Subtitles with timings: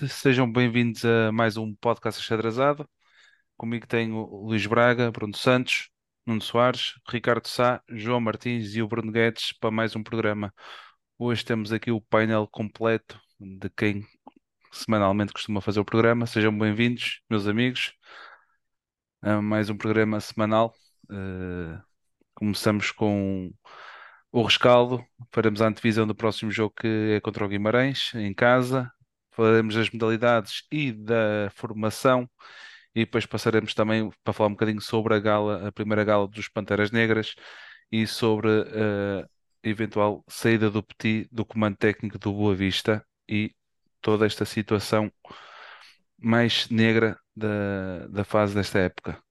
[0.00, 2.88] noite, sejam bem-vindos a mais um podcast Achadrazado.
[3.56, 5.88] Comigo tenho Luís Braga, Bruno Santos,
[6.26, 10.52] Nuno Soares, Ricardo Sá, João Martins e o Bruno Guedes para mais um programa.
[11.18, 14.06] Hoje temos aqui o painel completo de quem
[14.70, 16.26] semanalmente costuma fazer o programa.
[16.26, 17.94] Sejam bem-vindos, meus amigos,
[19.22, 20.74] a mais um programa semanal.
[21.10, 21.80] Eh,
[22.34, 23.50] começamos com
[24.30, 25.02] o rescaldo,
[25.32, 28.92] faremos a antevisão do próximo jogo que é contra o Guimarães, em casa.
[29.36, 32.28] Falaremos das modalidades e da formação
[32.94, 36.48] e depois passaremos também para falar um bocadinho sobre a gala, a primeira gala dos
[36.48, 37.34] Panteras Negras
[37.92, 39.28] e sobre a
[39.62, 43.54] eventual saída do Petit do comando técnico do Boa Vista e
[44.00, 45.12] toda esta situação
[46.18, 49.22] mais negra da, da fase desta época.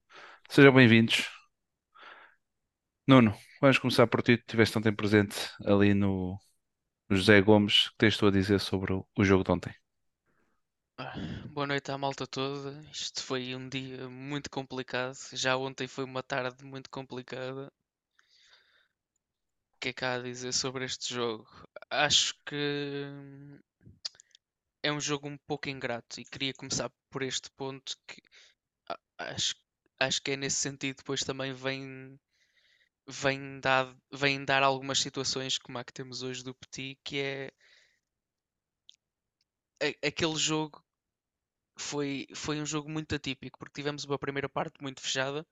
[0.48, 1.28] Sejam bem-vindos.
[3.06, 6.38] Nuno, vamos começar por ti, que tiveste tão tempo presente ali no,
[7.08, 9.85] no José Gomes, que tens tu a dizer sobre o, o jogo de ontem.
[11.52, 12.80] Boa noite à malta toda.
[12.90, 15.14] Isto foi um dia muito complicado.
[15.32, 17.70] Já ontem foi uma tarde muito complicada.
[19.74, 21.46] O que é que há a dizer sobre este jogo?
[21.90, 23.60] Acho que hum,
[24.82, 28.22] é um jogo um pouco ingrato e queria começar por este ponto que
[29.18, 29.54] acho,
[30.00, 32.18] acho que é nesse sentido depois também vem
[33.06, 37.52] vem dar, vem dar algumas situações como a que temos hoje do Petit, que é
[40.02, 40.85] aquele jogo
[41.76, 45.46] foi, foi um jogo muito atípico, porque tivemos uma primeira parte muito fechada,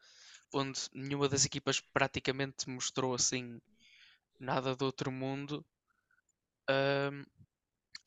[0.52, 3.60] onde nenhuma das equipas praticamente mostrou assim
[4.40, 5.64] nada do outro mundo,
[6.68, 7.24] ahm,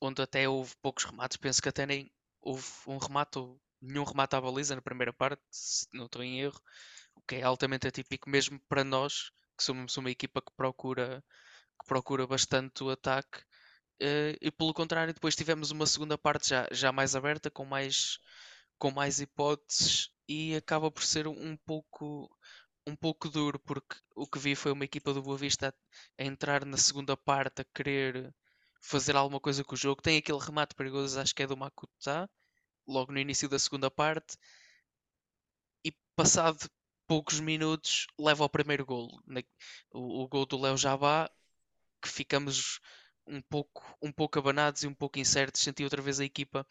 [0.01, 2.11] onde até houve poucos remates, penso que até nem
[2.41, 3.39] houve um remate,
[3.81, 6.59] nenhum remate à baliza na primeira parte, se não estou em erro,
[7.15, 11.23] o que é altamente atípico mesmo para nós, que somos uma equipa que procura,
[11.81, 13.43] que procura bastante o ataque.
[13.99, 18.19] Eh, e pelo contrário, depois tivemos uma segunda parte já, já mais aberta, com mais,
[18.77, 22.29] com mais hipóteses, e acaba por ser um pouco,
[22.87, 26.25] um pouco duro, porque o que vi foi uma equipa do Boa Vista a, a
[26.25, 28.33] entrar na segunda parte a querer
[28.81, 30.01] fazer alguma coisa com o jogo.
[30.01, 32.29] Tem aquele remate perigoso, acho que é do Makuta,
[32.87, 34.37] logo no início da segunda parte,
[35.83, 36.69] e passado
[37.07, 39.21] poucos minutos leva ao primeiro golo.
[39.91, 41.29] O, o gol do Léo Jabá,
[42.01, 42.79] que ficamos
[43.27, 45.61] um pouco, um pouco abanados e um pouco incertos.
[45.61, 46.65] Senti outra vez a equipa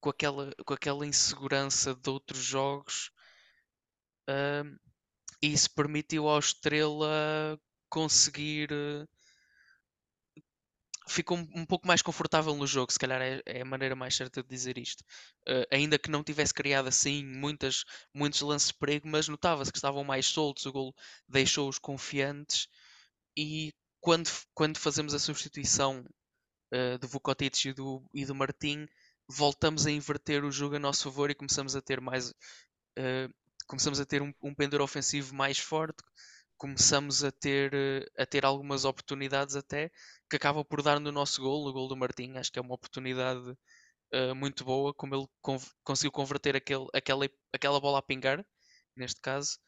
[0.00, 3.10] com aquela, com aquela insegurança de outros jogos.
[4.28, 4.76] ahm,
[5.42, 7.58] e isso permitiu ao Estrela
[7.90, 8.70] conseguir.
[8.72, 9.06] eh,
[11.06, 14.42] Ficou um, pouco mais confortável no jogo, se calhar é, é a maneira mais certa
[14.42, 15.04] de dizer isto.
[15.46, 17.84] Eh, ainda que não tivesse criado assim muitas,
[18.14, 20.94] muitos lances de perigo, mas notava-se que estavam mais soltos, o gol
[21.28, 22.68] deixou-os confiantes.
[23.36, 23.72] E
[24.04, 26.04] quando, quando fazemos a substituição
[26.70, 28.86] eh, do Vukotic e do, e do Martim,
[29.26, 32.34] voltamos a inverter o jogo a nosso favor e começamos a ter mais
[32.98, 33.28] eh,
[33.66, 36.02] começamos a ter um, um pendor ofensivo mais forte,
[36.58, 39.90] começamos a ter, eh, a ter algumas oportunidades até
[40.28, 42.36] que acaba por dar no nosso gol, no gol do Martim.
[42.36, 43.56] Acho que é uma oportunidade
[44.36, 45.26] muito boa, como ele
[45.82, 48.46] conseguiu converter aquele, aquela, aquela bola a pingar,
[48.96, 49.58] neste caso,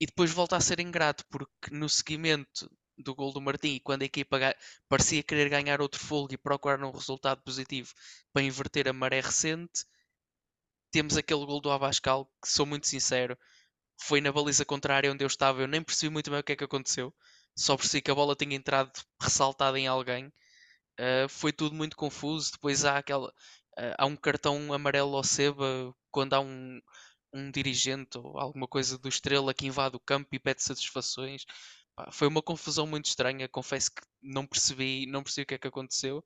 [0.00, 4.02] e depois volta a ser ingrato, porque no seguimento do gol do Martim, e quando
[4.02, 4.38] a equipa
[4.88, 7.92] parecia querer ganhar outro fogo e procurar um resultado positivo
[8.32, 9.84] para inverter a maré recente,
[10.90, 13.36] temos aquele gol do Abascal, que sou muito sincero,
[14.00, 16.56] foi na baliza contrária onde eu estava, eu nem percebi muito bem o que é
[16.56, 17.14] que aconteceu,
[17.56, 18.90] só percebi que a bola tinha entrado
[19.20, 20.26] ressaltada em alguém.
[21.00, 22.52] Uh, foi tudo muito confuso.
[22.52, 26.80] Depois há aquela uh, há um cartão amarelo ao Seba quando há um,
[27.32, 31.44] um dirigente ou alguma coisa do Estrela que invade o campo e pede satisfações.
[31.96, 33.48] Pá, foi uma confusão muito estranha.
[33.48, 36.24] Confesso que não percebi, não percebi o que é que aconteceu.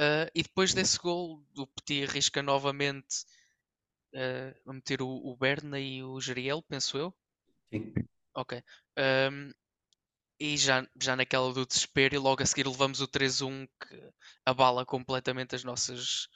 [0.00, 3.24] Uh, e depois desse gol, o Petit arrisca novamente
[4.14, 7.14] uh, a meter o, o Berna e o Geriel, penso eu.
[7.72, 7.92] Sim.
[8.34, 8.62] Ok.
[10.42, 14.12] E já, já naquela do desespero, e logo a seguir levamos o 3-1 que
[14.46, 16.28] abala completamente as nossas,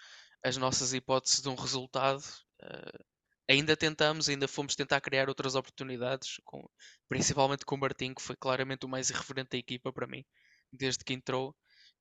[0.43, 2.23] as nossas hipóteses de um resultado.
[2.63, 3.05] Uh,
[3.49, 6.69] ainda tentamos, ainda fomos tentar criar outras oportunidades, com,
[7.09, 10.25] principalmente com o Martim, que foi claramente o mais irreverente da equipa para mim,
[10.73, 11.55] desde que entrou,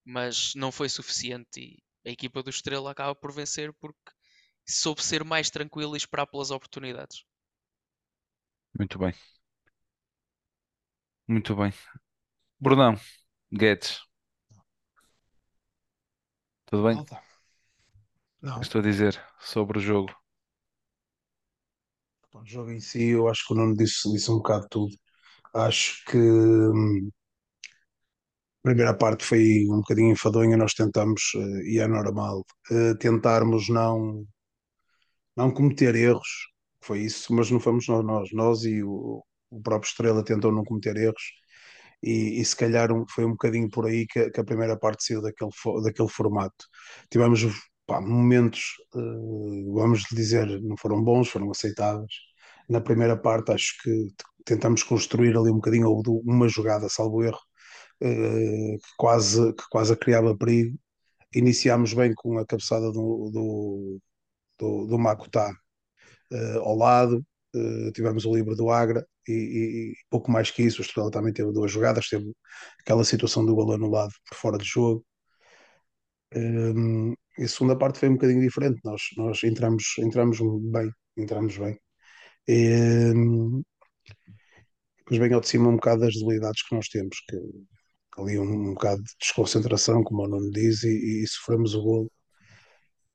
[0.06, 4.12] mas não foi suficiente e a equipa do Estrela acaba por vencer porque
[4.68, 7.24] soube ser mais tranquila e esperar pelas oportunidades.
[8.78, 9.14] Muito bem.
[11.28, 11.74] Muito bem.
[12.60, 12.96] Brunão,
[13.54, 14.02] Guedes.
[16.66, 17.06] Tudo bem?
[18.42, 20.12] Não, Estou a dizer sobre o jogo.
[22.34, 24.96] O jogo em si, eu acho que o Nuno disse, disse um bocado tudo.
[25.56, 27.10] Acho que hum,
[28.62, 33.70] a primeira parte foi um bocadinho enfadonha, nós tentamos, eh, e é normal, eh, tentarmos
[33.70, 34.26] não,
[35.36, 36.28] não cometer erros,
[36.82, 40.64] foi isso, mas não fomos nós, nós, nós e o, o próprio Estrela tentou não
[40.64, 41.24] cometer erros,
[42.04, 45.22] e, e se calhar foi um bocadinho por aí que, que a primeira parte saiu
[45.22, 45.52] daquele,
[45.84, 46.66] daquele formato.
[47.10, 47.42] Tivemos
[47.86, 48.62] pá, momentos,
[48.96, 49.00] eh,
[49.74, 52.12] vamos dizer, não foram bons, foram aceitáveis.
[52.70, 54.08] Na primeira parte, acho que
[54.46, 55.90] tentamos construir ali um bocadinho
[56.26, 57.40] uma jogada, salvo erro,
[58.02, 60.78] eh, que quase, que quase criava perigo.
[61.36, 64.00] Iniciámos bem com a cabeçada do, do,
[64.60, 65.54] do, do Makutá
[66.32, 67.26] eh, ao lado,
[67.94, 70.82] tivemos o livre do Agra e, e- e pouco mais que isso.
[70.82, 72.32] O Estrela também teve duas jogadas, teve
[72.82, 75.06] aquela situação do gol anulado por fora de jogo.
[76.36, 78.80] Um, e a segunda parte foi um bocadinho diferente.
[78.84, 80.40] Nós, nós entramos, entramos
[80.72, 81.80] bem, entramos bem.
[82.48, 83.64] E, um,
[85.00, 87.38] depois vem ao de cima um bocado das debilidades que nós temos, que
[88.18, 92.12] ali um, um bocado de desconcentração, como o Nuno diz, e, e sofremos o golo.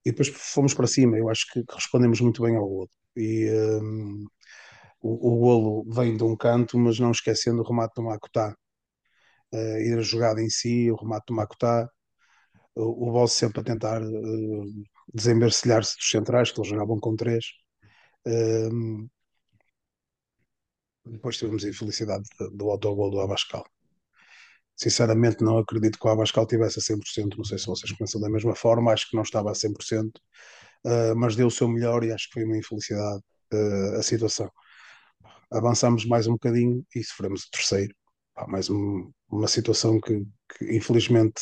[0.05, 1.17] E depois fomos para cima.
[1.19, 2.91] Eu acho que, que respondemos muito bem ao golo.
[3.17, 3.51] E
[3.83, 4.27] um,
[5.01, 8.55] o, o golo vem de um canto, mas não esquecendo o remate do Makutá.
[9.53, 11.89] Uh, e a jogada em si, o remate do Makutá,
[12.79, 17.45] o, Boss sempre a tentar uh, desembercelhar-se dos centrais, que eles jogavam com três.
[18.27, 19.09] Um,
[21.07, 23.65] depois tivemos a infelicidade do autogol do Abascal.
[24.77, 27.37] Sinceramente, não acredito que o Abascal tivesse a 100%.
[27.37, 30.11] Não sei se vocês pensam da mesma forma, acho que não estava a 100%,
[30.85, 33.23] uh, mas deu o seu melhor e acho que foi uma infelicidade
[33.53, 34.51] uh, a situação.
[35.51, 37.95] Avançamos mais um bocadinho e sofremos o terceiro.
[38.35, 40.25] Pá, mais um, uma situação que,
[40.57, 41.41] que infelizmente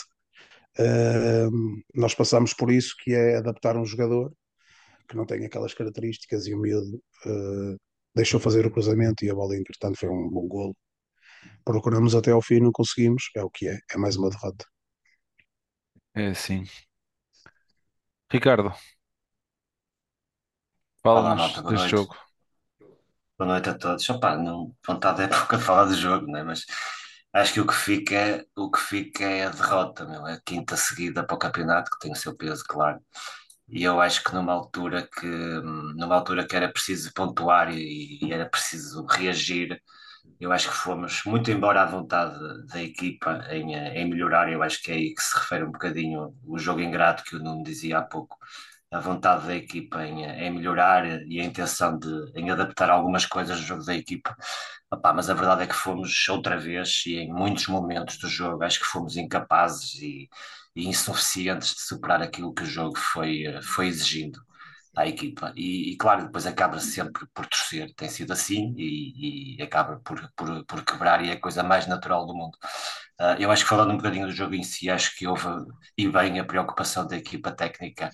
[0.78, 4.32] Uh, nós passamos por isso, que é adaptar um jogador
[5.08, 7.80] que não tem aquelas características e o miúdo uh,
[8.14, 10.76] deixou fazer o cruzamento e a bola, entretanto, foi um bom golo.
[11.64, 14.64] Procuramos até ao fim, não conseguimos, é o que é, é mais uma derrota.
[16.14, 16.64] É assim.
[18.30, 18.72] Ricardo,
[21.02, 21.90] fala-nos deste noite.
[21.90, 22.16] jogo.
[23.38, 24.08] Boa noite a todos.
[24.08, 26.42] Opa, não, vontade é pouco a falar do jogo, né?
[26.42, 26.64] Mas
[27.40, 30.26] acho que o que fica, o que fica é a derrota, meu.
[30.26, 33.00] É a quinta seguida para o campeonato, que tem o seu peso, claro.
[33.68, 38.32] E eu acho que numa altura que, numa altura que era preciso pontuar e, e
[38.32, 39.80] era preciso reagir,
[40.40, 42.38] eu acho que fomos muito embora à vontade
[42.68, 44.50] da equipa em, em melhorar.
[44.52, 47.38] Eu acho que é aí que se refere um bocadinho o jogo ingrato que o
[47.40, 48.36] Nuno dizia há pouco
[48.90, 53.60] a vontade da equipa em, em, melhorar e a intenção de em adaptar algumas coisas
[53.60, 54.36] do jogo da equipa.
[54.90, 58.62] Opa, mas a verdade é que fomos outra vez e em muitos momentos do jogo
[58.64, 60.28] acho que fomos incapazes e,
[60.74, 64.40] e insuficientes de superar aquilo que o jogo foi, foi exigindo
[64.96, 65.52] à equipa.
[65.54, 70.18] E, e, claro, depois acaba sempre por torcer, tem sido assim, e, e acaba por,
[70.34, 72.56] por, por, quebrar, e é a coisa mais natural do mundo.
[73.20, 75.46] Uh, eu acho que falando um bocadinho do jogo em si, acho que houve
[75.96, 78.10] e bem a preocupação da equipa técnica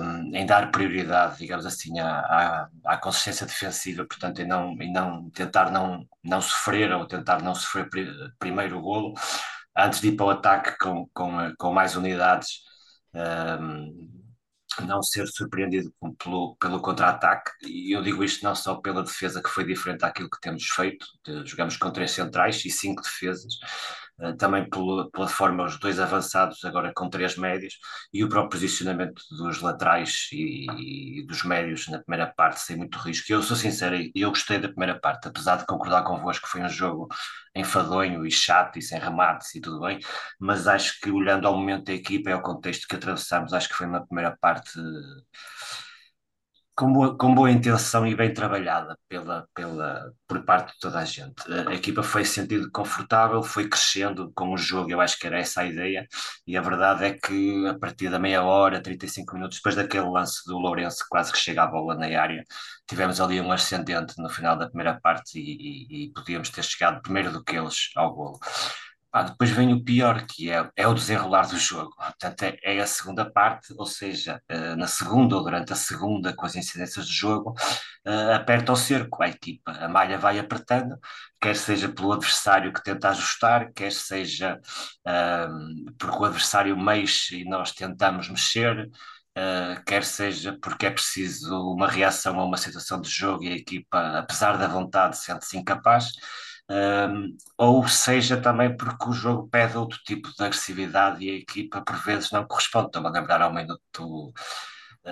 [0.00, 4.92] um, em dar prioridade, digamos assim, à, à, à, consistência defensiva, portanto, em não, em
[4.92, 9.14] não tentar não, não sofrer ou tentar não sofrer pri, primeiro o golo,
[9.76, 12.60] antes de ir para o ataque com, com, com mais unidades.
[13.14, 14.25] Um,
[14.84, 19.48] não ser surpreendido pelo, pelo contra-ataque, e eu digo isto não só pela defesa que
[19.48, 21.06] foi diferente daquilo que temos feito,
[21.44, 23.54] jogamos com três centrais e cinco defesas,
[24.38, 27.78] também pelo, pela forma os dois avançados agora com três médios,
[28.12, 32.98] e o próprio posicionamento dos laterais e, e dos médios na primeira parte sem muito
[32.98, 33.30] risco.
[33.32, 36.62] Eu sou sincero, e eu gostei da primeira parte, apesar de concordar convosco que foi
[36.62, 37.08] um jogo
[37.54, 39.98] enfadonho e chato e sem remates e tudo bem,
[40.38, 43.74] mas acho que olhando ao momento da equipa e ao contexto que atravessamos, acho que
[43.74, 44.72] foi uma primeira parte
[46.76, 51.04] com boa, com boa intenção e bem trabalhada pela, pela, por parte de toda a
[51.04, 51.34] gente.
[51.50, 55.26] A, a equipa foi se sentindo confortável, foi crescendo com o jogo, eu acho que
[55.26, 56.06] era essa a ideia,
[56.46, 60.44] e a verdade é que a partir da meia hora, 35 minutos, depois daquele lance
[60.46, 62.44] do Lourenço, quase que chega a bola na área,
[62.86, 67.00] tivemos ali um ascendente no final da primeira parte e, e, e podíamos ter chegado
[67.00, 68.38] primeiro do que eles ao golo.
[69.18, 71.94] Ah, depois vem o pior, que é, é o desenrolar do jogo.
[71.96, 76.34] Portanto, é, é a segunda parte, ou seja, uh, na segunda ou durante a segunda,
[76.36, 77.54] com as incidências do jogo,
[78.06, 79.72] uh, aperta o cerco a equipa.
[79.72, 80.98] A malha vai apertando,
[81.40, 84.60] quer seja pelo adversário que tenta ajustar, quer seja
[85.08, 88.90] uh, porque o adversário mexe e nós tentamos mexer.
[89.38, 93.56] Uh, quer seja porque é preciso uma reação a uma situação de jogo e a
[93.56, 96.12] equipa, apesar da vontade, sente-se incapaz,
[96.68, 101.80] Um, ou seja também porque o jogo pede outro tipo de agressividade e a equipa
[101.80, 102.86] por vezes não corresponde.
[102.86, 104.32] Estou-me a lembrar ao minuto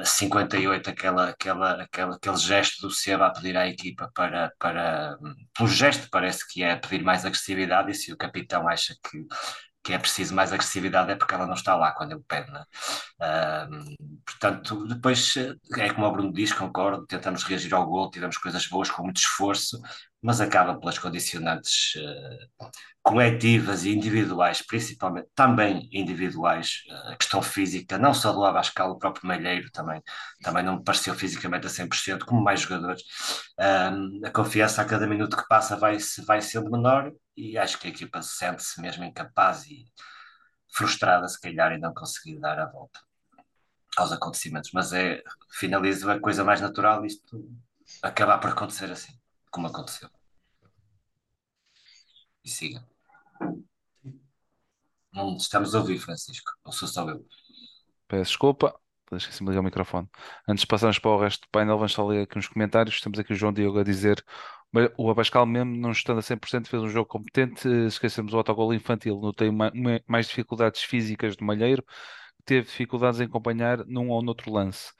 [0.02, 5.16] 58 aquela, aquela, aquela, aquele gesto do Seba a pedir à equipa para, para
[5.56, 9.24] pelo gesto parece que é pedir mais agressividade e se o capitão acha que
[9.84, 12.50] que é preciso mais agressividade é porque ela não está lá quando ele pede.
[12.50, 12.64] Né?
[13.20, 13.94] Uh,
[14.24, 15.34] portanto, depois
[15.76, 19.18] é como o Bruno diz, concordo, tentamos reagir ao gol, tivemos coisas boas com muito
[19.18, 19.78] esforço,
[20.24, 22.70] mas acaba pelas condicionantes uh,
[23.02, 28.98] coletivas e individuais, principalmente também individuais, uh, a questão física, não só do Abascal, o
[28.98, 30.02] próprio Malheiro também,
[30.42, 33.02] também não me pareceu fisicamente a 100%, como mais jogadores.
[33.60, 37.86] Uh, a confiança a cada minuto que passa vai, vai sendo menor e acho que
[37.88, 39.84] a equipa sente-se mesmo incapaz e
[40.74, 42.98] frustrada, se calhar, e não conseguir dar a volta
[43.98, 44.70] aos acontecimentos.
[44.72, 47.46] Mas é, finalizo a coisa mais natural, isto
[48.02, 49.12] acabar por acontecer assim
[49.54, 50.13] como aconteceu.
[52.44, 52.86] E siga.
[55.12, 56.50] Não estamos a ouvir, Francisco.
[56.64, 57.24] Ou sou só eu?
[58.08, 58.78] Peço desculpa,
[59.12, 60.08] esqueci-me de ligar o microfone.
[60.46, 63.00] Antes de passarmos para o resto do painel, vamos só ler aqui uns comentários.
[63.00, 64.24] Temos aqui o João Diogo a dizer
[64.98, 67.68] o Abascal mesmo, não estando a 100%, fez um jogo competente.
[67.86, 69.20] Esquecemos o autogol infantil.
[69.20, 69.50] Notei
[70.06, 71.84] mais dificuldades físicas do Malheiro.
[72.44, 74.92] Teve dificuldades em acompanhar num ou noutro lance.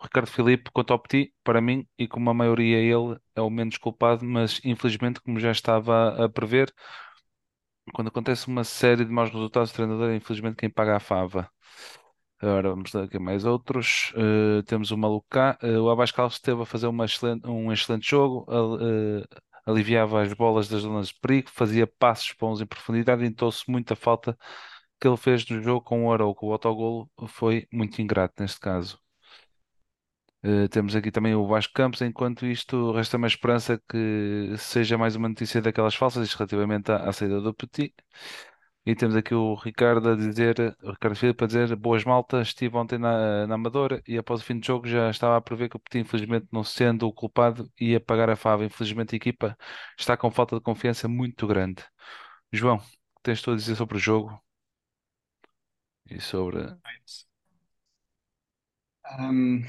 [0.00, 3.76] Ricardo Filipe, quanto ao Petit, para mim, e como a maioria ele é o menos
[3.78, 6.72] culpado, mas infelizmente, como já estava a prever,
[7.92, 11.50] quando acontece uma série de maus resultados, o treinador é infelizmente quem paga a fava.
[12.40, 14.12] Agora vamos dar aqui mais outros.
[14.14, 15.58] Uh, temos o Malucá.
[15.62, 19.26] Uh, o Abascal esteve a fazer excelente, um excelente jogo, uh,
[19.66, 24.36] aliviava as bolas das zonas de perigo, fazia passos bons em profundidade, então-se muita falta
[25.00, 28.60] que ele fez no jogo com o Arou, com o autogolo, foi muito ingrato neste
[28.60, 28.98] caso.
[30.44, 35.16] Uh, temos aqui também o Vasco Campos, enquanto isto resta-me a esperança que seja mais
[35.16, 37.92] uma notícia daquelas falsas relativamente à, à saída do Petit.
[38.86, 42.74] E temos aqui o Ricardo a dizer, o Ricardo Filipe a dizer, boas maltas, estive
[42.76, 45.76] ontem na, na Amadora e após o fim do jogo já estava a prever que
[45.76, 48.64] o Petit, infelizmente, não sendo o culpado, ia pagar a fava.
[48.64, 49.56] Infelizmente a equipa
[49.98, 51.84] está com falta de confiança muito grande.
[52.52, 54.40] João, o que tens tu a dizer sobre o jogo?
[56.10, 56.74] E sobre...
[59.18, 59.62] Um,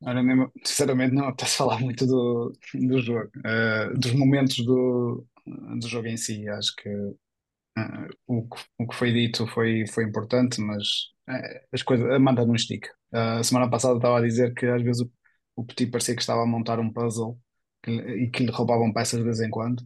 [0.00, 5.88] Ora, mesmo, sinceramente, não apetece falar muito do, do jogo, uh, dos momentos do, do
[5.88, 6.48] jogo em si.
[6.48, 10.86] Acho que uh, o, que o que foi dito foi, foi importante, mas
[11.28, 12.90] uh, as coisas a manda não estica.
[13.12, 15.12] a semana passada estava a dizer que às vezes o,
[15.56, 17.38] o Petit parecia que estava a montar um puzzle
[17.82, 19.82] que, e que lhe roubavam peças de vez em quando.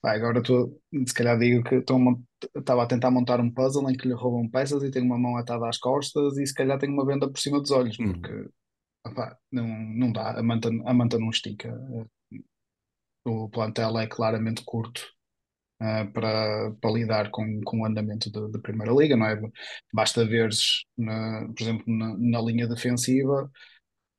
[0.00, 2.20] Pá, agora estou, se calhar digo que estou uma,
[2.56, 5.36] estava a tentar montar um puzzle em que lhe roubam peças e tenho uma mão
[5.36, 8.12] atada às costas e se calhar tenho uma venda por cima dos olhos, Uhum.
[8.12, 8.48] porque
[9.50, 11.72] não, não dá, a manta, a manta não estica.
[13.24, 15.02] O plantel é claramente curto
[15.82, 19.40] uh, para, para lidar com, com o andamento da Primeira Liga, não é?
[19.92, 23.50] Basta veres, na, por exemplo, na, na linha defensiva,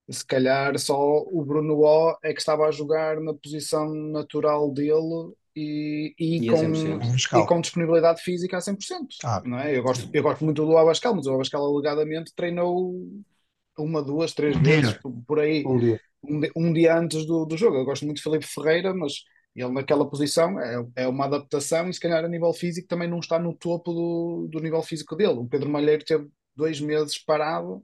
[0.09, 5.33] se calhar só o Bruno O é que estava a jogar na posição natural dele
[5.55, 6.93] e, e, E com, 100%.
[6.93, 7.41] Abascal.
[7.41, 8.77] e com disponibilidade física a 100%.
[9.23, 9.41] Ah.
[9.43, 9.75] Não é?
[9.75, 12.93] eu, gosto, eu gosto muito do Abascal, mas o Abascal alegadamente treinou
[13.77, 14.81] uma, duas, três Um dia.
[14.81, 15.99] vezes por, por aí Um dia.
[16.23, 17.77] um, um dia antes do, do jogo.
[17.77, 19.13] Eu gosto muito de Felipe Ferreira, mas
[19.55, 23.19] ele naquela posição é, é uma adaptação e se calhar a nível físico também não
[23.19, 25.33] está no topo do, do nível físico dele.
[25.39, 27.83] O Pedro Malheiro teve dois meses parado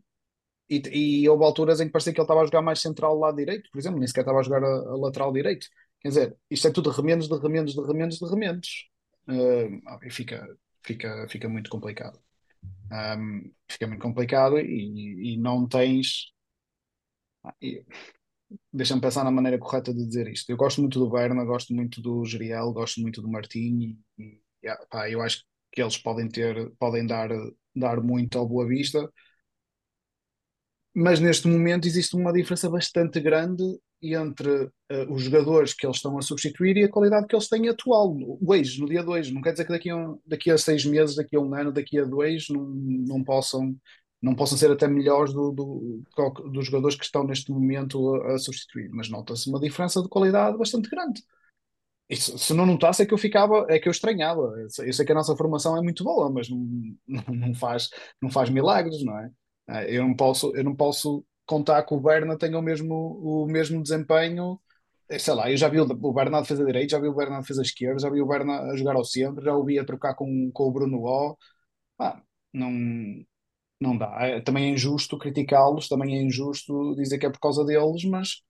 [0.69, 0.81] e,
[1.23, 3.69] e houve alturas em que parecia que ele estava a jogar mais central lado direito,
[3.71, 5.67] por exemplo, nem sequer estava a jogar a, a lateral direito.
[6.01, 8.89] Quer dizer, isto é tudo remendos de remendos de remendos de remendos.
[9.87, 10.47] Ah, e fica,
[10.83, 12.19] fica, fica muito complicado.
[12.91, 16.31] Um, fica muito complicado e, e não tens.
[18.71, 20.49] Deixa-me pensar na maneira correta de dizer isto.
[20.49, 24.67] Eu gosto muito do Berna, gosto muito do Geriel, gosto muito do Martim e, e,
[24.67, 27.29] ah, pá, eu acho que eles podem ter, podem dar,
[27.75, 29.09] dar muito ao Boa Vista,
[30.95, 33.63] mas neste momento existe uma diferença bastante grande
[34.13, 37.69] entre eh, os jogadores que eles estão a substituir e a qualidade que eles têm
[37.69, 39.31] atual, hoje, no dia 2.
[39.31, 41.99] Não quer dizer que daqui a, daqui a seis meses, daqui a um ano, daqui
[41.99, 43.75] a dois, não, não possam,
[44.21, 46.03] não possam ser até melhores do, do-
[46.51, 50.57] dos jogadores que estão neste momento a, a substituir, mas nota-se uma diferença de qualidade
[50.57, 51.21] bastante grande.
[52.09, 54.41] E se, não notasse é que eu ficava, é que eu estranhava.
[54.59, 56.57] Eu sei, que a nossa formação é muito boa, mas não,
[57.07, 57.89] não, não faz,
[58.21, 59.31] não faz milagres, não é?
[59.67, 62.95] Ah, Eu não posso, eu não posso contar que o Berna tenha o mesmo,
[63.43, 64.59] o mesmo desempenho.
[65.09, 67.15] Eh, Sei lá, eu já vi o, o Berna a defesa direita, já vi o
[67.15, 69.79] Berna a defesa esquerda, já vi o Berna a jogar ao centro, já o vi
[69.79, 71.37] a trocar com, com o Bruno O.
[71.99, 72.21] Ah,
[72.53, 72.71] não,
[73.79, 74.17] não dá.
[74.21, 78.41] É- também é injusto criticá-los, também é injusto dizer que é por causa deles, mas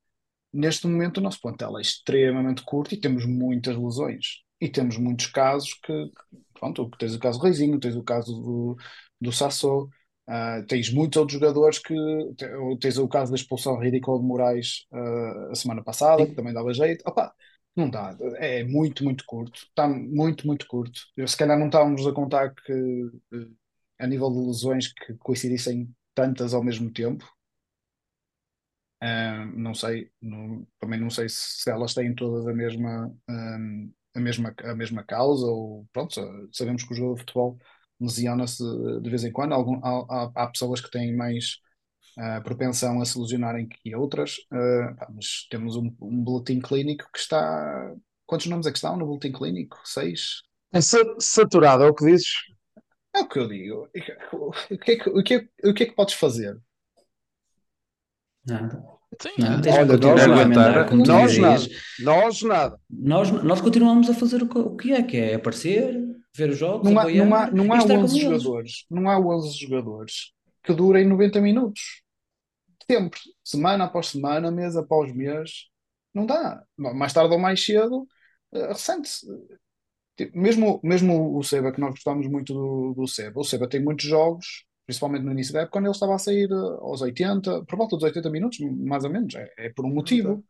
[0.54, 4.44] neste momento o nosso plantel é extremamente curto e temos muitas lesões.
[4.62, 5.94] E temos muitos casos que,
[6.60, 8.78] pronto, tens o caso do Reizinho, tens o caso do,
[9.22, 9.90] do Sassou,
[10.30, 11.96] uh, tens muitos outros jogadores que,
[12.80, 16.74] tens o caso da expulsão ridícula de Moraes uh, a semana passada, que também dava
[16.74, 17.04] jeito.
[17.08, 17.34] Opa,
[17.76, 21.02] não dá, é muito, muito curto, está muito, muito curto.
[21.18, 23.10] Eu, se calhar não estávamos a contar que
[24.00, 27.26] a nível de lesões que coincidissem tantas ao mesmo tempo,
[29.04, 34.20] Uh, não sei, não, também não sei se elas têm todas a mesma, um, a
[34.22, 36.14] mesma, a mesma causa, ou pronto,
[36.54, 37.60] sabemos que o jogo de futebol
[38.04, 38.64] lesiona-se
[39.02, 39.54] de vez em quando.
[39.54, 41.58] Algum, há, há, pessoas que têm mais
[42.18, 47.10] uh, propensão a se lesionarem que outras, uh, pá, mas temos um, um boletim clínico
[47.12, 47.94] que está.
[48.26, 49.80] Quantos nomes é que estão no boletim clínico?
[49.84, 50.44] Seis?
[50.72, 52.30] É saturado, é o que dizes?
[53.16, 53.88] É o que eu digo.
[54.72, 56.60] O que é que, o que, é, o que, é que podes fazer?
[58.46, 58.84] Nada.
[59.22, 60.86] Sim, Não, Olha, que nós nada.
[60.86, 61.64] tu Nós nada.
[62.00, 62.80] Nós nada.
[62.90, 65.94] Nós, nós continuamos a fazer o que, o que é, que é aparecer,
[66.36, 68.42] ver os jogos, Não há, não há, não há estar com 11 eles.
[68.44, 70.32] jogadores, não há 11 jogadores
[70.64, 72.02] que durem 90 minutos.
[72.90, 75.70] Sempre, semana após semana, mês após mês.
[76.14, 76.64] Não dá.
[76.78, 78.08] Mais tarde ou mais cedo,
[78.54, 79.26] eh, ressente-se.
[80.18, 83.84] Tipo, Mesmo, mesmo o Seba, que nós gostamos muito do, do Seba, o Seba tem
[83.84, 87.66] muitos jogos, principalmente no início da época, quando ele estava a sair eh, aos 80,
[87.66, 89.34] por volta dos 80 minutos, mais ou menos.
[89.36, 90.44] É, é por um motivo.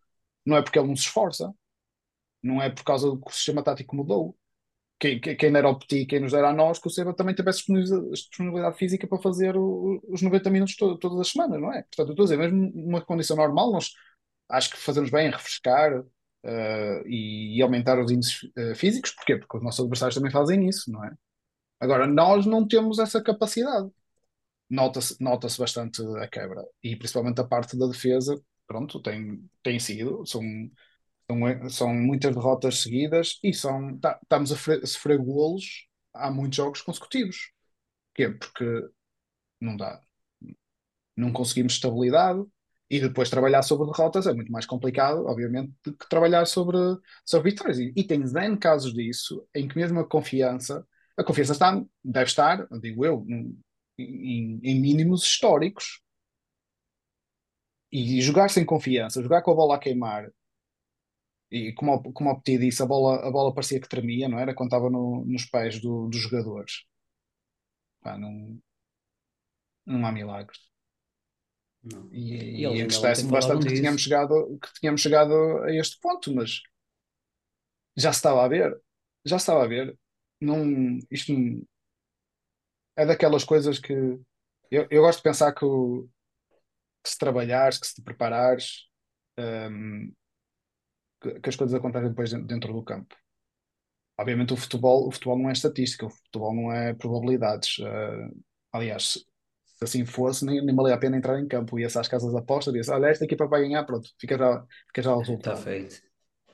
[0.46, 1.54] Não é porque ele não se esforça.
[2.44, 4.38] Não é por causa do que o sistema tático mudou.
[5.04, 7.64] Quem, quem, dera ao Petit, quem nos dera a nós, que o Seba também tivesse
[8.12, 11.84] disponibilidade, física para fazer o- os 90 minutos to- todas as semanas, não é?
[11.84, 13.92] Portanto, eu estou a dizer, mesmo numa condição normal, nós
[14.50, 16.04] acho que fazemos bem em refrescar
[16.46, 19.12] eh, e, e aumentar os índices eh, físicos.
[19.12, 19.38] Porquê?
[19.38, 21.12] Porque os nossos adversários também fazem isso, não é?
[21.80, 23.90] Agora, nós não temos essa capacidade.
[24.70, 26.64] Nota-se nota-se bastante a quebra.
[26.84, 30.26] E principalmente a parte da defesa, pronto, tem, tem sido.
[30.26, 30.42] São,
[31.30, 36.32] são, são muitas derrotas seguidas e são, tá- estamos a fre- a sofrer golos há
[36.32, 37.52] muitos jogos consecutivos.
[38.16, 38.30] Porquê?
[38.32, 38.66] Porque
[39.62, 40.02] não dá.
[41.16, 42.44] Não conseguimos estabilidade
[42.90, 46.78] e depois trabalhar sobre derrotas é muito mais complicado, obviamente, do que trabalhar sobre,
[47.26, 47.80] sobre vitórias.
[47.80, 50.86] E, e tens casos disso em que mesmo a confiança,
[51.18, 53.26] a confiança está, deve estar, digo eu,
[53.98, 56.02] em, em mínimos históricos.
[57.92, 60.30] E jogar sem confiança, jogar com a bola a queimar,
[61.70, 64.40] e como, o- como o Petit disse, a bola, a bola parecia que tremia, não
[64.40, 64.54] era?
[64.56, 66.74] Quando estava no- nos pés do- dos jogadores.
[68.02, 68.62] Pá, não,
[69.86, 70.60] não há milagres.
[71.84, 72.10] Não.
[72.12, 76.62] E, E e entristece-me bastante que tínhamos chegado, que tínhamos chegado a este ponto, mas
[77.98, 78.72] já se estava a ver.
[79.26, 79.98] Já se estava a ver.
[80.42, 81.62] Não, isto não-
[82.96, 83.94] é daquelas coisas que
[84.72, 86.08] eu, eu gosto de pensar que, o-
[87.04, 88.88] que se trabalhares, que se te preparares,
[89.40, 90.14] hum,
[91.24, 93.16] que, que as coisas acontecem depois dentro, do campo.
[94.20, 97.78] Obviamente o futebol, o futebol não é estatística, o futebol não é probabilidades.
[97.80, 98.30] eh,
[98.72, 99.20] aliás, se,
[99.78, 101.80] se assim fosse, nem, nem valia a pena entrar em campo.
[101.80, 105.02] Ia-se às casas de aposta, disse, olha, esta equipa vai ganhar, pronto, fica já, fica
[105.02, 105.64] já o Está resultado.
[105.64, 106.02] feito.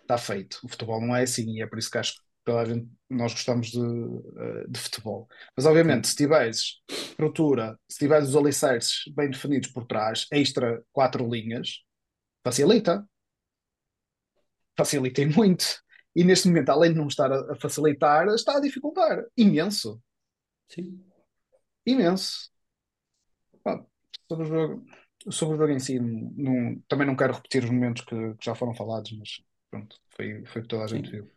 [0.01, 0.59] Está feito.
[0.63, 2.89] O futebol não é assim e é por isso que acho que toda a gente,
[3.09, 5.27] nós gostamos de, eh, de futebol.
[5.55, 11.27] Mas obviamente, se tiveres estrutura, se tiveres os alicerces bem definidos por trás, extra quatro
[11.29, 11.83] linhas,
[12.43, 13.08] facilita.
[14.79, 15.65] Facilita e muito.
[16.15, 19.25] E neste momento, além de não estar a, facilitar, está a dificultar.
[19.35, 20.01] Imenso.
[20.69, 21.03] Sim.
[21.85, 22.49] Imenso.
[24.31, 24.85] Sobre o jogo,
[25.29, 28.55] sobre o jogo em si, não- também não quero repetir os momentos que, que já
[28.55, 31.17] foram falados, mas pronto, foi, foi o que toda a gente Sim.
[31.17, 31.31] viu.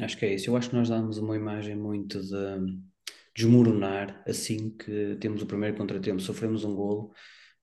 [0.00, 0.48] Acho que é isso.
[0.48, 2.80] Eu acho que nós damos uma imagem muito de
[3.36, 7.12] desmoronar assim que temos o primeiro contratempo, sofremos um golo,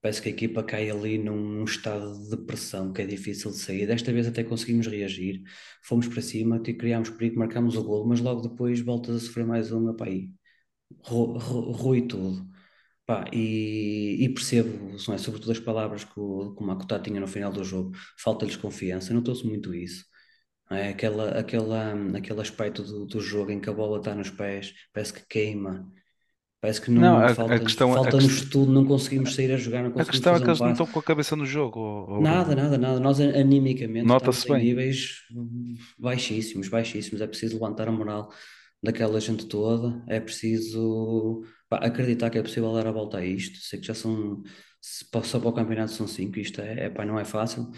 [0.02, 3.86] parece que a equipa cai ali num estado de depressão que é difícil de sair.
[3.88, 5.42] Desta vez até conseguimos reagir,
[5.84, 9.72] fomos para cima, criámos perigo, marcámos o golo, mas logo depois voltas a sofrer mais
[9.72, 10.06] uma, pá,
[11.04, 11.38] ru-
[11.72, 12.48] rui tudo.
[13.06, 17.28] Pá, e, e percebo, é, sobretudo as palavras que o, que o Makuta tinha no
[17.28, 20.06] final do jogo, falta-lhes confiança, notou-se muito isso.
[20.72, 24.74] É aquela, aquela, aquele aspecto do, do jogo em que a bola está nos pés,
[24.94, 25.92] parece que queima,
[26.60, 29.58] parece que não, Não, a- a falta, questão- a falta-nos tudo, não conseguimos sair a
[29.58, 30.82] jogar, não A conseguimos questão é que um eles não passe.
[30.82, 31.80] estão com a cabeça no jogo.
[31.80, 33.00] ó Nada, nada, nada.
[33.00, 34.64] Nós a- animicamente Nota-se bem.
[34.64, 35.22] níveis
[35.98, 37.22] baixíssimos, baixíssimos.
[37.22, 38.32] É preciso levantar a moral
[38.82, 40.04] daquela gente toda.
[40.08, 43.58] É preciso pá, acreditar que é possível dar a volta a isto.
[43.60, 44.42] Sei que já são,
[44.82, 47.70] só para o campeonato são cinco, isto é, é pá, não é fácil.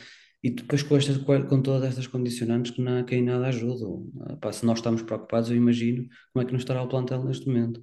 [0.41, 4.05] E depois com, estas, com todas estas condicionantes que, na, que em nada ajudam.
[4.21, 7.23] Ah, pá, se nós estamos preocupados, eu imagino como é que não estará o plantel
[7.25, 7.81] neste momento.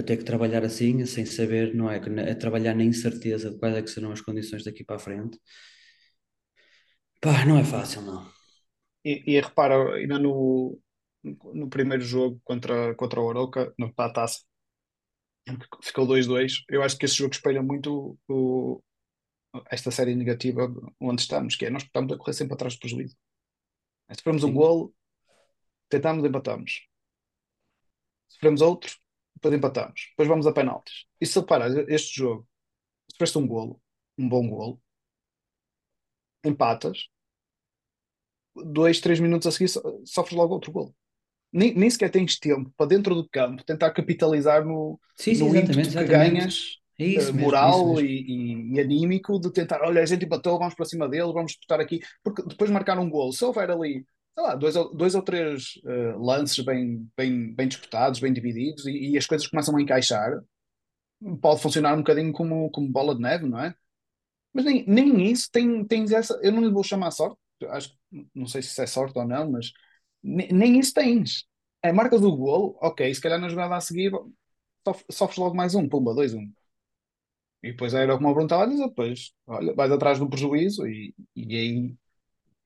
[0.00, 1.98] A ter que trabalhar assim, sem saber, não é?
[2.30, 5.38] A trabalhar na incerteza de quais é que serão as condições daqui para a frente.
[7.20, 8.26] Pá, não é fácil, não.
[9.04, 10.80] E, e repara, ainda no,
[11.52, 14.40] no primeiro jogo contra, contra o Oroca, no para a taça,
[15.82, 16.64] ficou 2-2.
[16.70, 18.82] Eu acho que esse jogo espelha muito o,
[19.70, 23.16] esta série negativa onde estamos, que é nós estamos a correr sempre atrás do prejuízo.
[24.16, 24.54] Sofremos um Sim.
[24.54, 24.94] golo,
[25.90, 26.88] tentamos, empatamos.
[28.28, 28.96] Sofremos outro,
[29.40, 30.08] depois empatamos.
[30.10, 31.06] Depois vamos a penaltis.
[31.20, 32.46] E se reparas, este jogo,
[33.12, 33.80] sofreste um golo,
[34.18, 34.82] um bom golo,
[36.50, 37.08] empatas,
[38.54, 40.94] dois, três minutos a seguir so- sofres logo outro golo.
[41.52, 45.50] Nem, nem sequer tens tempo para dentro do campo tentar capitalizar no, Sim, sim, no
[45.50, 46.04] exatamente, que exatamente.
[46.04, 48.00] ganhas É eh, mesmo, moral mesmo.
[48.00, 51.80] e, e- anímico de tentar, olha, a gente empatou, vamos para cima deles, vamos disputar
[51.80, 54.06] aqui, porque depois de marcar um golo, se houver ali,
[54.40, 59.12] sei lá, dois, dois ou três eh, lances bem, bem, bem disputados, bem divididos, e,
[59.12, 60.40] e as coisas começam a encaixar,
[61.40, 63.74] pode funcionar um bocadinho como, como bola de neve, não é?
[64.54, 67.38] Mas nem, nem isso tem, tens essa, eu não lhe vou chamar sorte,
[67.70, 67.96] acho,
[68.34, 69.72] não sei se é sorte ou não, mas
[70.22, 71.46] ne- nem, isso tens.
[71.82, 74.12] É, marcas o golo, ok, se calhar na jogada a seguir
[74.86, 76.52] sof- sofres logo mais um, pumba, dois, um.
[77.62, 80.86] E depois era como o Bruno estava a dizer, depois, olha, vais atrás do prejuízo
[80.86, 81.94] e, e aí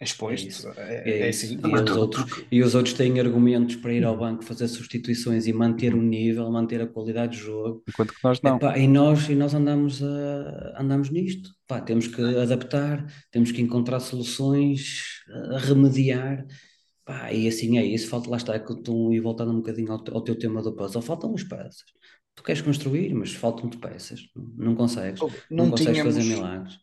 [0.01, 0.47] exposto.
[0.47, 0.69] isso.
[0.77, 1.47] É, É é isso.
[1.47, 1.61] assim.
[1.65, 5.47] E os outros, porque e os outros têm argumentos para ir ao banco fazer substituições
[5.47, 7.83] e manter o nível, manter a qualidade de jogo.
[7.89, 8.57] Enquanto que nós não.
[8.57, 11.51] Epá, e nós, e nós andamos, a, andamos nisto.
[11.67, 15.01] Pá, temos que adaptar, temos que encontrar soluções,
[15.55, 16.45] a remediar.
[17.05, 18.09] Pá, e assim é isso.
[18.09, 21.03] Falta lá estar com tu- e voltando um bocadinho ao, ao teu tema do puzzle,
[21.03, 21.85] faltam as peças.
[22.35, 24.21] Tu queres construir, mas faltam-te peças.
[24.35, 25.21] Não, não consegues.
[25.51, 26.79] Não Não consegues tínhamos, fazer milagres.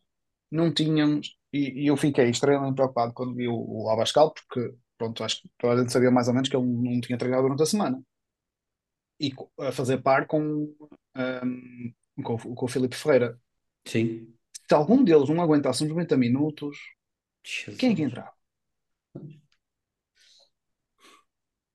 [0.52, 5.24] não tínhamos, e, e eu fiquei extremamente preocupado quando vi o, o Abascal, porque pronto,
[5.24, 7.64] acho que toda a gente sabia mais ou menos que ele não tinha treinado durante
[7.64, 8.02] a semana.
[9.20, 9.30] E
[9.68, 10.76] a fazer par com,
[11.16, 13.40] ahm, com, o- com o Filipe Ferreira.
[13.86, 14.38] Sim.
[14.68, 16.78] Se algum deles não aguentasse uns 90 minutos,
[17.78, 18.04] quem é que Jesus.
[18.04, 18.34] entrava?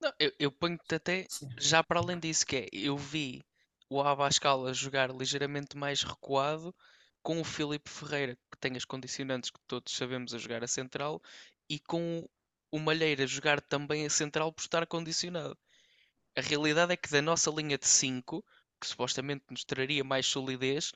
[0.00, 3.44] Não, eu, eu ponho-te até já para além disso, que é, eu vi
[3.90, 6.74] o Abascal a jogar ligeiramente mais recuado
[7.26, 11.20] com o Filipe Ferreira, que tem as condicionantes que todos sabemos a jogar a central,
[11.68, 12.24] e com
[12.70, 15.58] o Malheiro a jogar também a central por estar condicionado.
[16.38, 18.44] A realidade é que da nossa linha de 5,
[18.80, 20.92] que supostamente nos traria mais solidez,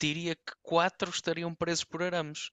[0.00, 2.52] diria que 4 estariam presos por arames.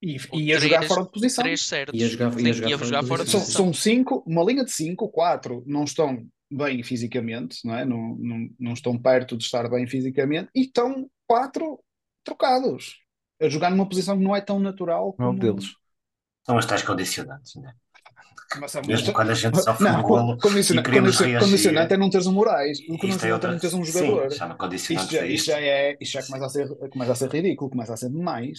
[0.00, 1.44] E, e ia jogar fora de posição.
[1.44, 2.00] Três certos.
[2.00, 3.64] Ia jogar- ia Sim, jogar jogar de fora de posição, São, posição.
[3.66, 7.84] são cinco, uma linha de cinco, quatro não estão bem fisicamente, não é?
[7.84, 11.78] Não, não, não estão perto de estar bem fisicamente, e estão quatro
[12.26, 12.96] trocados,
[13.40, 15.54] a jogar numa posição que não é tão natural Não é um como...
[15.54, 15.72] deles.
[16.44, 17.72] são os tais condicionantes, né?
[18.60, 21.30] Mas é Mesmo muito- quando a gente sofre Não, um golo condiciona- e queremos condiciona-
[21.32, 21.48] reagir.
[21.50, 23.92] condicionante é não teres um Moraes, o é condicionante é outra- não teres um Sim,
[23.92, 24.32] jogador.
[24.32, 25.46] chama Isto já, isto.
[25.46, 28.58] já é, isto já começa a ser, começa a ser ridículo, começa a ser demais.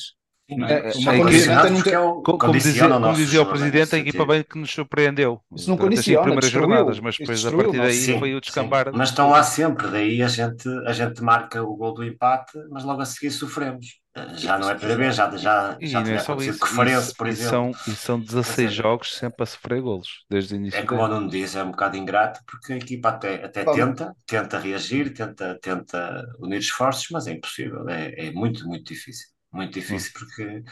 [0.50, 0.92] Sim, é, é?
[0.92, 4.26] é- Uma é é é Como dizia, condiciona o como dizia o presidente, a equipa
[4.26, 6.52] bem que nos surpreendeu Isso não durante as cinco condiciona, primeiras destruiu.
[6.52, 8.94] jornadas, mas depois a destruiu partir o daí Sim, foi o sim, descambar.
[8.94, 12.84] mas estão lá sempre, daí a gente, a gente marca o gol do empate, mas
[12.84, 14.00] logo a seguir sofremos.
[14.36, 16.58] Já não é a primeira vez, já, já, E já não é tinha só acontecido
[16.58, 16.60] isso.
[16.60, 17.38] com Farense, E, por e exemplo.
[17.38, 21.02] são, e são 16 seja, jogos sempre a sofrer golos, desde o início É como
[21.04, 21.08] o.
[21.08, 25.58] Nuno diz, é um bocado ingrato, porque a equipa até, até tenta, tenta reagir, tenta,
[25.62, 29.28] tenta unir esforços, mas é impossível, é, é muito, muito difícil.
[29.52, 30.64] Muito difícil porque,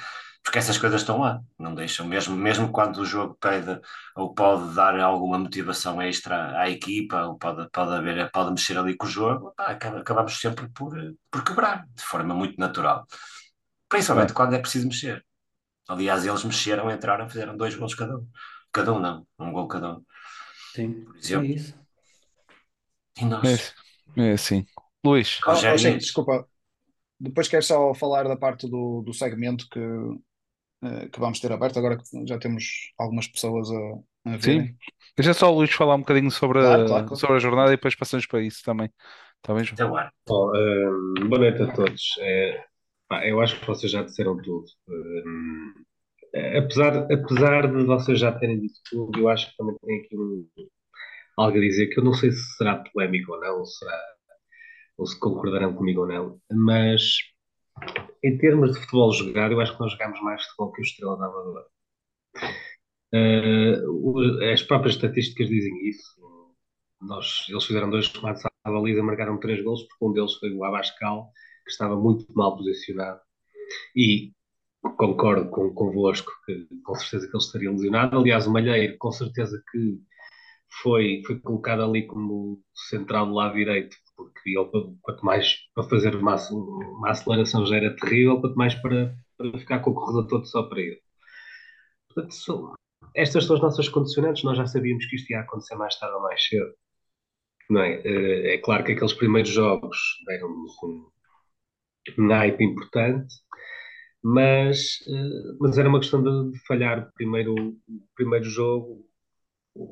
[0.43, 3.79] porque essas coisas estão lá, não deixam, mesmo, mesmo quando o jogo pede
[4.15, 8.95] ou pode dar alguma motivação extra à equipa, ou pode, pode, haver, pode mexer ali
[8.97, 10.93] com o jogo, pá, acaba- acabamos sempre por,
[11.31, 13.07] por quebrar, de forma muito natural.
[13.89, 15.25] Principalmente quando é preciso mexer.
[15.89, 18.27] Aliás, eles mexeram, entraram, fizeram dois gols cada um.
[18.73, 20.05] Cada um não, um gol cada um.
[20.73, 21.55] Sim, Por é exemplo.
[21.55, 21.73] isso.
[23.21, 23.75] E É, nós,
[24.17, 24.67] é assim.
[25.03, 25.99] Luís, Oh, oh, Mendes.
[25.99, 26.47] desculpa.
[27.19, 29.79] Depois quero só falar da parte do, do segmento que,
[30.83, 32.65] eh, que vamos ter aberto, agora que já temos
[32.97, 34.67] algumas pessoas a, a verem.
[34.67, 34.77] sim.
[35.17, 37.15] Deixa só o Luís falar um bocadinho sobre, Claro, a, claro, claro.
[37.15, 38.91] sobre a jornada e depois passamos para isso também.
[39.37, 39.75] Está bem, João?
[39.75, 40.13] Até o ar.
[40.27, 42.03] Bom, hum, boa noite a todos.
[42.19, 42.65] É,
[43.07, 44.65] pá, eu acho que vocês já disseram tudo.
[46.33, 50.17] É, apesar, apesar de vocês já terem dito tudo, eu acho que também tem aqui
[50.17, 50.47] um-
[51.37, 53.97] algo a dizer que eu não sei se será polémico ou não, ou, será,
[54.97, 57.01] ou se concordarão comigo ou não, mas
[58.23, 61.17] em termos de futebol jogado, eu acho que nós jogamos mais futebol que o Estrela
[61.17, 61.65] da Amadora.
[63.87, 66.15] O- as próprias estatísticas dizem isso.
[67.01, 70.63] Nós, eles fizeram dois remates à baliza, marcaram três gols, porque um deles foi o
[70.63, 71.31] Abascal,
[71.65, 73.19] que estava muito mal posicionado.
[73.95, 74.33] E
[74.97, 78.19] concordo com, convosco que com certeza que ele estaria lesionado.
[78.19, 79.99] Aliás, o Malheiro, com certeza que
[80.83, 84.69] foi, foi colocado ali como central do lado direito, porque ele,
[85.01, 89.79] quanto mais para fazer uma, uma aceleração já era terrível, quanto mais para, para ficar
[89.79, 91.01] com o corredor todo só para ele.
[92.13, 92.75] Portanto,
[93.15, 96.21] estas são as nossas condicionantes, nós já sabíamos que isto ia acontecer mais tarde ou
[96.21, 96.73] mais cedo.
[97.69, 98.01] Não é?
[98.05, 99.97] Eh, é claro que aqueles primeiros jogos
[100.27, 103.35] deram-nos um, hype importante,
[104.23, 109.04] mas, eh, mas era uma questão de, de falhar o primeiro, o primeiro jogo,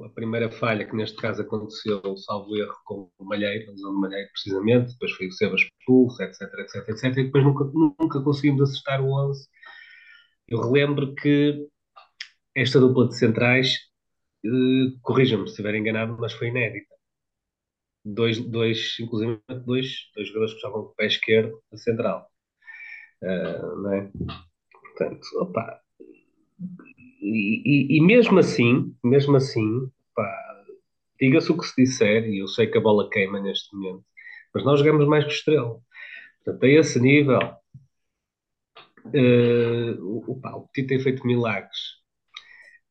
[0.06, 4.00] a primeira falha, que neste caso aconteceu, salvo erro, com o Malheiro, a lesão do
[4.00, 7.66] Malheiro, precisamente, depois foi o Sebas expulso, etc, etc, etc, e depois nunca,
[8.00, 9.48] nunca conseguimos acertar o 11.
[10.48, 11.68] Eu relembro que
[12.56, 13.76] esta dupla de centrais,
[14.46, 16.94] uh, corrijam-me se estiver enganado, mas foi inédita.
[18.06, 22.30] Dois, dois, inclusive dois, dois jogadores que estavam com o pé esquerdo a central.
[23.22, 24.12] Uh, não é?
[24.72, 25.82] Portanto, opa,
[27.24, 29.90] e, e, mesmo assim, mesmo assim,
[31.20, 34.04] diga-se o que se disser, e eu sei que a bola queima neste momento,
[34.54, 35.80] mas nós jogamos mais que Estrela.
[36.44, 37.40] Portanto, a esse nível,
[39.06, 42.04] uh, opa, o Petit tem feito milagres.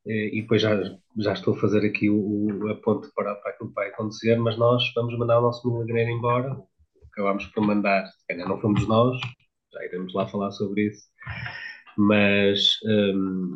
[0.06, 0.74] Eh, e depois já,
[1.18, 4.36] já estou a fazer aqui o, o a ponte para, para aquilo que vai acontecer,
[4.36, 6.56] mas nós vamos mandar o nosso milagreiro embora.
[7.12, 9.20] Acabámos por mandar, ainda não fomos nós,
[9.72, 11.06] já iremos lá falar sobre isso.
[11.96, 13.54] Mas, um,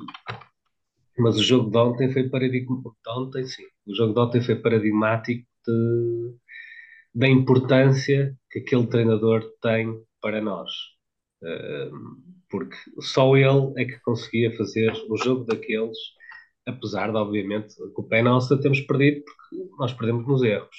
[1.19, 2.97] mas o jogo de ontem foi paradigmático.
[3.09, 3.65] Ontem, sim.
[3.87, 6.35] O jogo de ontem foi paradigmático de,
[7.15, 10.71] da importância que aquele treinador tem para nós.
[12.49, 15.97] Porque só ele é que conseguia fazer o jogo daqueles
[16.67, 20.77] apesar de, obviamente, a culpa é nossa, temos perdido porque nós perdemos nos erros.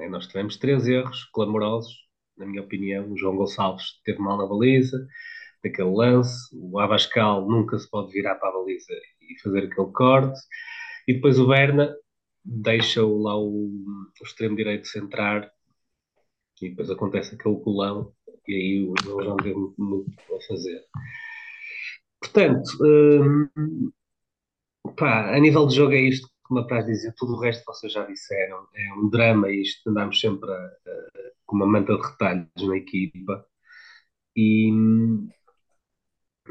[0.00, 0.08] É?
[0.08, 1.92] Nós tivemos três erros clamorosos,
[2.36, 3.10] na minha opinião.
[3.10, 5.06] O João Gonçalves teve mal na baliza,
[5.64, 6.48] naquele lance.
[6.54, 8.92] O Abascal nunca se pode virar para a baliza
[9.28, 10.38] e fazer aquele corte.
[11.06, 11.94] E depois o Berna
[12.44, 13.68] deixa lá o,
[14.20, 15.50] o extremo direito centrar
[16.60, 18.12] e depois acontece aquele colão
[18.46, 20.82] e aí o João não teve muito, muito a fazer.
[22.20, 23.90] Portanto, hum,
[24.96, 27.92] Pá, a nível de jogo é isto que me apraz dizer, tudo o resto vocês
[27.92, 28.66] já disseram.
[28.74, 30.70] É um drama isto, andamos sempre a, a,
[31.46, 33.46] com uma manta de retalhos na equipa.
[34.36, 34.70] E,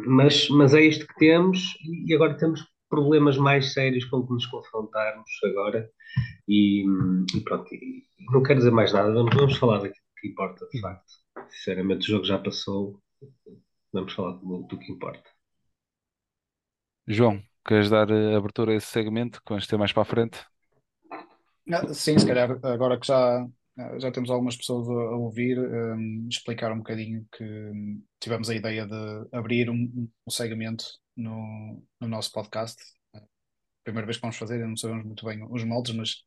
[0.05, 4.45] mas, mas é isto que temos e agora temos problemas mais sérios com que nos
[4.45, 5.89] confrontarmos agora.
[6.47, 6.85] E,
[7.35, 10.79] e pronto, e, não quero dizer mais nada, vamos, vamos falar daquilo que importa de
[10.79, 11.13] facto.
[11.49, 13.01] Sinceramente, o jogo já passou,
[13.91, 15.29] vamos falar do, do que importa.
[17.07, 20.39] João, Queres dar eh, abertura a esse segmento que vamos ter mais para a frente?
[21.91, 23.45] Sim, se calhar agora que já,
[23.99, 28.87] já temos algumas pessoas a, ouvir, um, explicar um bocadinho que um, tivemos a ideia
[28.87, 30.85] de abrir um, um segmento
[31.15, 32.81] no, no nosso podcast.
[33.83, 36.23] Primeira vez que vamos fazer, não sabemos muito bem os moldes, mas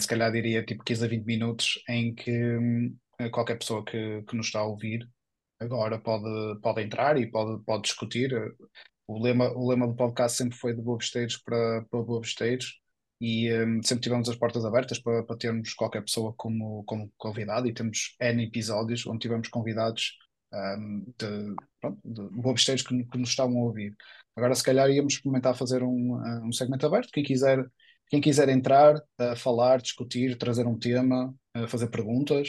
[0.00, 2.96] se calhar diria tipo 15 a 20 minutos em que hum,
[3.30, 5.08] qualquer pessoa que, que nos está a ouvir
[5.60, 8.32] agora pode, pode entrar e pode, pode discutir
[9.06, 12.80] o lema, o lema do podcast sempre foi de bobesteiros para, para bobesteiros
[13.24, 17.66] e um, sempre tivemos as portas abertas para, para termos qualquer pessoa como, como convidado
[17.66, 20.18] e temos N episódios onde tivemos convidados
[20.52, 21.54] um, de,
[22.04, 23.96] de bobesteiros que, que nos estavam a ouvir.
[24.36, 27.10] Agora, se calhar, íamos experimentar fazer um, um segmento aberto.
[27.10, 27.64] Quem quiser,
[28.08, 32.48] quem quiser entrar, uh, falar, discutir, trazer um tema, uh, fazer perguntas,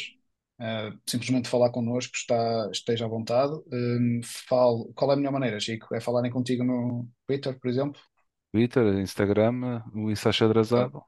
[0.57, 3.53] Uh, simplesmente falar connosco, está, esteja à vontade.
[3.73, 5.93] Um, falo, qual é a melhor maneira, Chico?
[5.93, 7.99] É falarem contigo no Twitter, por exemplo?
[8.55, 11.03] Twitter, Instagram, o Insta Achadrazado.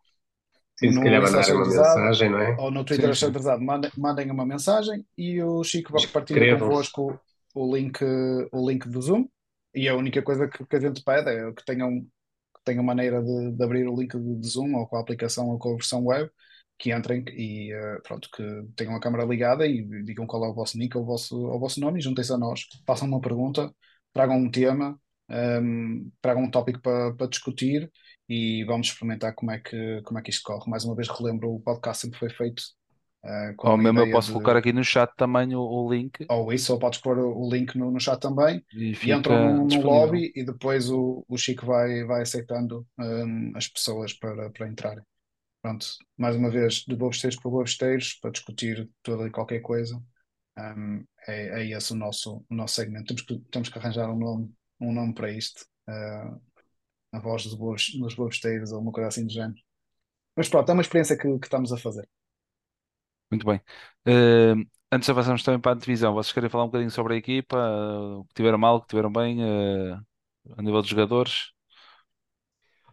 [0.77, 2.55] Sim, se calhar mandar uma mensagem, não é?
[2.59, 7.17] Ou no Twitter Achadrazado, mandem, mandem uma mensagem e o Chico vai partilhar convosco
[7.55, 8.03] o link,
[8.51, 9.29] o link do Zoom.
[9.73, 13.23] E a única coisa que, que a gente pede é que tenham, que tenham maneira
[13.23, 16.03] de, de abrir o link do Zoom ou com a aplicação ou com a versão
[16.05, 16.29] web
[16.77, 18.43] que entrem e uh, pronto, que
[18.75, 21.57] tenham a câmera ligada e digam qual é o vosso nick ou o vosso, o
[21.57, 23.73] vosso nome e juntem-se a nós, façam uma pergunta,
[24.13, 27.91] tragam um tema, um, tragam um tópico para, para discutir
[28.29, 30.69] e vamos experimentar como é, que, como é que isto corre.
[30.69, 32.61] Mais uma vez relembro, o podcast sempre foi feito
[33.23, 34.33] uh, Ou mesmo eu posso de...
[34.33, 36.25] colocar aqui no chat também o, o, link.
[36.29, 39.67] Ou isso, ou podes pôr o link no, no chat também e, e entram no,
[39.67, 44.67] no lobby e depois o, o Chico vai, vai aceitando um, as pessoas para, para
[44.67, 45.03] entrarem
[45.67, 45.85] pronto,
[46.17, 50.01] mais uma vez, de bobesteiros para bobesteiros, para discutir toda e qualquer coisa.
[50.57, 53.07] Um, é, é esse o nosso, o nosso segmento.
[53.07, 55.65] Temos que, temos que arranjar um nome, um nome para isto.
[55.87, 56.41] Uh,
[57.11, 59.59] a voz dos, bobos, dos bobesteiros ou uma coisa assim do género.
[60.35, 62.07] Mas pronto, é uma experiência que, que estamos a fazer.
[63.31, 63.61] Muito bem.
[64.07, 67.17] Uh, antes de avançarmos também para a divisão, vocês querem falar um bocadinho sobre a
[67.17, 67.57] equipa,
[68.19, 69.99] o que tiveram mal, o que tiveram bem, uh,
[70.57, 71.51] a nível dos jogadores?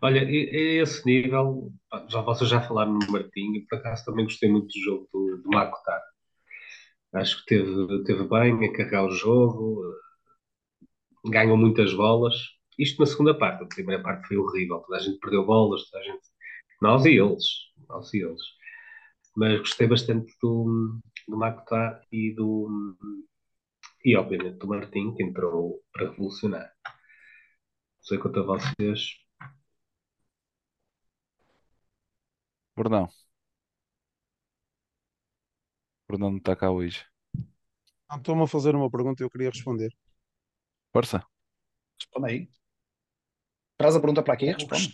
[0.00, 1.72] Olha, a esse nível,
[2.08, 5.48] já vocês já falaram no Martinho, por acaso também gostei muito do jogo do, do
[5.48, 6.02] Marco Tar.
[7.14, 9.82] Acho que teve, teve bem a carregar o jogo,
[11.24, 12.34] ganhou muitas bolas,
[12.78, 13.64] isto na segunda parte.
[13.64, 14.80] A primeira parte foi horrível.
[14.80, 16.26] Toda a gente perdeu bolas, toda a gente.
[16.80, 17.44] Nós e eles.
[17.88, 18.42] Nós e eles.
[19.36, 22.96] Mas gostei bastante do, do Makuta e do.
[24.04, 26.70] E obviamente do Martim, que entrou para revolucionar.
[26.84, 29.16] Não sei quanto a vocês.
[32.76, 33.08] Brunão.
[36.08, 37.04] Brunão não está cá hoje.
[38.16, 39.90] Estão-me a fazer uma pergunta e eu queria responder.
[40.94, 41.18] Força.
[42.00, 42.48] Responde aí.
[43.76, 44.88] Traz a pergunta para aqui O, responde.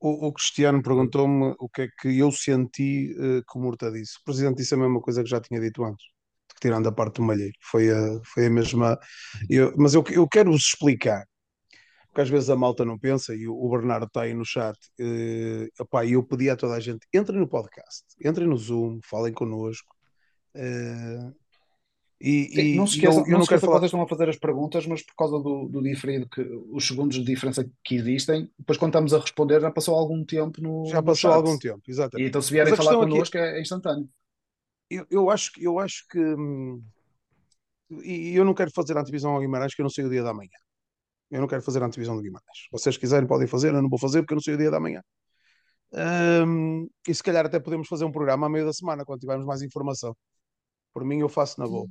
[0.00, 4.18] O- o Cristiano perguntou-me o que é que eu senti eh, que o Murta disse.
[4.20, 6.04] O Presidente disse a mesma coisa que já tinha dito antes,
[6.54, 7.54] que tirando a parte do Malheiro.
[7.70, 8.98] Foi a, foi a mesma.
[9.48, 11.24] eu- mas eu, eu quero-vos explicar,
[12.08, 14.76] porque às vezes a malta não pensa, e o, o Bernardo está aí no chat.
[14.98, 18.98] eh, opá, e eu pedi a toda a gente: entrem no podcast, entrem no Zoom,
[19.04, 19.94] falem connosco.
[20.54, 21.32] eh,
[22.20, 23.78] e, Sim, e- não se e eu, eu não não falar.
[23.78, 26.40] vocês estão a fazer as perguntas, mas por causa do, do diferido, que,
[26.72, 30.60] os segundos de diferença que existem, depois quando estamos a responder já passou algum tempo
[30.62, 31.34] no, Já no passou chat.
[31.34, 32.28] algum tempo, E exatamente.
[32.28, 34.08] então se vierem a falar questão aqui, connosco é, é instantâneo.
[34.90, 36.18] eu, eu acho, que- eu acho que.
[36.18, 36.82] hum,
[38.02, 40.34] E eu não quero fazer antivisão ao Guimarães, que eu não sei o dia da
[40.34, 40.50] manhã.
[41.30, 42.58] Eu não quero fazer antivisão do Guimarães.
[42.64, 44.70] Se vocês quiserem, podem fazer, eu não vou fazer porque eu não sei o dia
[44.70, 45.02] da manhã.
[45.92, 49.46] Hum, e se calhar até podemos fazer um programa a meio da semana, quando tivermos
[49.46, 50.16] mais informação.
[50.94, 51.88] Por mim, eu faço na boa.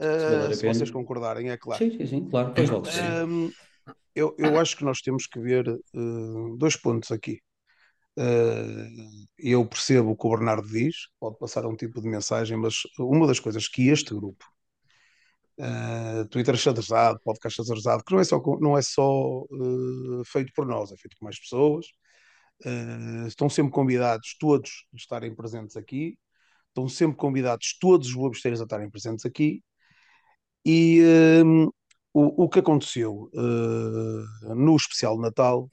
[0.00, 1.84] Uh, se vocês concordarem, é claro.
[1.84, 2.86] Sim, sim, sim, claro, depois logo
[4.14, 7.40] eu, eu acho que nós temos que ver uh, dois pontos aqui.
[8.18, 12.74] Uh, eu percebo o que o Bernardo diz, pode passar um tipo de mensagem, mas
[12.98, 14.44] uma das coisas que este grupo,
[15.58, 20.66] uh, Twitter xadrezado, podcast xadrezado, que não é só, não é só uh, feito por
[20.66, 21.86] nós, é feito por mais pessoas,
[22.66, 26.18] uh, estão sempre convidados todos a estarem presentes aqui,
[26.68, 29.62] estão sempre convidados todos os websteiros a estarem presentes aqui,
[30.64, 31.00] e
[31.44, 31.66] um,
[32.12, 35.70] o, o que aconteceu uh, no especial de Natal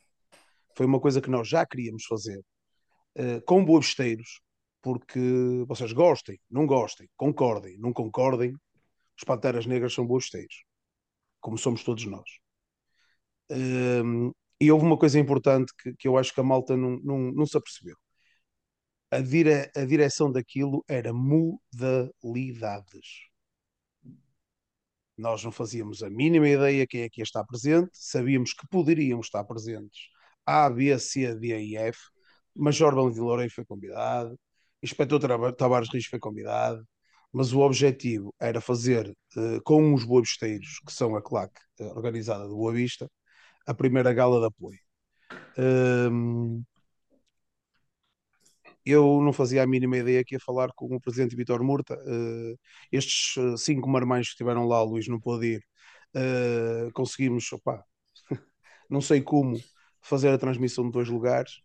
[0.76, 2.40] foi uma coisa que nós já queríamos fazer
[3.18, 4.42] uh, com boabesteiros,
[4.82, 5.20] porque
[5.68, 8.54] vocês gostem, não gostem, concordem, não concordem,
[9.18, 10.64] os Panteras Negras são boabesteiros,
[11.40, 12.30] como somos todos nós.
[13.50, 17.32] Um, e houve uma coisa importante que, que eu acho que a malta não, não,
[17.32, 17.96] não se apercebeu.
[19.12, 23.28] A, dire, a direção daquilo era modalidades.
[25.18, 29.44] Nós não fazíamos a mínima ideia quem é que estar presente, sabíamos que poderiam estar
[29.44, 30.10] presentes
[30.46, 32.00] A, B, C, D e F.
[32.56, 34.38] Major Valentim Loureiro foi convidado,
[34.82, 35.20] Inspetor
[35.54, 36.88] Tavares Rios foi convidado,
[37.32, 42.48] mas o objetivo era fazer eh, com os boabisteiros, que são a claque eh, organizada
[42.48, 43.10] do Boa Vista,
[43.66, 44.80] a primeira gala de apoio.
[45.58, 46.64] Hum,
[48.92, 51.96] eu não fazia a mínima ideia que ia falar com o presidente Vitor Murta.
[52.06, 52.56] Eh,
[52.92, 55.64] estes eh, cinco marmães que estiveram lá, Luís não pôde ir,
[56.16, 57.84] eh, conseguimos, opá,
[58.90, 59.58] não sei como,
[60.02, 61.62] fazer a transmissão de dois lugares,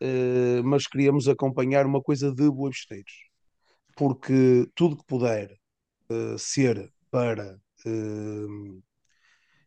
[0.00, 3.12] eh, mas queríamos acompanhar uma coisa de boabisteiros,
[3.96, 5.56] porque tudo que puder
[6.38, 7.58] ser para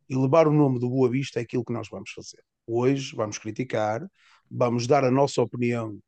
[0.09, 2.43] elevar o nome do Boa Vista é aquilo que nós vamos fazer.
[2.65, 4.05] Hoje vamos criticar,
[4.49, 5.99] vamos dar a nossa opinião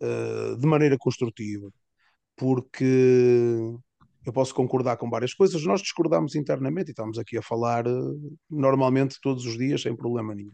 [0.00, 1.70] eh, de maneira construtiva,
[2.36, 2.84] porque
[4.24, 7.90] eu posso concordar com várias coisas, nós discordamos internamente e estamos aqui a falar eh,
[8.50, 10.52] normalmente todos os dias sem problema nenhum.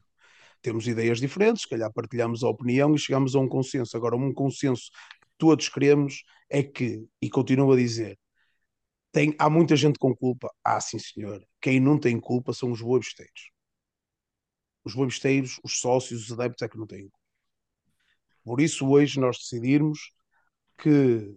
[0.63, 3.97] Temos ideias diferentes, se calhar partilhamos a opinião e chegamos a um consenso.
[3.97, 8.19] Agora, um consenso que todos queremos é que, e continuo a dizer,
[9.13, 10.51] tem, há muita gente com culpa.
[10.65, 11.43] Ah, sim, senhor.
[11.61, 13.51] Quem não tem culpa são os boabisteiros.
[14.85, 17.16] Os boabisteiros, os sócios, os adeptos é que não têm culpa.
[18.47, 20.13] Por isso, hoje nós decidimos
[20.79, 21.37] que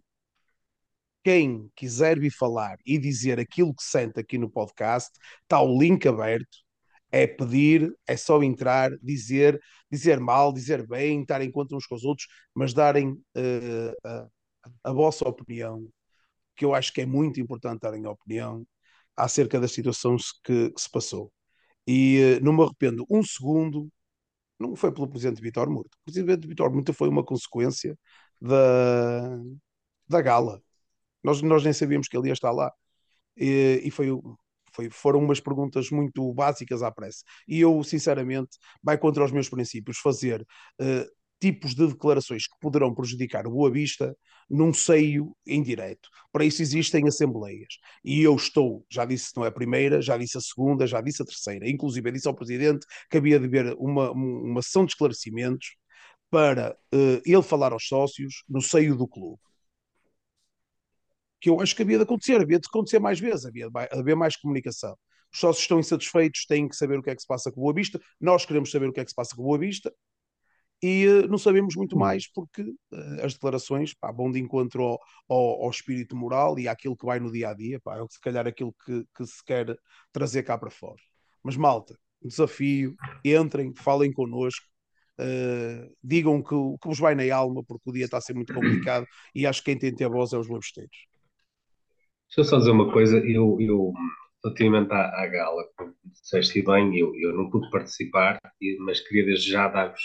[1.24, 5.12] quem quiser vir falar e dizer aquilo que sente aqui no podcast,
[5.44, 6.60] está o link aberto.
[7.12, 9.60] É pedir, é só entrar, dizer,
[9.92, 14.28] dizer mal, dizer bem, estar em conta uns com os outros, mas darem eh, a,
[14.86, 15.88] a vossa opinião,
[16.56, 18.66] que eu acho que é muito importante darem a opinião
[19.18, 21.32] acerca da situação que, que se passou.
[21.88, 23.90] E eh, não me arrependo um segundo,
[24.60, 25.98] não foi pelo Presidente Vitor Murta.
[26.02, 27.98] O Presidente Vitor Murta foi uma consequência
[28.42, 29.38] da,
[30.08, 30.62] da gala.
[31.24, 32.72] Nós, nós nem sabíamos que ele ia estar lá.
[33.38, 34.10] E, e foi,
[34.74, 37.24] foi, foram umas perguntas muito básicas à pressa.
[37.48, 40.42] E eu, sinceramente, vai contra os meus princípios fazer
[40.82, 44.16] uh, tipos de declarações que poderão prejudicar o Boa Vista
[44.50, 46.10] num seio indireto.
[46.32, 47.76] Para isso existem assembleias.
[48.04, 51.22] E eu estou, já disse não é a primeira, já disse a segunda, já disse
[51.22, 51.70] a terceira.
[51.70, 55.76] Inclusive, eu disse ao Presidente que havia de haver uma, uma sessão de esclarecimentos
[56.30, 59.40] para uh, ele falar aos sócios no seio do clube
[61.42, 64.16] que eu acho que havia de acontecer, havia de acontecer mais vezes, havia de haver
[64.16, 64.96] mais comunicação.
[65.32, 67.64] Os sócios estão insatisfeitos, têm que saber o que é que se passa com o
[67.64, 68.00] Boa Vista.
[68.20, 69.94] Nós queremos saber o que é que se passa com o Boa Vista
[70.82, 75.00] e uh, não sabemos muito mais porque uh, as declarações pá, vão de encontro ao,
[75.28, 78.20] ao, ao, espírito moral e àquilo que vai no dia a dia, pá, é se
[78.20, 79.78] calhar aquilo que, que se quer
[80.12, 81.02] trazer cá para fora.
[81.44, 84.66] Mas malta, desafio, entrem, falem connosco,
[85.20, 88.54] uh, digam que, que vos vai na alma, porque o dia está a ser muito
[88.54, 89.06] complicado
[89.36, 91.08] e acho que quem tem que ter voz é os labosteiros.
[92.28, 93.92] Deixa eu só dizer uma coisa, eu, eu
[94.44, 98.40] relativamente à, à gala, como disseste bem, eu, eu não pude participar,
[98.80, 100.02] mas queria desde já dar-vos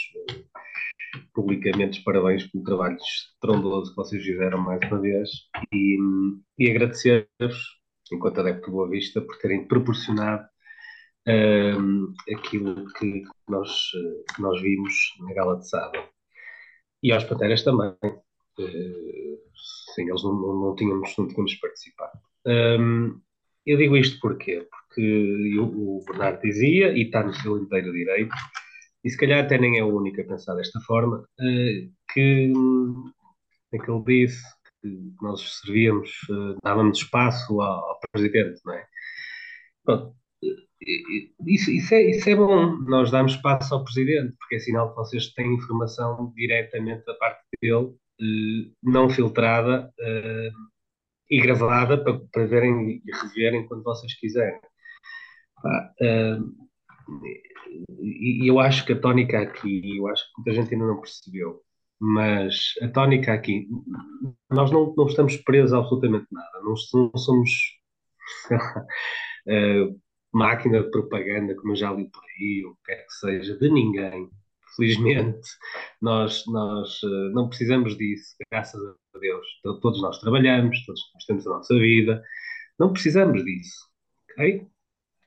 [1.32, 5.30] publicamente os parabéns pelo trabalho estrondoso que vocês fizeram mais uma vez
[5.72, 5.98] e,
[6.58, 7.56] e agradecer-vos,
[8.12, 10.44] enquanto adepto do Boa Vista, por terem proporcionado
[11.28, 13.70] uh, aquilo que nós,
[14.34, 16.08] que nós vimos na gala de sábado.
[17.02, 17.94] E aos Panteras também.
[18.58, 19.34] Uh,
[19.98, 22.18] eles não, não, não, tínhamos, não tínhamos participado.
[22.46, 23.20] Um,
[23.64, 24.66] eu digo isto porquê?
[24.70, 28.34] Porque o Bernardo dizia, e está no seu inteiro direito,
[29.04, 32.52] e se calhar até nem é o único a pensar desta forma, uh, que
[33.72, 34.42] é que ele disse
[34.80, 38.86] que nós servíamos, uh, dávamos espaço ao, ao, presidente, não é?
[39.84, 40.16] Pronto,
[41.46, 44.96] isso, isso, é, isso é bom, nós damos espaço ao presidente, porque é sinal que
[44.96, 49.92] vocês têm informação diretamente da parte dele, uh, não filtrada
[51.30, 54.60] e gravada para, para verem e reverem quando vocês quiserem.
[56.00, 56.64] uh,
[58.00, 61.60] e eu acho que a tónica aqui, eu acho que muita gente ainda não percebeu,
[62.00, 63.68] mas a tónica aqui,
[64.50, 67.50] nós não, não estamos presos a absolutamente nada, não, não somos
[68.50, 70.00] uh,
[70.32, 73.56] máquina de propaganda, como eu já li por aí, ou o que quer que seja,
[73.58, 74.28] de ninguém
[74.76, 75.48] felizmente,
[76.00, 79.46] nós, nós uh, não precisamos disso, graças a Deus.
[79.80, 82.22] Todos nós trabalhamos, todos nós temos a nossa vida,
[82.78, 83.88] não precisamos disso,
[84.32, 84.66] ok?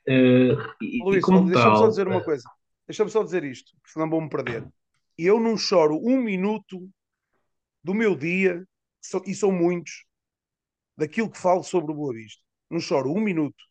[0.08, 2.50] Uh, e, Luís, deixa-me só dizer uma coisa,
[2.88, 4.68] deixa-me só dizer isto, porque senão vou-me perder.
[5.18, 6.90] Eu não choro um minuto
[7.84, 8.66] do meu dia,
[9.26, 10.06] e são muitos,
[10.96, 12.42] daquilo que falo sobre o Boa Vista.
[12.70, 13.64] Não choro um minuto.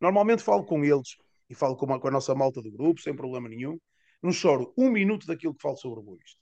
[0.00, 1.16] Normalmente falo com eles
[1.48, 3.78] e falo com a, com a nossa malta do grupo, sem problema nenhum
[4.22, 6.40] não choro um minuto daquilo que falo sobre o Boa Vista.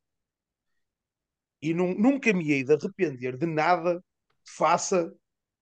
[1.63, 4.01] E não, nunca me hei de arrepender de nada
[4.45, 5.13] que faça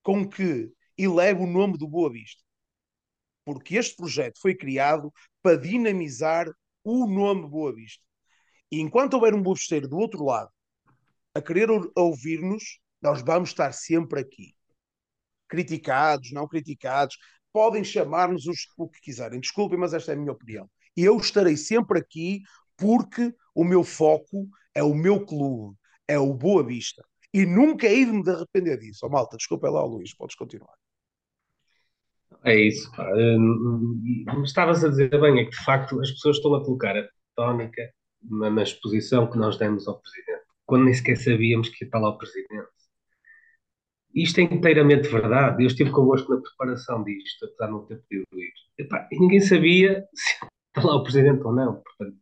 [0.03, 2.43] com que eleve o nome do Boa Vista.
[3.45, 5.13] Porque este projeto foi criado
[5.43, 6.47] para dinamizar
[6.85, 8.03] o nome Boa Vista.
[8.71, 10.51] E enquanto houver um bovisteiro do outro lado
[11.35, 14.55] a querer ouvir-nos, nós vamos estar sempre aqui.
[15.49, 17.17] Criticados, não criticados,
[17.53, 18.45] podem chamar-nos
[18.77, 19.41] o que quiserem.
[19.41, 22.43] Desculpem, mas esta é a minha opinião eu estarei sempre aqui
[22.77, 25.77] porque o meu foco é o meu clube,
[26.09, 27.03] é o Boa Vista.
[27.33, 29.07] E nunca hei de me arrepender disso.
[29.07, 30.75] Oh, malta, desculpa lá, Luís, podes continuar.
[32.45, 32.91] É isso.
[32.99, 34.03] Hum,
[34.45, 37.83] estavas a dizer bem, é que de facto as pessoas estão a colocar a tónica
[38.23, 42.01] na, na exposição que nós demos ao Presidente, quando nem sequer sabíamos que ia estar
[42.01, 42.69] lá o Presidente.
[44.15, 45.63] Isto é inteiramente verdade.
[45.63, 48.53] Eu estive convosco na preparação disto, apesar de não ter pedido ir.
[49.11, 51.83] e ninguém sabia se está lá o presidente ou não.
[51.83, 52.17] Portanto,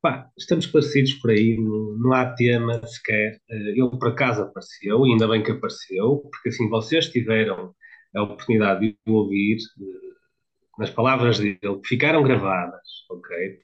[0.00, 3.40] pá, estamos parecidos por aí, não, não há tema sequer.
[3.50, 7.74] Eh, ele por acaso apareceu, e ainda bem que apareceu, porque assim vocês tiveram
[8.14, 10.12] a oportunidade de o ouvir eh,
[10.78, 13.60] nas palavras dele, que ficaram gravadas, ok?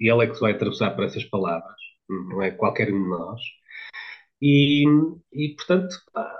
[0.00, 1.76] E ele é que se vai atravessar por essas palavras,
[2.08, 3.40] não é qualquer um de nós.
[4.40, 4.84] E,
[5.32, 6.36] e portanto, pá,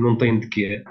[0.00, 0.84] não tem de quê,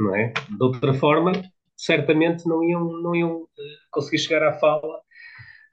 [0.00, 0.32] não é?
[0.32, 1.32] De outra forma,
[1.76, 3.48] certamente não iam, não iam uh,
[3.90, 5.00] conseguir chegar à fala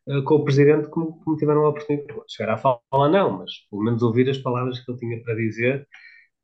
[0.08, 2.20] uh, com o Presidente como, como, tiveram a oportunidade.
[2.28, 5.88] Chegar à fala não, mas pelo menos ouvir as palavras que ele tinha para dizer,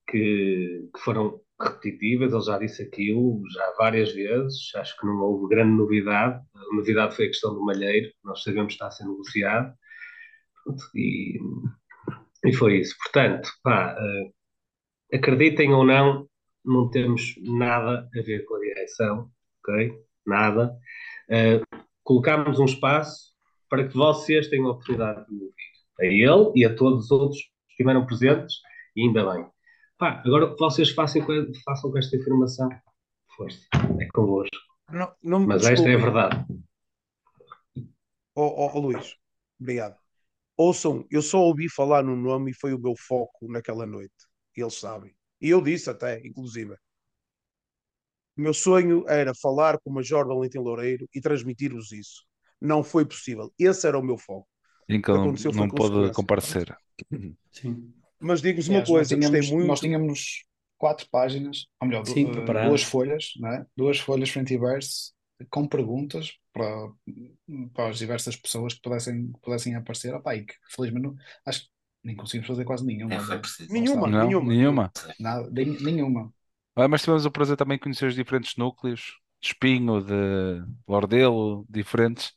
[0.07, 5.53] que, que foram repetitivas, ele já disse aquilo já várias vezes, acho que não houve
[5.53, 9.05] grande novidade, a novidade foi a questão do malheiro, nós sabemos que está a ser
[9.05, 9.73] negociado,
[10.95, 11.39] e,
[12.45, 12.95] e foi isso.
[13.03, 16.27] Portanto, pá, uh, acreditem ou não,
[16.63, 19.29] não temos nada a ver com a direção,
[19.61, 19.99] ok?
[20.25, 20.77] Nada.
[21.29, 23.33] Uh, colocámos um espaço
[23.69, 25.69] para que vocês tenham a oportunidade de ouvir.
[25.99, 28.55] A ele e a todos os outros que estiveram presentes,
[28.95, 29.45] e ainda bem.
[29.99, 31.33] Pá, agora o que vocês façam com,
[31.65, 32.69] façam com esta informação,
[33.35, 33.67] força,
[33.99, 34.55] é convosco.
[34.89, 36.45] Não, não Mas esta é a verdade.
[38.33, 39.17] Ó oh, oh, Luís,
[39.59, 39.97] obrigado.
[40.55, 44.15] Ouçam, eu só ouvi falar no nome e foi o meu foco naquela noite.
[44.55, 45.13] Eles sabem.
[45.41, 46.75] E eu disse até, inclusive,
[48.37, 52.23] o meu sonho era falar com o Major Valentim Loureiro e transmitir-vos isso.
[52.61, 53.53] Não foi possível.
[53.59, 54.47] Esse era o meu foco.
[54.87, 56.73] Então não, não pode comparecer.
[57.51, 57.93] Sim.
[58.19, 59.67] Mas digo-vos uma coisa, nós tínhamos, gostei muito.
[59.67, 60.43] Nós tínhamos,
[60.77, 62.69] quatro páginas, ou melhor, du- Sim, eh, preparado.
[62.69, 63.65] duas folhas, é?
[63.75, 65.13] Duas folhas frente e verso,
[65.49, 66.89] com perguntas para,
[67.73, 70.13] para as diversas pessoas que pudessem, que pudessem aparecer.
[70.13, 71.15] Opá, e que felizmente não-
[71.45, 71.67] acho que
[72.03, 73.25] nem conseguimos fazer quase nenhuma.
[73.25, 73.37] Né?
[73.37, 73.73] preciso.
[73.73, 74.07] Nenhuma.
[74.07, 74.53] Não, nenhuma.
[74.53, 74.91] nenhuma.
[75.19, 76.33] Nada, nem- nenhuma.
[76.75, 81.65] Ah, mas tivemos o prazer também de conhecer os diferentes núcleos, de Espinho, de Lordelo,
[81.69, 82.31] diferentes.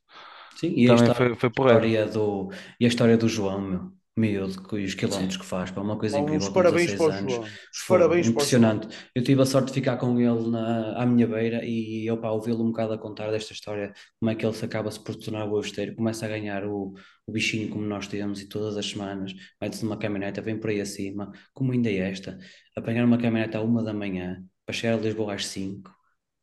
[0.56, 1.80] Sim, e a Também história, foi, foi porreiro.
[1.80, 5.80] história do, e a história do João, meu, miúdo, que os quilómetros que faz, pá,
[5.80, 7.32] uma coisa Pá, incrível com parabéns 16 para o anos.
[7.34, 7.44] João.
[7.44, 8.88] Os parabéns para impressionante.
[9.14, 12.30] Eu tive a sorte de ficar com ele na, à minha beira e eu, pá,
[12.30, 15.46] ouvi-lo um bocado a contar desta história, como é que ele se acaba-se por tornar
[15.46, 16.94] o esteiro, começa a ganhar o,
[17.26, 20.80] o bichinho como nós temos e todas as semanas mete-se numa caminhoneta, vem por aí
[20.80, 22.38] acima, como ainda é esta,
[22.76, 25.92] apanhar uma caminhoneta à uma da manhã para chegar a Lisboa às cinco.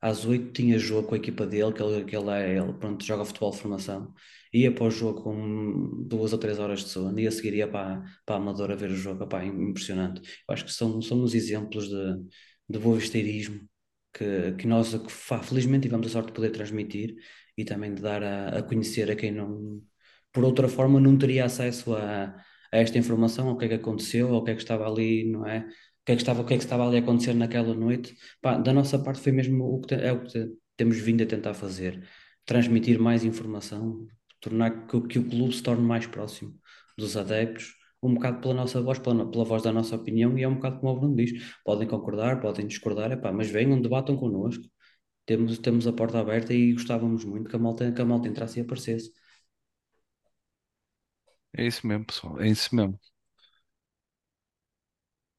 [0.02, 3.04] Às oito tinha jogo com a equipa dele, que ele, que ele é, ele, pronto,
[3.04, 4.14] joga futebol de formação.
[4.54, 7.68] Ia para o jogo com duas ou três horas de sono e a seguir ia
[7.68, 9.24] para, para a Amadora ver o jogo.
[9.24, 10.22] Opá, impressionante.
[10.48, 12.16] Eu acho que são, são os exemplos de,
[12.70, 13.62] de boavisteirismo
[14.14, 17.16] que, que nós que, fa- felizmente tivemos a sorte de poder transmitir
[17.58, 19.82] e também de dar a, a conhecer a quem não,
[20.32, 22.26] por outra forma, não teria acesso a,
[22.72, 25.46] a esta informação, ao que é que aconteceu, ao que é que estava ali, não
[25.48, 25.60] é?
[25.62, 28.16] O que é que estava, o que é que estava ali a acontecer naquela noite.
[28.64, 31.54] Da nossa parte foi mesmo o que é o que te- temos vindo a tentar
[31.54, 32.08] fazer,
[32.46, 34.08] transmitir mais informação,
[34.40, 36.60] tornar que, que o clube se torne mais próximo
[36.98, 40.48] dos adeptos, um bocado pela nossa voz, pela, pela voz da nossa opinião, e é
[40.48, 41.32] um bocado como o Bruno diz,
[41.64, 44.64] podem concordar, podem discordar, epá, mas venham, debatam connosco,
[45.26, 48.60] temos, temos a porta aberta e gostávamos muito que a malta, que a malta entrasse
[48.60, 49.12] e aparecesse.
[51.54, 52.40] É isso mesmo, pessoal.
[52.42, 53.00] É isso mesmo.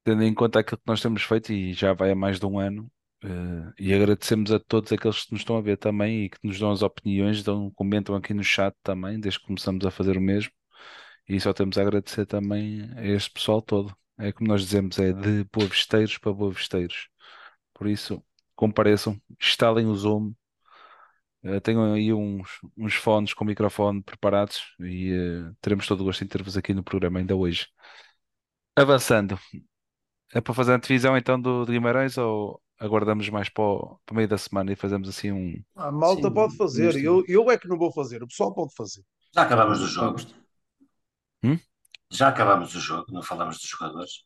[0.04, 2.58] Tendo em conta aquilo que nós temos feito e já vai há mais de um
[2.58, 2.90] ano,
[3.22, 6.58] eh, e agradecemos a todos aqueles que nos estão a ver também e que nos
[6.58, 10.20] dão as opiniões, dão, comentam aqui no chat também, desde que começamos a fazer o
[10.20, 10.52] mesmo.
[11.28, 13.96] E só temos a agradecer também a este pessoal todo.
[14.18, 17.08] É como nós dizemos, é de boavisteiros para boavisteiros.
[17.74, 18.22] Por isso,
[18.56, 20.34] compareçam, instalem o Zoom,
[21.42, 26.22] eh, tenham aí uns, uns fones com microfone preparados e eh, teremos todo o gosto
[26.24, 27.66] em ter-vos aqui no programa ainda hoje.
[28.76, 29.38] Avançando,
[30.34, 34.16] é para fazer a divisão então do Guimarães ou aguardamos mais para o, para o
[34.16, 35.62] meio da semana e fazemos assim um.
[35.76, 36.96] A malta Sim, pode fazer.
[36.96, 38.22] Eu, eu é que não vou fazer.
[38.22, 39.02] O pessoal pode fazer.
[39.32, 40.12] Já acabamos o jogo.
[40.12, 40.40] Gosto.
[42.12, 44.24] Já acabamos o jogo, não falamos dos jogadores.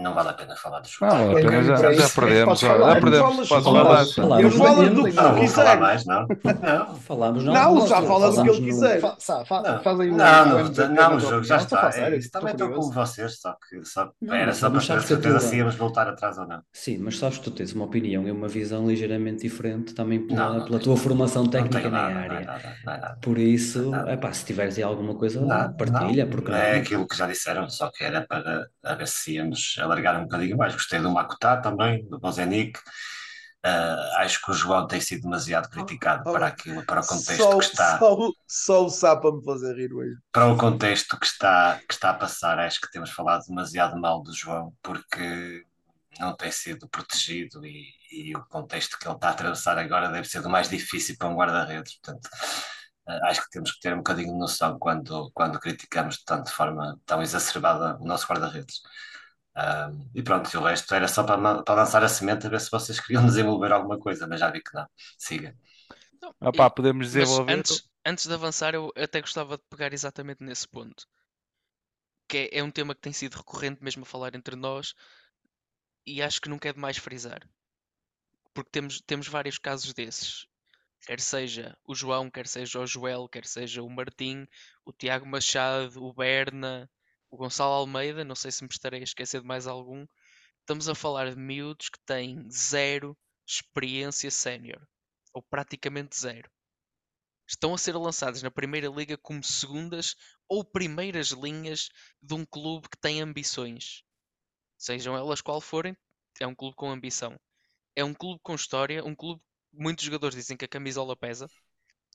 [0.00, 1.44] Não vale a pena falar dos Não, jogadores.
[1.44, 2.78] vale a pena, já, já isso, perdemos, falar.
[2.94, 3.48] já perdemos.
[3.48, 4.40] Falas- falas- falar?
[4.42, 5.54] Eu falo bem, do não que Não, quiser.
[5.54, 6.20] falar mais, não.
[6.26, 6.94] Não.
[6.96, 9.00] Falámos Não, não, já fala do que ele no- quiser.
[9.00, 9.82] Fa, sa, fa, Não.
[9.82, 11.76] faz aí um- Não, não, da no tua jogo já a está.
[11.78, 12.92] falar sério, É, também estou como curioso.
[13.12, 16.46] vocês, só que só, Não, era só para ter certeza se íamos voltar atrás ou
[16.46, 16.62] não.
[16.72, 20.54] Sim, mas sabes que tu tens uma opinião e uma visão ligeiramente diferente também pela,
[20.54, 22.60] Não, não tua formação Não técnica na não é área.
[22.84, 23.14] não é.
[23.20, 23.90] Por isso,
[24.32, 26.54] se tiveres aí alguma coisa, Não, partilha, não.
[26.56, 26.80] É não?
[26.80, 30.56] aquilo que já disseram, só que era para a ver se íamos alargar um bocadinho
[30.56, 30.72] mais.
[30.74, 32.78] Gostei do Makutá também, do Bozenic.
[33.62, 37.36] Ah, acho que o João tem sido demasiado criticado Oh, para aquilo, para o contexto
[37.36, 38.16] Só, que está, só,
[38.48, 40.16] só o Sapa me fazer rir hoje.
[40.32, 42.58] para o contexto que está, que está a passar.
[42.58, 45.62] Acho que temos falado demasiado mal do João porque
[46.18, 50.26] não tem sido protegido e, e o contexto que ele está a atravessar agora deve
[50.26, 51.98] ser do mais difícil para um guarda-redes.
[52.00, 52.30] Portanto,
[53.06, 56.46] ah, acho que temos que ter um bocadinho de noção quando, quando criticamos de tanto
[56.46, 58.80] de forma tão exacerbada o nosso guarda-redes.
[59.54, 62.60] Ah, e pronto, e o resto era só para, para lançar a semente a ver
[62.60, 64.86] se vocês queriam desenvolver alguma coisa, mas já vi que não.
[65.18, 65.56] Siga.
[66.22, 67.48] Não, Ah e- podemos mas desenvolver.
[67.48, 71.06] antes, antes de avançar, eu até gostava de pegar exatamente nesse ponto.
[72.28, 74.94] Que é, é um tema que tem sido recorrente mesmo a falar entre nós
[76.06, 77.40] e acho que nunca é demais frisar.
[78.54, 80.46] Porque temos, temos vários casos desses.
[81.06, 84.46] Quer seja o João, quer seja o Joel, quer seja o Martim,
[84.84, 86.90] o Tiago Machado, o Berna,
[87.30, 90.06] o Gonçalo Almeida, não sei se me estarei a esquecer de mais algum.
[90.60, 93.16] Estamos a falar de miúdos que têm zero
[93.46, 94.80] experiência sénior,
[95.32, 96.50] ou praticamente zero.
[97.48, 100.14] Estão a ser lançados na Primeira Liga como segundas
[100.48, 101.88] ou primeiras linhas
[102.22, 104.04] de um clube que tem ambições.
[104.78, 105.96] Sejam elas qual forem,
[106.40, 107.38] é um clube com ambição.
[107.96, 111.48] É um clube com história, um clube muitos jogadores dizem que a camisola pesa.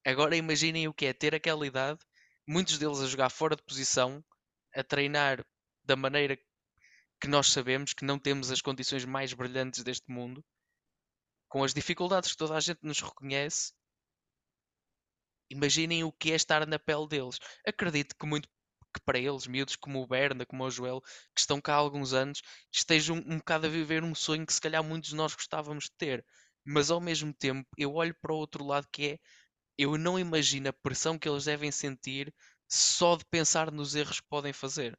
[0.05, 1.99] Agora imaginem o que é ter aquela idade,
[2.47, 4.23] muitos deles a jogar fora de posição,
[4.75, 5.45] a treinar
[5.83, 6.37] da maneira
[7.19, 10.43] que nós sabemos que não temos as condições mais brilhantes deste mundo,
[11.47, 13.73] com as dificuldades que toda a gente nos reconhece.
[15.49, 17.39] Imaginem o que é estar na pele deles.
[17.65, 18.49] Acredito que muito
[18.93, 21.01] que para eles, miúdos como o Berna, como o Joel,
[21.33, 24.61] que estão cá há alguns anos, estejam um bocado a viver um sonho que se
[24.61, 26.25] calhar muitos de nós gostávamos de ter.
[26.63, 29.19] Mas ao mesmo tempo, eu olho para o outro lado que é,
[29.77, 32.33] eu não imagino a pressão que eles devem sentir
[32.69, 34.97] só de pensar nos erros que podem fazer.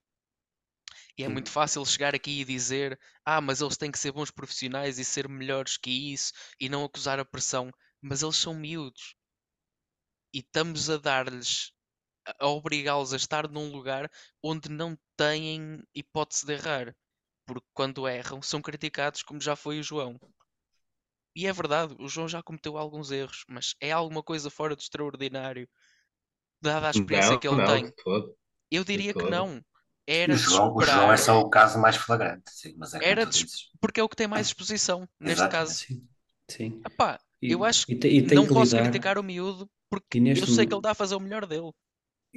[1.19, 4.31] E é muito fácil chegar aqui e dizer: ah, mas eles têm que ser bons
[4.31, 7.71] profissionais e ser melhores que isso e não acusar a pressão.
[8.01, 9.15] Mas eles são miúdos.
[10.33, 11.73] E estamos a dar-lhes,
[12.27, 14.11] a a obrigá-los a estar num lugar
[14.43, 16.97] onde não têm hipótese de errar.
[17.47, 20.19] Porque quando erram, são criticados, como já foi o João.
[21.37, 24.81] E é verdade, o João já cometeu alguns erros, mas é alguma coisa fora do
[24.81, 25.69] extraordinário,
[26.67, 27.85] dada a experiência Não, que ele não, tem.
[27.87, 28.35] de todo.
[28.71, 29.59] Eu diria que não.
[29.59, 29.63] O
[30.07, 33.27] Era de João, o João é só o caso mais flagrante, sim, mas é Era
[33.27, 33.45] de-
[33.81, 35.53] porque é o que tem mais exposição, neste Exatamente.
[35.53, 35.75] caso.
[35.75, 36.09] Sim,
[36.49, 36.81] sim.
[36.87, 38.85] Epá, E, eu acho e, que te- e tem não que posso lidar.
[38.91, 41.47] criticar o miúdo porque E neste eu sei que ele está a fazer o melhor
[41.47, 41.71] dele.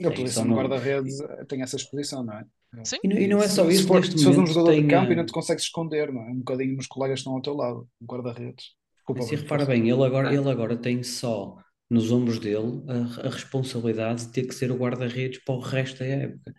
[0.04, 2.46] A e posição só de não- guarda-redes eh, tem essa exposição, não é?
[2.86, 2.98] Sim.
[3.04, 4.88] E, não- e não é só isso, se, for, se fores um jogador de tem,
[4.88, 6.30] campo, eh, ainda te consegues esconder, não é?
[6.32, 8.66] Um bocadinho nos colegas que estão ao teu lado, um guarda-redes.
[8.96, 10.34] Desculpa, se repara bem, ele agora, Ah.
[10.34, 11.58] ele agora tem só
[11.90, 16.00] nos ombros dele a, a responsabilidade de ter que ser o guarda-redes para o resto
[16.00, 16.54] da época.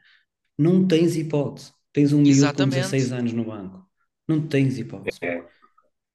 [0.59, 1.73] Não tens hipótese.
[1.93, 2.75] Tens um miúdo com Exatamente.
[2.75, 3.89] 16 anos no banco.
[4.29, 5.19] Não tens hipótese.
[5.23, 5.45] É.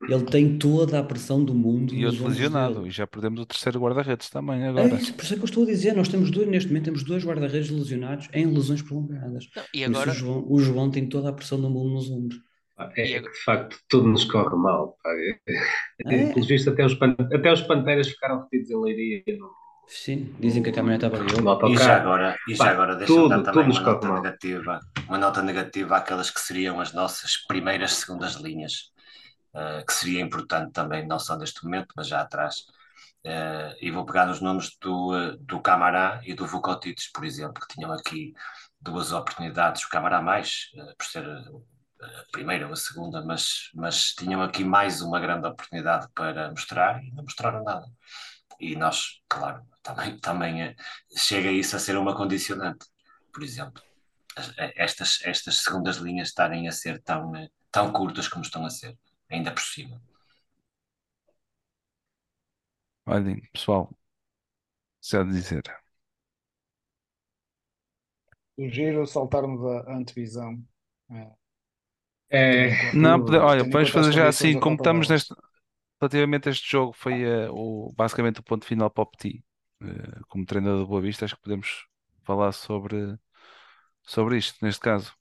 [0.08, 2.76] Ele tem toda a pressão do mundo E nos outro ombros lesionado.
[2.76, 2.88] dele.
[2.88, 4.96] E já perdemos o terceiro guarda-redes também É agora.
[4.96, 7.04] isso, por isso é que eu estou a dizer, nós temos dois, neste momento temos
[7.04, 9.48] dois guarda-redes lesionados em lesões prolongadas.
[9.56, 12.40] Não, e agora, o João, o João tem toda a pressão do mundo nos ombros.
[12.78, 14.98] É, E é de facto tudo nos corre mal.
[15.04, 15.10] pá.
[15.12, 15.40] É-
[16.06, 19.50] É, Pelos vistos, até os, pan- até os Panteras ficaram retidos em Leiria no,
[19.88, 21.06] sim, dizem que a caminhonete
[21.44, 21.70] no avariou.
[21.70, 24.08] E já agora, e já agora deixa-me tudo, dar tudo também nos uma corre nota
[24.08, 24.24] mal.
[24.24, 28.92] negativa, uma nota negativa àquelas que seriam as nossas primeiras, segundas linhas,
[29.56, 32.56] eh, que seria importante também, não só neste momento, mas já atrás.
[33.24, 37.62] Eh, e vou pegar nos nomes do, eh, do Camará e do Vukotics, por exemplo,
[37.68, 38.34] que tinham aqui
[38.82, 41.26] duas oportunidades, o Camará mais, por ser
[42.02, 47.04] a primeira ou a segunda, mas, mas tinham aqui mais uma grande oportunidade para mostrar
[47.04, 47.88] e não mostraram nada.
[48.60, 50.76] E nós, claro, também, também eh,
[51.18, 52.86] chega isso a ser uma condicionante,
[53.34, 53.82] por exemplo.
[54.38, 58.66] As- eh, Estas, estas segundas linhas estarem a ser tão, eh, tão curtas como estão
[58.66, 58.98] a ser,
[59.32, 60.02] ainda por cima.
[63.08, 63.90] Olhem, pessoal,
[65.00, 65.64] se há de dizer.
[68.58, 70.62] Sugiro saltarmos a a antevisão.
[71.10, 71.32] É,
[72.30, 74.76] É, Não, pode- olha, tendo em vamos conta as fazer já condições assim, da como
[74.76, 75.34] Copa estamos neste.
[76.02, 79.44] Relativamente a este jogo, foi eh, o, basicamente o ponto final para o Petit.
[79.84, 81.88] Eh, como treinador do Boa Vista, acho que podemos
[82.24, 83.18] falar sobre,
[84.04, 85.14] sobre isto, neste caso.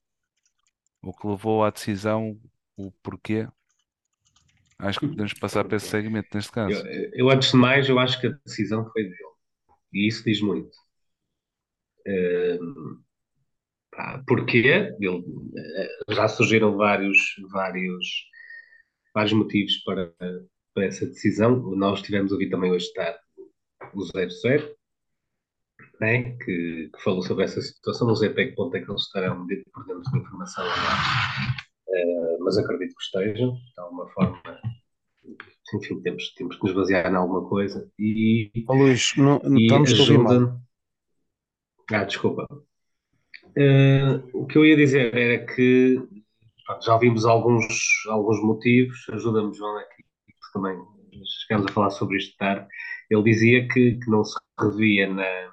[1.00, 2.36] O que levou à decisão,
[2.76, 3.46] o porquê.
[4.78, 6.84] Acho que podemos passar para esse segmento, neste caso.
[6.86, 9.16] eu, eu, antes de mais, eu acho que a decisão foi dele.
[9.92, 10.70] E isso diz muito.
[13.96, 14.92] Pá, porquê?
[15.00, 15.24] Ele,
[15.56, 17.18] eh, já surgiram vários,
[17.52, 18.06] vários,
[19.14, 20.12] vários motivos para,
[20.74, 21.60] para essa decisão.
[21.76, 23.18] Nós tivemos a ouvir também hoje de tarde
[23.94, 24.74] o 00,
[26.00, 28.08] né, que, que falou sobre essa situação.
[28.08, 30.64] Não sei até que ponto é que eles estarão de- por dentro da informação.
[31.88, 34.42] Eh, mas acredito que estejam, de alguma forma.
[35.74, 37.90] Enfim, temos, temos que nos basear em alguma coisa.
[37.98, 40.32] E, Ó Luís, não, e estamos a ouvir mal.
[40.32, 40.60] ajuda.
[41.92, 42.46] Ah, desculpa.
[43.56, 45.96] Eh, o que eu ia dizer era que
[46.66, 47.66] pronto, já vimos alguns,
[48.08, 49.06] alguns motivos.
[49.10, 50.76] Ajuda-me, João, aqui, porque também
[51.42, 52.66] chegamos a falar sobre isto tarde.
[53.10, 55.52] Ele dizia que, que não se revia na,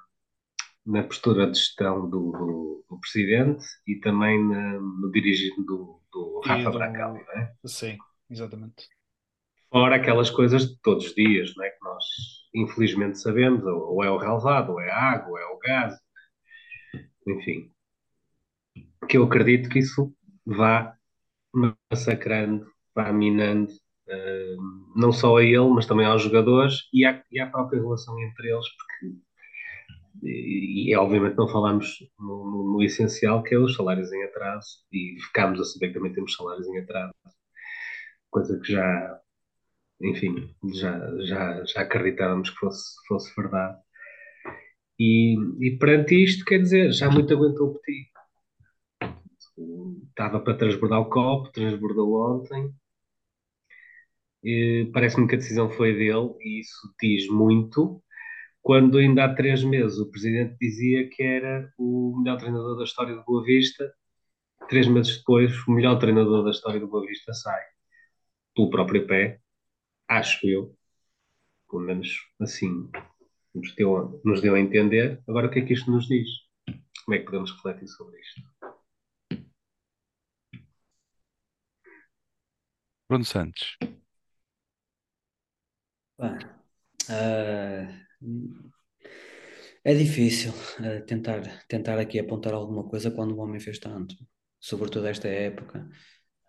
[0.85, 6.41] na postura de gestão do, do, do presidente e também na, no dirigir do, do
[6.47, 7.53] Rafa do- Bracal, não é?
[7.65, 8.89] Sim, exatamente.
[9.69, 11.69] Fora aquelas coisas de todos os dias, não é?
[11.71, 12.05] Que nós
[12.53, 15.93] infelizmente sabemos, ou, ou é o relevado, ou é a água, ou é o gás,
[17.27, 17.70] enfim.
[19.07, 20.13] Que eu acredito que isso
[20.45, 20.95] vá
[21.91, 23.71] massacrando, vá minando,
[24.09, 24.55] eh,
[24.95, 28.49] não só a ele, mas também aos jogadores e à, e à própria relação entre
[28.51, 29.17] eles, porque,
[30.23, 31.87] e, e obviamente não falamos
[32.19, 35.93] no, no- no essencial, que é os salários em atraso, e ficámos a saber que
[35.95, 37.13] também temos salários em atraso,
[38.29, 39.19] coisa que já,
[40.01, 43.77] enfim, já, já, já acreditávamos que fosse, fosse verdade.
[44.99, 45.35] E,
[45.67, 48.10] e perante isto, quer dizer, já muito aguentou o Petit.
[50.09, 52.73] Estava para transbordar o copo, transbordou ontem.
[54.93, 58.03] Parece-me que a decisão foi dele e isso diz muito.
[58.61, 63.15] Quando ainda há três meses o presidente dizia que era o melhor treinador da história
[63.15, 63.91] do Boa Vista,
[64.69, 67.61] três meses depois o melhor treinador da história do Boa Vista sai
[68.55, 69.39] pelo próprio pé,
[70.07, 70.75] acho eu,
[71.69, 72.89] pelo menos assim
[73.55, 75.21] nos deu, nos deu a entender.
[75.27, 76.27] Agora, o que é que isto nos diz?
[77.05, 78.41] Como é que podemos refletir sobre isto?
[83.11, 83.77] Bruno Santos.
[87.09, 87.89] Ah,
[89.83, 94.15] é difícil ah, tentar, tentar aqui apontar alguma coisa quando o homem fez tanto.
[94.59, 95.89] sobretudo esta época,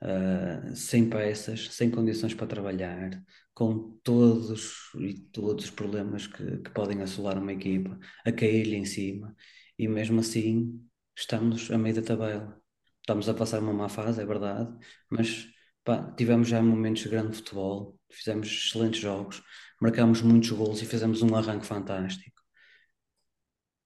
[0.03, 3.11] uh, sem peças, sem condições para trabalhar,
[3.55, 8.85] com todos e todos os problemas que, que podem assolar uma equipa, a cair-lhe em
[8.85, 9.35] cima,
[9.79, 10.81] e mesmo assim
[11.17, 12.61] estamos a meio da tabela.
[13.01, 14.71] Estamos a passar uma má fase, é verdade,
[15.11, 15.52] mas
[15.85, 19.43] pá, tivemos já momentos de grande futebol, fizemos excelentes jogos,
[19.81, 22.43] marcámos muitos gols e fizemos um arranque fantástico.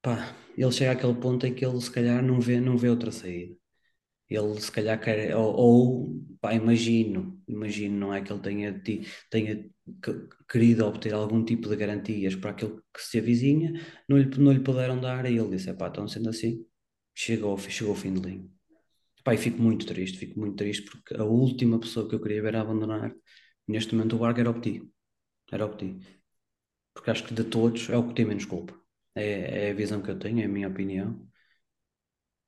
[0.03, 3.11] Pá, ele chega àquele ponto em que ele se calhar não vê, não vê outra
[3.11, 3.55] saída.
[4.31, 8.83] Ele se calhar quer, ou, ou pá, imagino, imagino, não é que ele tenha,
[9.31, 9.71] tenha
[10.51, 13.73] querido obter algum tipo de garantias para aquilo que se avizinha,
[14.09, 16.67] não lhe, não lhe puderam dar, e ele disse, pá, estão sendo assim,
[17.15, 18.56] chegou, chegou o fim de linha.
[19.33, 22.57] E fico muito triste, fico muito triste porque a última pessoa que eu queria ver
[22.57, 23.13] a abandonar
[23.67, 24.89] neste momento o barco era o Petit.
[25.51, 26.07] Era o Petit.
[26.95, 28.75] Porque acho que de todos é o que tem menos culpa.
[29.15, 31.27] É, é a visão que eu tenho, é a minha opinião.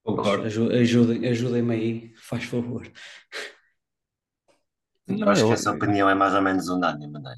[0.03, 0.47] Concordo.
[0.47, 2.91] Ajudem-me ajudem aí, faz favor.
[5.07, 7.37] Eu acho que essa opinião é mais ou menos unânime, não é?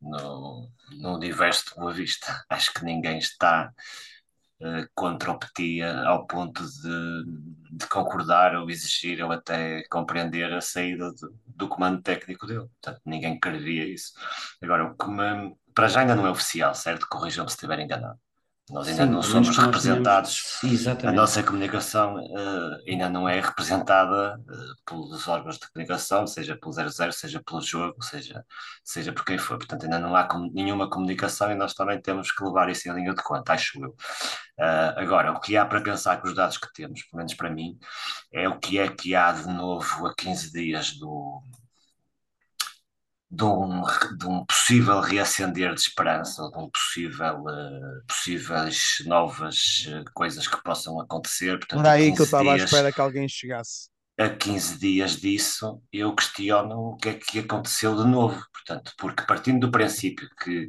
[0.00, 2.44] No, no universo de Boa Vista.
[2.48, 3.72] Acho que ninguém está
[4.94, 7.24] contra o Petia ao ponto de,
[7.78, 12.68] de, concordar ou exigir ou até compreender a saída do, do comando técnico dele.
[12.80, 14.12] Portanto, ninguém quereria isso.
[14.62, 17.06] Agora, o que me, para já ainda não é oficial, certo?
[17.08, 18.18] Corrijam-me se estiver enganado.
[18.70, 21.04] Nós ainda Sim, não somos representados, tínhamos...
[21.04, 26.72] a nossa comunicação uh, ainda não é representada uh, pelos órgãos de comunicação, seja pelo
[26.72, 28.44] 00, seja pelo jogo, seja,
[28.84, 29.58] seja por quem for.
[29.58, 32.94] Portanto, ainda não há com, nenhuma comunicação e nós também temos que levar isso em
[32.94, 33.90] linha de conta, acho eu.
[33.90, 37.50] Uh, agora, o que há para pensar com os dados que temos, pelo menos para
[37.50, 37.76] mim,
[38.32, 41.42] é o que é que há de novo a 15 dias do,
[43.32, 43.82] de um,
[44.18, 50.46] de um possível reacender de esperança, ou de um possível, uh, possíveis novas uh, coisas
[50.46, 51.58] que possam acontecer.
[51.58, 53.88] Portanto, Era aí que eu estava à espera que alguém chegasse.
[54.20, 58.38] A 15 dias disso, eu questiono o que é que aconteceu de novo.
[58.52, 60.68] Portanto, porque partindo do princípio que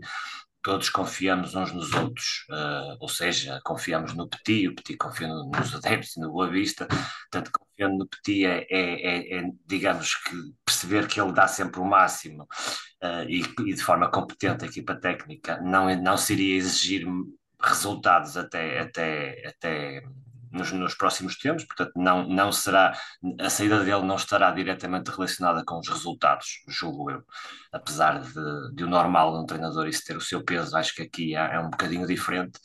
[0.62, 5.76] todos confiamos uns nos outros, uh, ou seja, confiamos no Petit, o Petit confia nos
[5.76, 10.54] adeptos e no Boa Vista, portanto, confiando no Petit é, é, é, é, digamos que
[10.84, 14.96] perceber que ele dá sempre o máximo uh, e, e, de forma competente a equipa
[14.96, 17.06] técnica não, não seria exigir
[17.62, 20.04] resultados até, até, até
[20.52, 22.96] nos, nos, próximos tempos, portanto, não, não será,
[23.40, 27.24] a saída dele não estará diretamente relacionada com os resultados, julgo eu,
[27.72, 31.36] apesar de, de o normal um treinador isso ter o seu peso, acho que aqui
[31.36, 32.60] é, é um bocadinho diferente.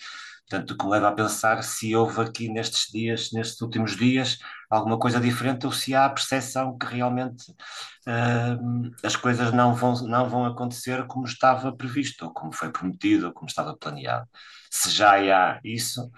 [0.48, 4.38] Portanto, o que me leva a pensar se houve aqui nestes dias, nestes últimos dias,
[4.70, 9.94] alguma coisa diferente ou se há a percepção que realmente uh, as coisas não vão,
[10.06, 14.26] não vão acontecer como estava previsto, ou como foi prometido, ou como estava planeado.
[14.70, 16.10] Se já há isso,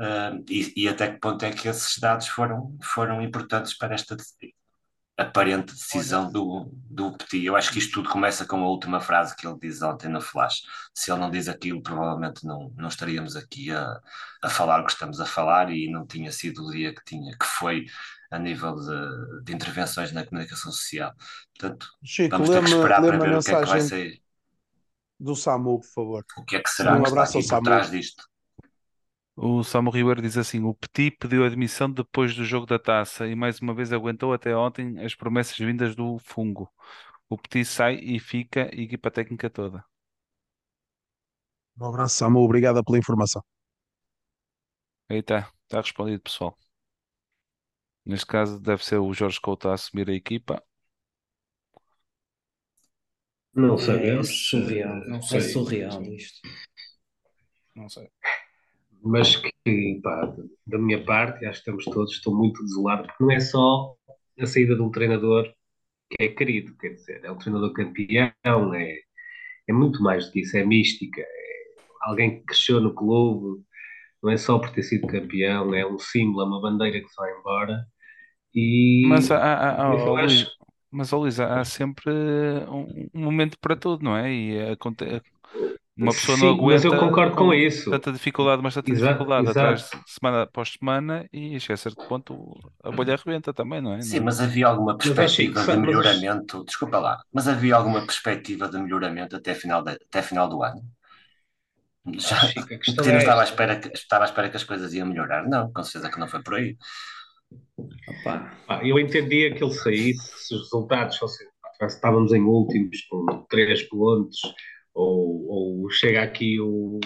[0.00, 4.16] Uh, e, e, até que ponto é que esses dados foram, foram importantes para esta
[5.20, 7.44] aparente decisão do, do Petit.
[7.44, 10.20] Eu acho que isto tudo começa com a última frase que ele diz ontem no
[10.20, 10.62] Flash.
[10.94, 14.00] Se ele não diz aquilo, provavelmente não, não estaríamos aqui a,
[14.42, 17.36] a falar o que estamos a falar e não tinha sido o dia que tinha,
[17.36, 17.84] que foi
[18.30, 21.12] a nível de, de intervenções na comunicação social.
[21.58, 24.22] Portanto, Chico, vamos ter que esperar para ver o que é que vai ser.
[25.18, 26.24] Do SAMU, por favor.
[26.38, 28.29] O que é que será um que está aqui por trás disto?
[29.40, 33.34] O Samu Ribeiro diz assim: o Petit pediu admissão depois do jogo da taça e
[33.34, 36.70] mais uma vez aguentou até ontem as promessas vindas do fungo.
[37.28, 39.84] O Petit sai e fica a equipa técnica toda.
[41.80, 42.38] Um abraço, Samu.
[42.44, 43.42] Obrigada pela informação.
[45.10, 46.56] Aí está, está respondido, pessoal.
[48.04, 50.62] Neste caso, deve ser o Jorge Couto a assumir a equipa.
[53.54, 54.28] Não É sabemos.
[54.48, 55.40] surreal, Não é sei.
[55.40, 56.40] surreal isto.
[57.74, 58.10] Não sei.
[59.02, 60.34] Mas que, pá,
[60.66, 63.94] da minha parte, acho que estamos todos, estou muito desolado, porque não é só
[64.40, 65.44] a saída de um treinador
[66.10, 68.96] que é querido, quer dizer, é um treinador campeão, é,
[69.68, 71.26] é muito mais do que isso, é mística, é
[72.02, 73.62] alguém que cresceu no clube,
[74.22, 77.16] não é só por ter sido campeão, é um símbolo, é uma bandeira que se
[77.16, 77.86] vai embora,
[78.54, 80.50] e Mas, há, há- há- acho, Luís,
[80.90, 82.10] mas ó, Luís, há sempre
[82.68, 84.32] um, um momento para tudo, não é?
[84.32, 85.22] E aconte-
[85.96, 88.92] uma pessoa não sim, mas eu aguenta concordo com com isso, tanta dificuldade, mas tanta
[88.92, 89.98] exato, dificuldade atrás exato.
[90.04, 94.04] de semana após semana e chega a certo ponto a bolha arrebenta também, não é?
[94.06, 98.04] Sim, Não- mas havia alguma Mas perspectiva de mas, melhoramento, desculpa lá, mas havia alguma
[98.04, 100.82] perspectiva de melhoramento até final, de- até final do ano?
[102.18, 102.36] Já,
[103.06, 105.46] a não é estava à espera que, estava à espera que as coisas iam melhorar?
[105.48, 106.76] Não, com certeza que não foi por aí.
[108.66, 111.46] Pá, Eu entendia que ele saísse se os resultados fossem.
[111.82, 114.38] Estávamos em últimos com 3 pontos,
[114.94, 117.00] ou, ou chega aqui o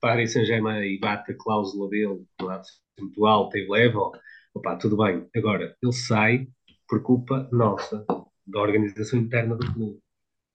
[0.00, 2.24] Paris Saint-Germain e bate a cláusula dele,
[2.98, 4.10] muito alta e leva,
[4.56, 5.28] Opa, tudo bem.
[5.36, 6.48] Agora, ele sai
[6.88, 8.06] por culpa nossa,
[8.46, 9.98] da organização interna do clube.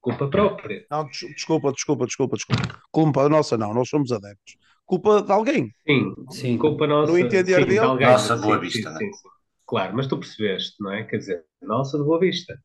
[0.02, 0.84] Culpa própria.
[0.90, 2.82] Não, desculpa, desculpa, desculpa, desculpa.
[2.92, 4.58] Culpa nossa, não, nós somos adeptos.
[4.88, 5.72] Culpa de alguém.
[5.88, 6.58] Sim, sim.
[6.58, 7.12] culpa nossa.
[7.12, 7.74] No entender sim, dele.
[7.74, 8.08] De alguém.
[8.08, 8.90] Nossa, Boa Vista.
[8.94, 9.30] Sim, sim, sim,
[9.68, 11.04] Claro, mas tu percebeste, não é?
[11.04, 12.60] Quer dizer, nossa de Boa Vista.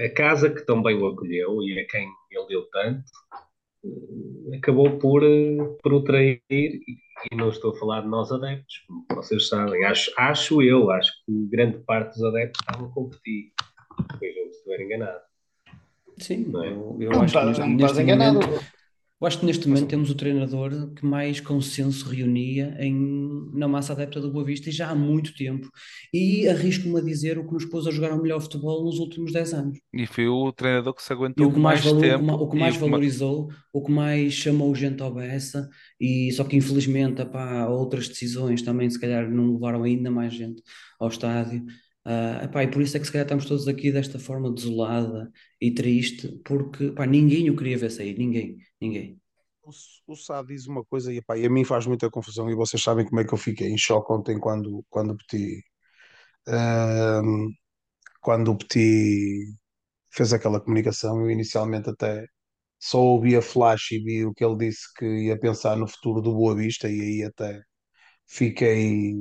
[0.00, 3.04] A casa que também o acolheu e a quem ele deu tanto,
[3.84, 8.84] eh, acabou por, eh, por o trair e não estou a falar de nós adeptos,
[8.86, 9.84] como vocês sabem.
[9.84, 13.52] Acho, acho eu, acho que grande parte dos adeptos estavam a competir.
[14.12, 15.20] Depois eu estiver enganado.
[16.18, 16.68] Sim, é?
[16.68, 18.77] eu, eu não, acho que neste, neste momento,
[19.20, 23.92] eu acho que neste momento temos o treinador que mais consenso reunia em, na massa
[23.92, 25.68] adepta do Boa Vista e já há muito tempo.
[26.14, 29.32] E arrisco-me a dizer o que nos pôs a jogar o melhor futebol nos últimos
[29.32, 29.78] 10 anos.
[29.92, 32.32] E foi o treinador que se aguentou e o que mais, mais tempo.
[32.32, 35.68] O que, mais valorizou, o que mais chamou gente ao beça,
[36.00, 40.62] e só que infelizmente apá, outras decisões também se calhar não levaram ainda mais gente
[41.00, 41.64] ao estádio.
[42.08, 45.30] Uh, epá, e por isso é que se calhar estamos todos aqui desta forma desolada
[45.60, 49.20] e triste, porque epá, ninguém o queria ver sair, ninguém, ninguém.
[49.62, 49.70] O,
[50.12, 52.82] o Sá diz uma coisa e, epá, e a mim faz muita confusão, e vocês
[52.82, 55.62] sabem como é que eu fiquei em choque ontem quando, quando o Petit,
[58.22, 59.54] quando o Petit
[60.10, 61.20] fez aquela comunicação.
[61.20, 62.26] Eu inicialmente até
[62.78, 66.22] só ouvi a flash e vi o que ele disse que ia pensar no futuro
[66.22, 67.60] do Boa Vista, e aí até
[68.26, 69.14] fiquei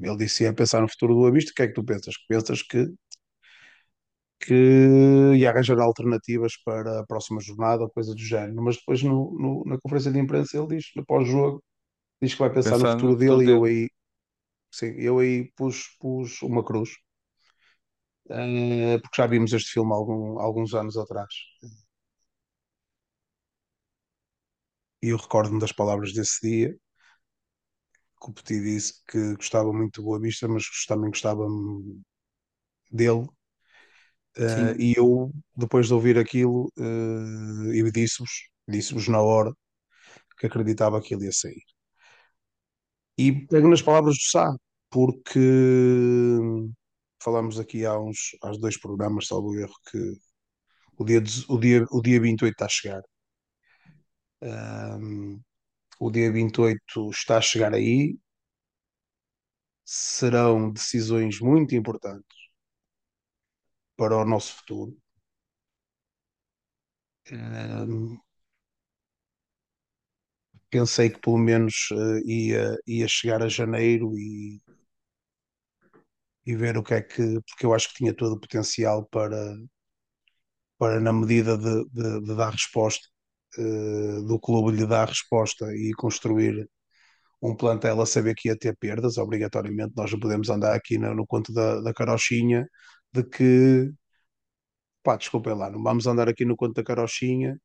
[0.00, 2.14] ele disse ia pensar no futuro do Boa o que é que tu pensas?
[2.28, 2.92] Pensas que,
[4.40, 9.32] que ia arranjar alternativas para a próxima jornada ou coisa do género, mas depois no,
[9.38, 11.62] no, na conferência de imprensa ele diz, no pós-jogo,
[12.22, 13.88] diz que vai pensar Pensando no futuro dele e eu aí,
[14.72, 16.90] sim, eu aí pus, pus uma cruz,
[18.26, 21.28] uh, porque já vimos este filme algum, alguns anos atrás.
[25.02, 26.76] E eu recordo-me das palavras desse dia,
[28.20, 31.46] que o Petit disse que gostava muito do Boa Vista, mas também gostava
[32.90, 33.26] dele.
[34.36, 38.30] Uh, e eu, depois de ouvir aquilo, uh, eu disse-vos,
[38.68, 39.52] disse-vos na hora
[40.38, 41.62] que acreditava que ele ia sair.
[43.18, 44.54] E pego nas palavras do Sá,
[44.88, 45.38] porque
[47.22, 49.98] falamos aqui há uns há dois programas, salvo erro, que
[50.96, 53.02] o dia, o dia, o dia 28 está a chegar.
[54.42, 55.40] Um,
[56.00, 58.18] o dia 28 está a chegar aí,
[59.84, 62.38] serão decisões muito importantes
[63.96, 64.96] para o nosso futuro.
[67.32, 68.20] Um,
[70.70, 74.60] pensei que pelo menos uh, ia, ia chegar a janeiro e,
[76.46, 77.40] e ver o que é que.
[77.48, 79.38] Porque eu acho que tinha todo o potencial para,
[80.78, 83.06] para na medida de, de, de dar resposta,
[83.58, 86.68] uh, do clube lhe dar resposta e construir
[87.42, 89.94] um plantel a saber que ia ter perdas, obrigatoriamente.
[89.96, 92.68] Nós não podemos andar aqui no, no conto da, da carochinha
[93.12, 93.92] de que.
[95.02, 97.58] Pá, desculpem lá, não vamos andar aqui no conto da carochinha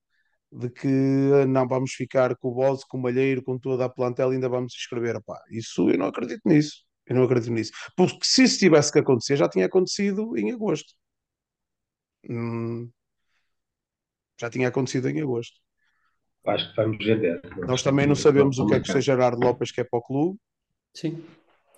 [0.51, 0.87] de que
[1.47, 4.49] não vamos ficar com o Bose, com o Malheiro, com toda a plantel e ainda
[4.49, 5.21] vamos escrever.
[5.23, 6.83] Pá, isso eu não acredito nisso.
[7.07, 7.71] Eu não acredito nisso.
[7.97, 10.93] Porque se isso tivesse que acontecer, já tinha acontecido em agosto.
[12.27, 12.91] Hum,
[14.39, 15.59] já tinha acontecido em agosto.
[16.45, 17.41] Acho que vamos vender.
[17.67, 20.39] Nós também não sabemos o que é que o Gerardo Lopes quer para o clube.
[20.93, 21.23] Sim,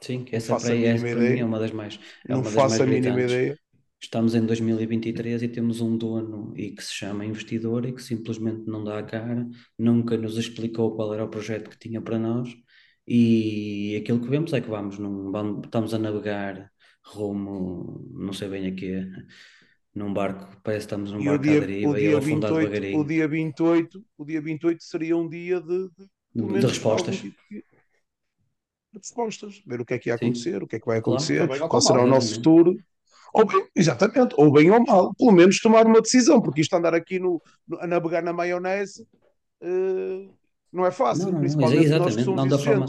[0.01, 1.99] sim, essa para, essa para mim é uma das mais.
[2.27, 3.57] É não faço a mínima ideia.
[3.99, 8.67] Estamos em 2023 e temos um dono e que se chama investidor e que simplesmente
[8.67, 9.47] não dá a cara,
[9.77, 12.47] nunca nos explicou qual era o projeto que tinha para nós
[13.07, 16.71] e aquilo que vemos é que vamos, num, vamos estamos a navegar
[17.03, 19.03] rumo, não sei bem a quê,
[19.97, 22.99] num barco, parece que estamos num barco dia, à deriva e a afundar devagarinho.
[22.99, 27.15] O dia 28, o dia 28 seria um dia de, de, de, de respostas.
[27.15, 27.33] De
[28.95, 30.63] respostas, ver o que é que ia acontecer, Sim.
[30.63, 32.77] o que é que vai acontecer, claro, qual será o nosso futuro.
[33.33, 36.93] Ou bem, exatamente, ou bem ou mal, pelo menos tomar uma decisão, porque isto andar
[36.93, 39.05] aqui no, no a navegar na maionese
[39.61, 40.33] uh,
[40.71, 42.85] não é fácil, não, não, principalmente exatamente, nós não da forma,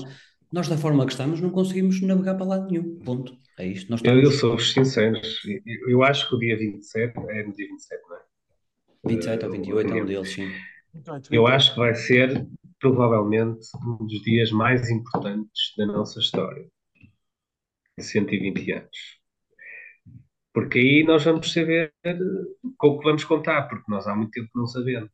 [0.50, 3.36] nós da forma que estamos não conseguimos navegar para lado nenhum, ponto.
[3.58, 3.90] É isto.
[3.90, 4.22] Nós estamos...
[4.22, 5.20] eu, eu sou sincero,
[5.66, 8.20] eu, eu acho que o dia 27 é no dia 27, não é?
[9.06, 10.50] 27 ou 28 é um deles, sim.
[11.30, 12.46] Eu acho que vai ser
[12.80, 16.66] provavelmente um dos dias mais importantes da nossa história.
[17.98, 19.17] Em 120 anos.
[20.58, 21.92] Porque aí nós vamos saber
[22.76, 25.12] com o que vamos contar, porque nós há muito tempo não sabemos,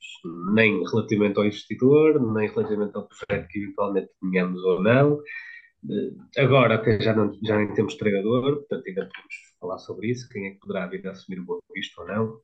[0.54, 5.20] nem relativamente ao investidor, nem relativamente ao projeto que eventualmente tenhamos ou não,
[6.38, 10.46] Agora até já, não, já nem temos treinador, portanto ainda podemos falar sobre isso, quem
[10.46, 12.40] é que poderá vir a assumir o Boa Vista ou não,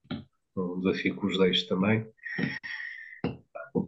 [0.59, 2.07] um desafio que os deixo também.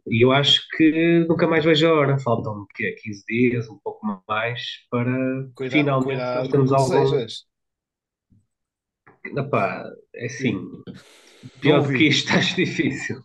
[0.09, 2.19] e eu acho que nunca mais vejo a hora.
[2.19, 2.97] Faltam quê?
[3.03, 5.13] 15 dias, um pouco mais, para
[5.55, 7.27] cuidado, finalmente cuidado nós temos algum.
[9.25, 10.59] Epá, é assim,
[11.61, 13.23] pior do que isto, acho difícil.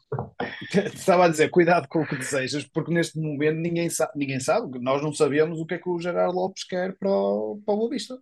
[0.94, 4.80] Estava a dizer, cuidado com o que desejas, porque neste momento ninguém sabe, ninguém sabe,
[4.80, 7.78] nós não sabemos o que é que o Gerardo Lopes quer para o, para o
[7.78, 8.18] Boa Vista.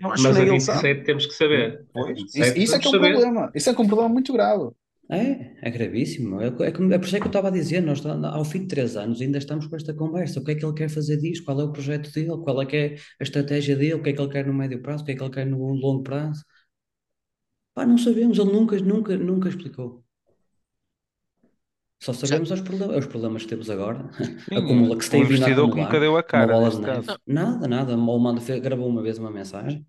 [0.00, 1.86] Mas a 27 temos que saber.
[1.92, 3.12] Pois, isso, isso é que é um saber.
[3.12, 3.52] problema.
[3.54, 4.70] Isso é que é um problema muito grave.
[5.10, 6.40] É, é gravíssimo.
[6.40, 8.68] É, é, é por isso é que eu estava a dizer, nós ao fim de
[8.68, 10.40] três anos ainda estamos com esta conversa.
[10.40, 11.44] O que é que ele quer fazer disso?
[11.44, 12.38] Qual é o projeto dele?
[12.42, 13.94] Qual é que é a estratégia dele?
[13.94, 15.02] O que é que ele quer no médio prazo?
[15.02, 16.42] O que é que ele quer no longo prazo?
[17.74, 20.04] Pá, não sabemos, ele nunca, nunca, nunca explicou.
[22.00, 24.10] Só sabemos os problemas, os problemas que temos agora.
[24.12, 26.80] Sim, Acumula que se tem vindo a investidor que nunca deu a cara, bola de
[26.80, 27.06] neve.
[27.26, 27.96] Nada, nada.
[27.96, 29.86] Ou manda, gravou uma vez uma mensagem.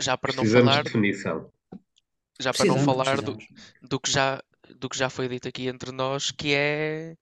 [0.00, 1.50] Já para não falar, de definição.
[2.40, 3.36] já para não falar do,
[3.82, 4.40] do que já,
[4.78, 7.16] do que já foi dito aqui entre nós, que é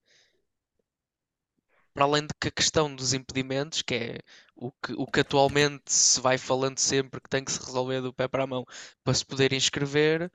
[1.95, 4.19] para além de que a questão dos impedimentos, que é
[4.57, 8.13] o que, o que atualmente se vai falando sempre que tem que se resolver do
[8.13, 8.65] pé para a mão
[9.05, 10.31] para se poder inscrever,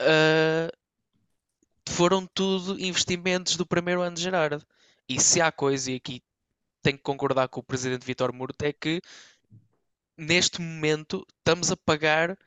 [0.00, 0.70] uh,
[1.88, 4.64] foram tudo investimentos do primeiro ano de Gerard.
[5.08, 6.22] E se há coisa, e aqui
[6.82, 9.00] tenho que concordar com o presidente Vitor Murto, é que
[10.16, 12.38] neste momento estamos a pagar,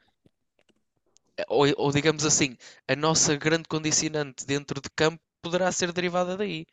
[1.48, 2.58] ou, ou digamos assim,
[2.88, 6.66] a nossa grande condicionante dentro de campo poderá ser derivada daí,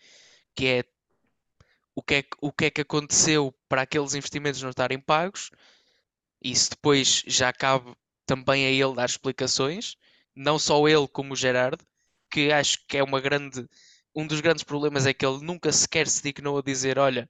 [0.54, 0.84] que é
[1.94, 5.50] o que é, o que é que aconteceu para aqueles investimentos não estarem pagos.
[6.42, 7.94] Isso depois já cabe
[8.26, 9.96] também a ele dar explicações,
[10.34, 11.78] não só ele como o Gerard,
[12.30, 13.66] que acho que é uma grande,
[14.14, 17.28] um dos grandes problemas é que ele nunca sequer se dignou a dizer, olha,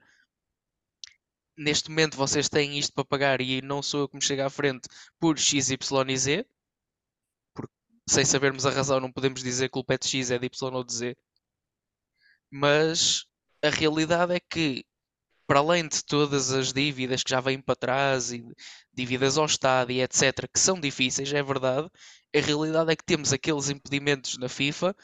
[1.57, 4.51] neste momento vocês têm isto para pagar e não sou eu que me chego à
[4.51, 4.89] frente
[5.21, 6.47] por X, Y e Z,
[7.55, 7.73] porque
[8.09, 10.47] sem sabermos a razão não podemos dizer que o culpa é de X, é de
[10.47, 11.17] Y ou de Z.
[12.51, 13.27] Mas
[13.65, 14.85] a realidade é que,
[15.47, 18.45] para além de todas as dívidas que já vêm para trás e
[18.93, 21.89] dívidas ao Estado e etc., que são difíceis, é verdade,
[22.35, 24.95] a realidade é que temos aqueles impedimentos na FIFA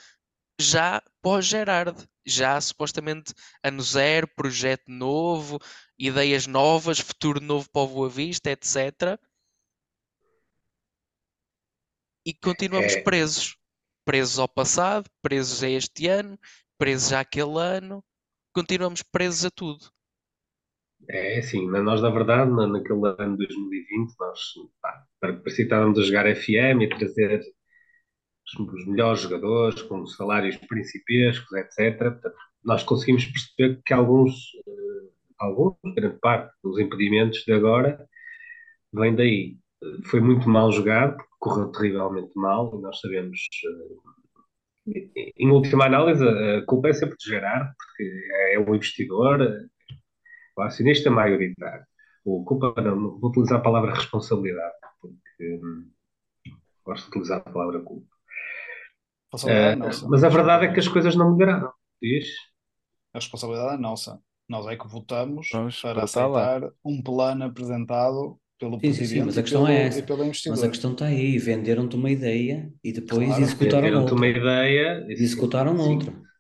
[0.60, 3.32] já pós-Gerard, já supostamente
[3.64, 5.58] ano zero, projeto novo,
[5.98, 9.18] ideias novas, futuro novo para o Boa Vista, etc.
[12.26, 13.02] E continuamos é...
[13.02, 13.56] presos.
[14.04, 16.38] Presos ao passado, presos a este ano,
[16.78, 18.02] presos àquele ano,
[18.52, 19.90] continuamos presos a tudo.
[21.08, 24.40] É assim, nós na verdade, naquele ano de 2020, nós
[24.80, 25.06] pá,
[25.46, 27.42] estávamos a jogar FM e trazer
[28.58, 31.98] os melhores jogadores com salários principescos, etc.
[31.98, 34.34] Portanto, nós conseguimos perceber que alguns,
[34.66, 38.06] eh, alguns, grande parte dos impedimentos de agora
[38.92, 39.58] vem daí.
[40.06, 44.19] Foi muito mal jogado, correu terrivelmente mal, e nós sabemos eh,
[45.36, 49.40] em última análise, a culpa é sempre de Gerard, porque é o investidor,
[50.56, 51.84] o acionista maioritário.
[52.24, 55.90] O culpa, não, vou utilizar a palavra responsabilidade, porque hum,
[56.84, 58.06] gosto de utilizar a palavra culpa.
[59.32, 61.72] Uh, mas a verdade é que as coisas não melhoraram.
[62.02, 62.28] Diz?
[63.14, 64.20] A responsabilidade é nossa.
[64.48, 66.72] Nós é que votamos Vamos para aceitar lá.
[66.84, 70.50] um plano apresentado pelo sim, presidente sim, sim, mas a questão pelo, é essa.
[70.50, 74.14] Mas a questão está aí, venderam-te uma ideia e depois claro, executaram outra.
[74.14, 75.94] uma ideia e executaram sim.
[75.94, 76.30] outra.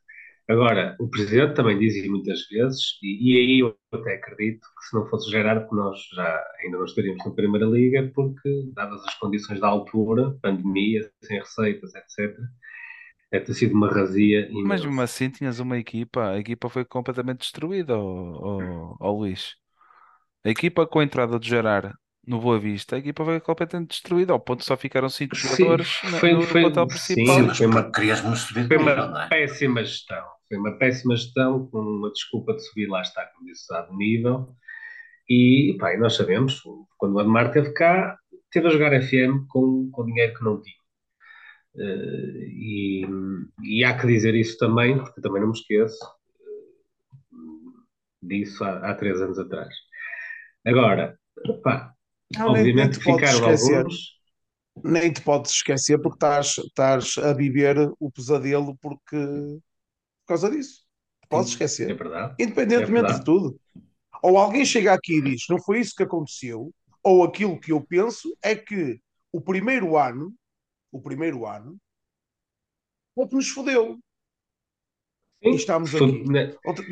[0.48, 4.96] Agora, o presidente também dizia muitas vezes, e, e, aí eu até acredito que se
[4.96, 9.60] não fosse Gerardo, nós já ainda não estaríamos na Primeira Liga, porque, dadas as condições
[9.60, 12.36] da altura, pandemia, sem receitas, etc.,
[13.32, 14.66] é ter sido uma razia imensa.
[14.66, 19.54] Mas mesmo assim tinhas uma equipa, a equipa foi completamente destruída, ao, Luís.
[20.44, 21.94] A equipa com a entrada de Gerard
[22.26, 25.88] no Boa Vista, a equipa foi completamente destruída, ao ponto de só ficaram cinco jogadores
[25.88, 26.88] foi, no, foi, no principal.
[26.98, 27.94] Sim, foi uma,
[28.66, 29.28] foi uma é?
[29.28, 30.24] péssima gestão.
[30.48, 34.54] Foi uma péssima gestão, com uma desculpa de subir lá está, como disse, a nível.
[35.28, 36.60] E, pá, e nós sabemos,
[36.98, 38.16] quando o Ademar esteve cá,
[38.50, 40.74] teve a jogar FM com, com dinheiro que não tinha.
[41.76, 43.06] Uh, e,
[43.62, 46.04] e, há que dizer isso também, porque também não me esqueço
[47.32, 49.72] uh, disso há, há três anos atrás.
[50.66, 51.16] Agora,
[51.62, 51.94] pá,
[52.38, 54.20] obviamente nem ficaram alguns.
[54.82, 60.84] Nem te podes esquecer porque estás, estás a viver o pesadelo porque, por causa disso.
[61.28, 61.90] Podes esquecer.
[61.90, 62.34] É verdade.
[62.38, 63.18] Independentemente é verdade.
[63.18, 63.60] de tudo.
[64.22, 66.72] Ou alguém chega aqui e diz: não foi isso que aconteceu,
[67.02, 69.00] ou aquilo que eu penso é que
[69.32, 70.34] o primeiro ano,
[70.92, 71.76] o primeiro ano,
[73.14, 73.98] o que nos fodeu.
[75.42, 76.24] Sim, e estamos aqui.
[76.64, 76.84] Outra,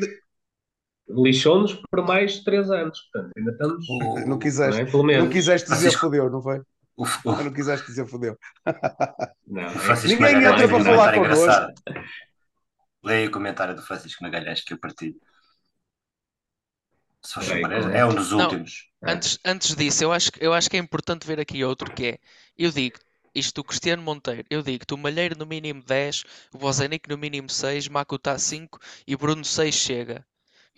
[1.09, 2.99] lixou-nos por mais três anos.
[3.11, 3.85] Portanto, ainda estamos.
[4.27, 5.17] Não quiseste, não, é?
[5.17, 6.61] não quiseste dizer fodeu, não foi?
[6.97, 7.43] Uf, uf.
[7.43, 8.37] Não quiseste dizer fodeu.
[9.47, 9.63] Não,
[10.05, 11.73] Ninguém entra para falar connosco.
[13.03, 15.15] Leia o comentário do Francisco Magalhães que eu partilho.
[17.37, 17.99] É, é?
[17.99, 18.89] é um dos Não, últimos.
[19.01, 19.11] Ah.
[19.11, 22.05] Antes, antes disso, eu acho, que- eu acho que é importante ver aqui outro que
[22.07, 22.17] é,
[22.57, 22.97] eu digo,
[23.33, 27.49] isto do Cristiano Monteiro, eu digo, o Malheiro no mínimo 10, o Bozenic no mínimo
[27.49, 30.25] 6, Makuta 5 e Bruno 6 chega.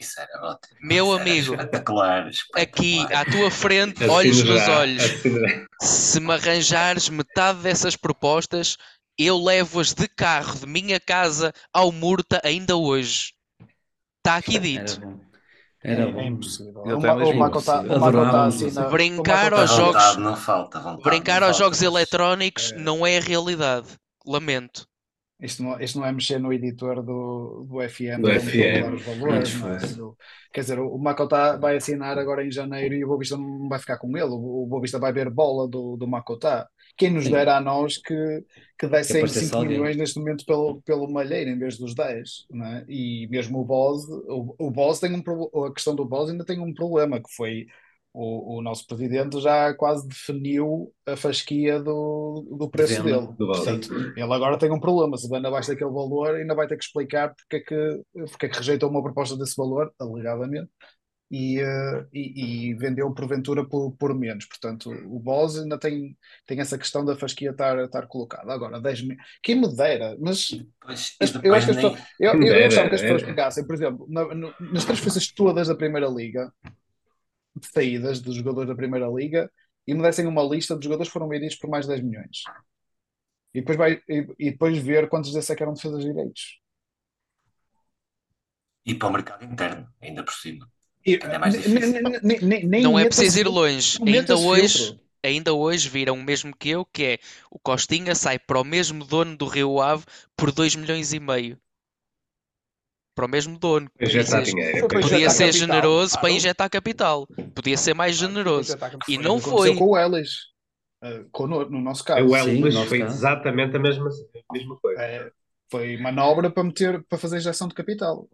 [0.01, 0.77] Isso era ótimo.
[0.81, 3.21] Meu Isso era amigo, espetacular, Aqui espetacular.
[3.21, 5.65] à tua frente, Assino olhos nos olhos, assino já.
[5.81, 8.77] se me arranjares metade dessas propostas,
[9.17, 13.33] eu levo-as de carro de minha casa ao Murta ainda hoje.
[14.17, 15.21] Está aqui Era dito.
[15.83, 16.21] É, Era é bom.
[16.21, 16.83] impossível.
[16.85, 17.79] Ele O, tem Ma- mesmo o Mako impossível.
[17.81, 18.79] o Mako tá Adorávamos assim você.
[18.79, 21.81] na- o Brincar aos tá- jogos- vontade não falta, vontade Brincar não aos falta, jogos
[21.81, 22.75] eletrónicos É.
[22.77, 23.87] não é a realidade.
[24.25, 24.85] Lamento.
[25.41, 28.93] Isto não, isto não é mexer no editor do, do FM, Do para FM.
[28.93, 29.55] os valores.
[29.59, 29.79] Não é?
[29.79, 30.17] Do-
[30.53, 33.97] Quer dizer, o Makota vai assinar agora em janeiro e o Boavista não vai ficar
[33.97, 34.27] com ele.
[34.29, 36.67] O o Boavista vai ver bola do, do Makota.
[36.97, 37.31] Quem nos Sim.
[37.31, 38.43] dera a nós que,
[38.77, 39.71] que dessem aparecesse 5 alguém.
[39.79, 42.45] milhões neste momento pelo, pelo Malheiro em vez dos 10.
[42.51, 42.85] Não é?
[42.87, 46.59] E mesmo o Boz, o, o Boz tem um a questão do Boz ainda tem
[46.59, 47.65] um problema, que foi
[48.13, 53.33] o, o nosso presidente já quase definiu a fasquia do, do preço Venda dele.
[53.37, 53.47] do.
[53.47, 55.17] Portanto, ele agora tem um problema.
[55.17, 58.01] Se vende abaixo daquele valor, ainda vai ter que explicar porque é que,
[58.31, 60.69] porque é que rejeitou uma proposta desse valor, alegadamente,
[61.33, 64.45] e, eh, e, e vendeu porventura por, por menos.
[64.45, 68.51] Portanto, o Boz ainda tem, tem essa questão da fasquia estar, estar colocada.
[68.51, 69.15] Agora, 10 mil.
[69.41, 70.49] Quem me dera, mas
[70.81, 72.33] Pois, as- eu acho que as nem- pessoas, eu,
[72.65, 73.31] gostava que as pessoas era.
[73.31, 76.51] pegassem, por exemplo, na- no- nas transferências todas da Primeira Liga,
[77.55, 79.51] de saídas dos jogadores da Primeira Liga,
[79.87, 82.43] e me dessem uma lista de jogadores que foram vendidos por mais de 10 milhões.
[83.53, 86.59] E depois, vai, e, e depois ver quantos desses é que eram defesas de direitos.
[88.85, 90.69] E para o mercado interno, ainda por cima.
[91.05, 92.01] E, Ainda é mais difícil.
[92.79, 93.99] Não é preciso ir longe.
[94.05, 98.59] Ainda hoje, ainda hoje viram o mesmo que eu, que é o Costinha sai para
[98.59, 101.59] o mesmo dono do Rio Ave por 2 milhões e meio.
[103.21, 103.87] Para o mesmo dono.
[103.99, 104.87] Para Podia injetar ser, dinheiro.
[104.87, 105.01] Para ok.
[105.01, 105.59] podia ser capital.
[105.59, 106.35] generoso para Claro.
[106.35, 107.27] injetar capital.
[107.53, 108.75] Podia ser mais generoso.
[109.07, 109.75] E não foi.
[109.75, 110.29] com o Ellis.
[111.31, 112.25] com- no, no nosso caso.
[112.25, 113.15] O Sim, Elvis no nosso foi caso.
[113.15, 115.01] exatamente a mesma, a mesma coisa.
[115.03, 115.31] É,
[115.69, 118.27] foi manobra para meter, para fazer injeção de capital.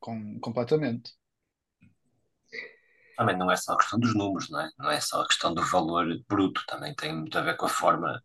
[0.00, 1.12] Com, completamente.
[3.16, 4.70] Também não é só a questão dos números, não é?
[4.78, 7.68] Não é só a questão do valor bruto, também tem muito a ver com a
[7.68, 8.20] forma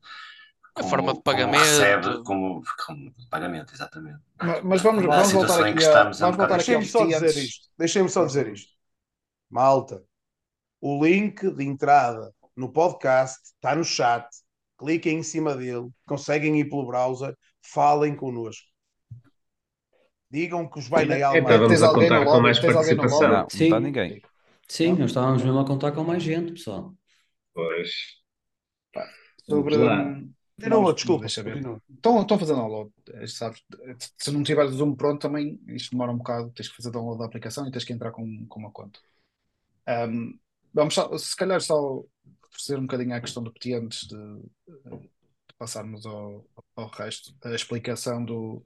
[0.78, 1.58] A como, forma de como pagamento.
[1.58, 4.22] recebe, como, como pagamento, exatamente.
[4.40, 7.30] Mas, mas vamos, Na vamos voltar aqui, a, é um vamos voltar aqui só dizer
[7.30, 7.36] antes.
[7.36, 7.70] isto.
[7.78, 8.74] Deixem-me só dizer isto.
[9.50, 10.04] Malta,
[10.82, 14.28] o link de entrada no podcast está no chat.
[14.78, 18.68] Cliquem em cima dele, conseguem ir pelo browser, falem connosco.
[20.30, 21.58] Digam que os vai na Então alma.
[21.58, 23.30] vamos Tens a alguém contar com mais Tens alguém no participação.
[23.30, 23.80] Não, não está Sim.
[23.80, 24.22] ninguém.
[24.68, 26.94] Sim, nós estávamos mesmo a contar com mais gente, pessoal.
[27.54, 27.92] Pois.
[29.48, 29.76] Sobre.
[30.60, 31.22] Hum, Continua, não, desculpa.
[31.22, 31.62] deixa ver.
[31.62, 31.82] continua.
[31.90, 32.92] Estão, estão fazendo download.
[33.14, 33.64] eh, Sabes,
[34.18, 36.52] se não tiveres o Zoom pronto também, isto demora um bocado.
[36.52, 39.00] Tens que fazer download da aplicação e tens que entrar com, com uma conta.
[39.88, 40.40] Hum,
[40.74, 42.04] vamos só, se calhar só
[42.46, 45.10] reforçar um bocadinho a questão do Petit antes de, de
[45.58, 46.46] passarmos ao,
[46.76, 47.36] ao resto.
[47.44, 48.66] A explicação do,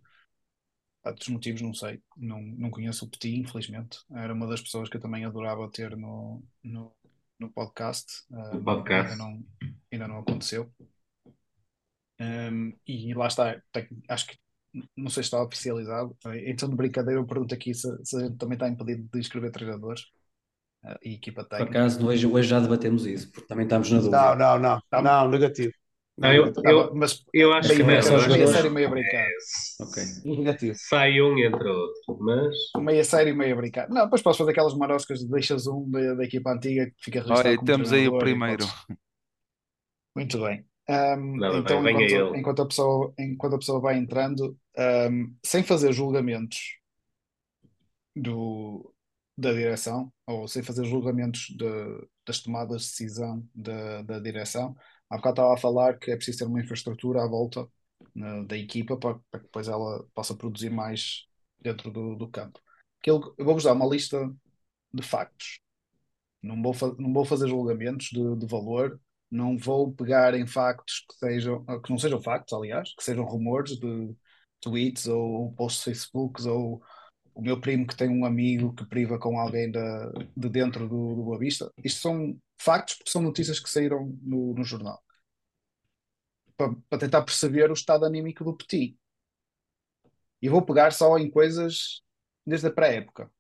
[1.04, 2.02] ah, dos motivos, não sei.
[2.18, 4.00] Não, não conheço o Petit, infelizmente.
[4.12, 6.94] Era uma das pessoas que eu também adorava ter no, no,
[7.40, 8.24] no podcast.
[8.64, 9.12] Podcast.
[9.12, 9.44] Ainda não,
[9.92, 10.72] ainda não aconteceu.
[12.22, 14.38] Um, e lá está, tem- acho que
[14.98, 16.16] não sei se está oficializado.
[16.46, 19.52] Então, de brincadeira, eu pergunto aqui se, se a gente também está impedido de inscrever
[19.52, 20.02] treinadores
[20.86, 21.70] uh, e equipa Por técnica.
[21.70, 24.36] acaso, hoje, hoje já debatemos isso, porque também estamos na Não, dúvida.
[24.36, 24.82] não, não.
[24.90, 25.02] Tá.
[25.02, 25.74] Não, negativo.
[26.18, 29.28] Não, eu, eu, mas eu acho que é não, meia série, meia brincar.
[29.80, 29.98] Ok.
[30.26, 30.78] Negativo.
[30.90, 33.90] sai um entre outro, mas Meia série, meia brincar.
[33.90, 37.22] Não, depois posso fazer aquelas maroscas de deixas um da, da equipa antiga que fica
[37.22, 38.66] registrado Olha, como temos aí o primeiro.
[38.66, 38.72] podes-
[40.16, 40.66] Muito bem.
[40.92, 45.94] Um, Não, então, enquanto, enquanto, a pessoa, enquanto a pessoa vai entrando, um, sem fazer
[45.94, 46.80] julgamentos
[48.16, 48.94] do,
[49.38, 54.76] da direção, ou sem fazer julgamentos de- das tomadas de decisão da, da direção,
[55.10, 57.68] há bocado estava a falar que é preciso ter uma infraestrutura à volta
[58.16, 61.26] né, da equipa para, para que depois ela possa produzir mais
[61.60, 62.60] dentro do, do campo.
[63.00, 64.30] Aquilo, eu vou-vos dar uma lista
[64.94, 65.60] de factos.
[66.42, 69.00] Não vou, não vou fazer julgamentos de, de valor,
[69.32, 73.78] não vou pegar em factos que sejam, que não sejam factos, aliás, que sejam rumores
[73.80, 74.16] de
[74.60, 76.82] tweets ou posts Facebooks ou
[77.34, 81.16] o meu primo que tem um amigo que priva com alguém da, de dentro do,
[81.16, 81.72] do Boa Vista.
[81.84, 85.02] Isto são factos porque são notícias que saíram no, no jornal.
[86.58, 88.98] Para, para tentar perceber o estado anímico do Petit.
[90.42, 92.02] E vou pegar só em coisas
[92.46, 93.32] desde a pré-época.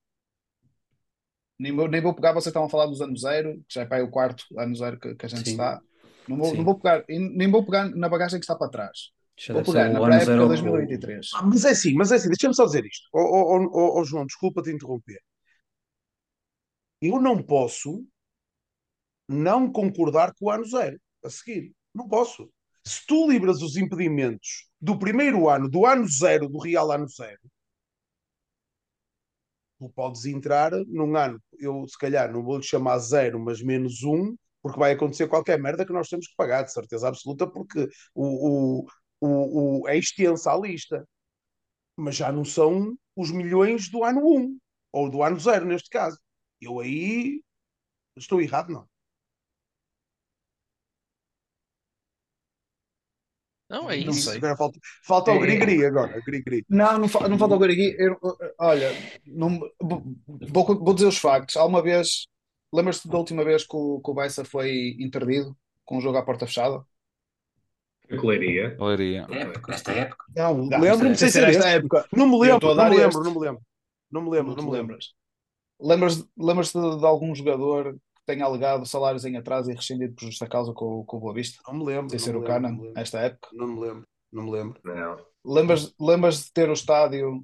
[1.61, 3.85] Nem vou, nem vou pegar, vocês estavam a falar dos anos zero, que já é
[3.85, 5.51] para aí o quarto ano zero que, que a gente Sim.
[5.51, 5.79] está.
[6.27, 6.57] Não vou, Sim.
[6.57, 9.11] não vou pegar, nem vou pegar na bagagem que está para trás.
[9.37, 10.47] Já Vou pegar na ano pré-época zero.
[10.47, 11.29] 2023.
[11.35, 13.07] Ah, mas é assim, mas é assim, deixa-me só dizer isto.
[13.13, 15.19] Ó, ó, ó, João, desculpa te interromper.
[16.99, 18.03] Eu não posso
[19.27, 21.71] não concordar com o ano zero a seguir.
[21.93, 22.49] Não posso.
[22.83, 27.39] Se tu livras os impedimentos do primeiro ano, do ano zero, do real ano zero,
[29.81, 34.03] tu podes entrar num ano, eu se calhar não vou lhe chamar zero, mas menos
[34.03, 37.87] um, porque vai acontecer qualquer merda que nós temos que pagar, de certeza absoluta, porque
[38.13, 38.85] o, o,
[39.21, 41.05] o, o é extensa a lista.
[41.97, 44.59] Mas já não são os milhões do ano 1,
[44.91, 46.19] ou do ano zero, neste caso.
[46.59, 47.41] Eu aí
[48.17, 48.89] estou errado, não.
[53.71, 54.29] Não, é Não isso.
[54.29, 54.37] sei.
[54.37, 56.65] Agora falta, falta o É- grigri agora, grigri.
[56.69, 57.95] Não, não, fa- não falta agora aqui.
[57.97, 58.19] Eu-
[58.59, 58.91] olha,
[59.25, 61.55] não, vou, vou dizer os factos.
[61.55, 62.27] Há uma vez,
[62.73, 66.23] lembras-te da última vez que o, que o Bessa foi interdido com um jogo à
[66.23, 66.83] porta fechada?
[68.11, 68.75] A coleiria.
[68.79, 69.25] Leiria.
[69.31, 70.25] Época, esta época.
[70.35, 72.05] Não, Não, lembro-me sem sem ser esta época.
[72.13, 73.23] Não me lembro, não me lembro, este.
[73.23, 73.61] não me lembro.
[74.11, 75.13] Não me lembro, Não não me lembras?
[75.79, 80.47] Lembras, lembras-te de, de algum jogador tenha alegado salários em atraso e rescindido por justa
[80.47, 81.61] causa com, o- com o Boa Vista?
[81.67, 82.09] Não me lembro.
[82.09, 82.99] Sem não ser me o lembro, Canan, não me lembro.
[82.99, 83.49] nesta época?
[83.53, 84.79] Não me lembro, não me lembro.
[84.83, 85.25] Não.
[85.43, 87.41] Lembras, lembras de ter o estádio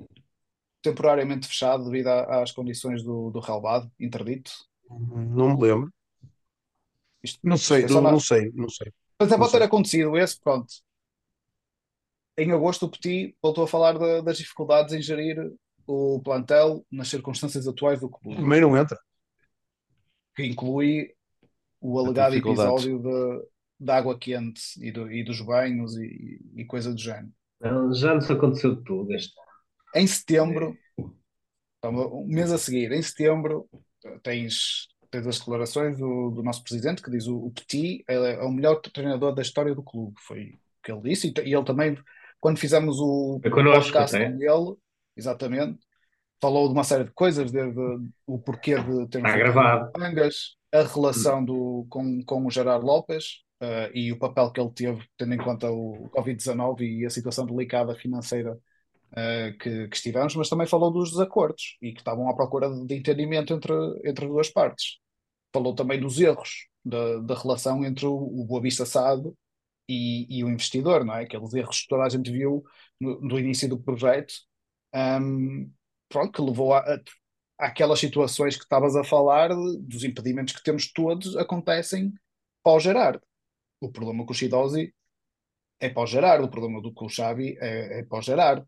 [0.81, 4.51] temporariamente fechado devido a- às condições do, do relvado, interdito?
[4.89, 5.91] Não me lembro.
[7.23, 8.91] Isto, Não sei, é não, na- não sei, não sei.
[9.19, 10.71] Mas é pode ter acontecido esse, pronto.
[12.37, 15.51] Em agosto, o Petit voltou a falar da- das dificuldades em gerir
[15.87, 18.97] o plantel nas circunstâncias atuais do clube, Também não entra.
[20.37, 21.11] Que inclui
[21.81, 23.47] o alegado episódio de,
[23.79, 27.31] da água quente e, do- e dos banhos e, e coisa do género.
[27.59, 29.33] Não, já nos aconteceu tudo este.
[29.95, 30.77] Em setembro,
[31.79, 33.67] então, um mês a seguir, em setembro,
[34.23, 38.43] tens, tens as declarações do, do nosso presidente que diz o, o Petit é, é
[38.43, 40.15] o melhor treinador da história do clube.
[40.21, 41.27] Foi o que ele disse.
[41.27, 41.97] E, e ele também,
[42.39, 44.31] quando fizemos o connosco podcast até.
[44.31, 44.75] com ele,
[45.15, 45.79] exatamente,
[46.41, 47.79] falou de uma série de coisas, desde
[48.25, 49.91] o porquê de vendido gravado.
[49.97, 53.43] Mangas, a relação do, com, com o Gerard Lopes.
[53.61, 57.45] eh, e o papel que ele teve, tendo em conta o Covid-19 e a situação
[57.45, 58.57] delicada financeira
[59.15, 62.85] eh, que, que estivemos, mas também falou dos desacordos e que estavam à procura de,
[62.85, 63.73] de entendimento entre,
[64.05, 64.97] entre as duas partes.
[65.53, 69.35] Falou também dos erros da, da relação entre o, o Boa Vista Sado
[69.89, 71.23] e, e o investidor, não é?
[71.23, 72.63] Aqueles erros que toda a gente viu
[72.99, 74.33] no, no início do projeto,
[74.93, 75.69] ahm,
[76.09, 76.99] pronto, que levou a, a,
[77.57, 82.13] àquelas situações que estavas a falar, dos impedimentos que temos todos, acontecem
[82.63, 83.19] para o Gerard.
[83.79, 84.93] O problema com o Shidozi
[85.79, 88.67] é para o o problema do com o Xavi é, é para o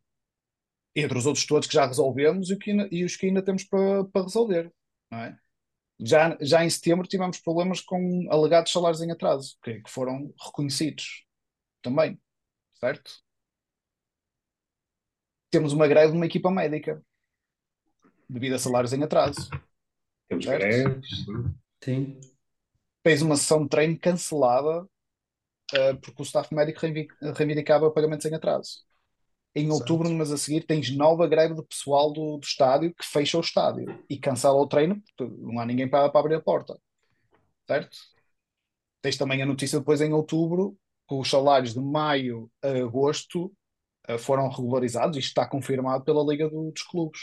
[0.95, 4.05] entre os outros todos que já resolvemos e, que e os que ainda temos para,
[4.05, 4.73] para resolver,
[5.11, 5.39] não é?
[6.01, 11.25] Já, já em setembro tivemos problemas com alegados salários em atraso, que, que foram reconhecidos
[11.81, 12.19] também,
[12.75, 13.21] certo?
[15.51, 17.03] Temos uma greve de uma equipa médica
[18.29, 19.49] devido a salários em atraso.
[20.29, 21.25] Temos greves.
[21.83, 22.19] sim.
[23.03, 24.87] Fez uma sessão de treino cancelada
[25.73, 28.83] eh, porque o staff médico reivi- reivindicava pagamentos em atraso.
[29.55, 29.73] Em Certo.
[29.79, 33.37] outubro, no mês a seguir, tens nova greve do pessoal do, do estádio que fecha
[33.37, 36.79] o estádio e cancela o treino porque não há ninguém para, para abrir a porta.
[37.67, 37.97] Certo?
[39.01, 40.77] Tens também a notícia depois em outubro
[41.07, 43.51] que os salários de maio a agosto
[44.07, 45.17] eh, foram regularizados.
[45.17, 47.19] Isto está confirmado pela Liga do- dos Clubes.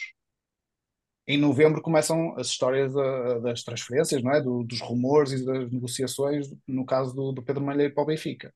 [1.28, 4.40] Em novembro começam as histórias da- das transferências, não é?
[4.40, 8.53] Do- dos rumores e das negociações, no caso do, do Pedro Malheiro para o Benfica.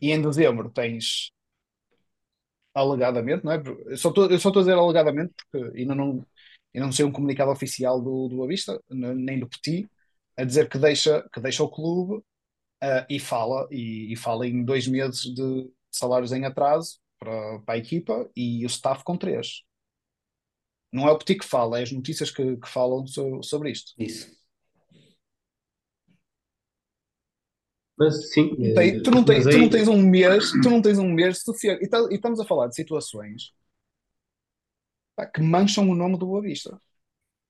[0.00, 1.32] E em dezembro tens
[2.74, 3.62] alegadamente, não é?
[3.86, 6.26] Eu só estou a dizer alegadamente porque ainda não,
[6.74, 9.88] ainda não sei um comunicado oficial do, do Avista, nem do Petit,
[10.36, 12.22] a dizer que deixa, que deixa o clube
[12.82, 17.74] ah, e fala, e, e fala em dois meses de salários em atraso para, para
[17.76, 19.62] a equipa e o staff com três.
[20.92, 23.92] Não é o Petit que fala, é as notícias que, que falam so- sobre isto.
[23.98, 24.30] Isso.
[27.98, 28.56] Mas sim.
[28.74, 30.98] Tem- eh, tu, não tens, mas tu não aí- tens um mês, tu não tens
[30.98, 31.82] um mês sossego.
[31.84, 33.52] E, tá- e estamos a falar de situações
[35.14, 36.80] pá, que mancham o nome do Boa Vista.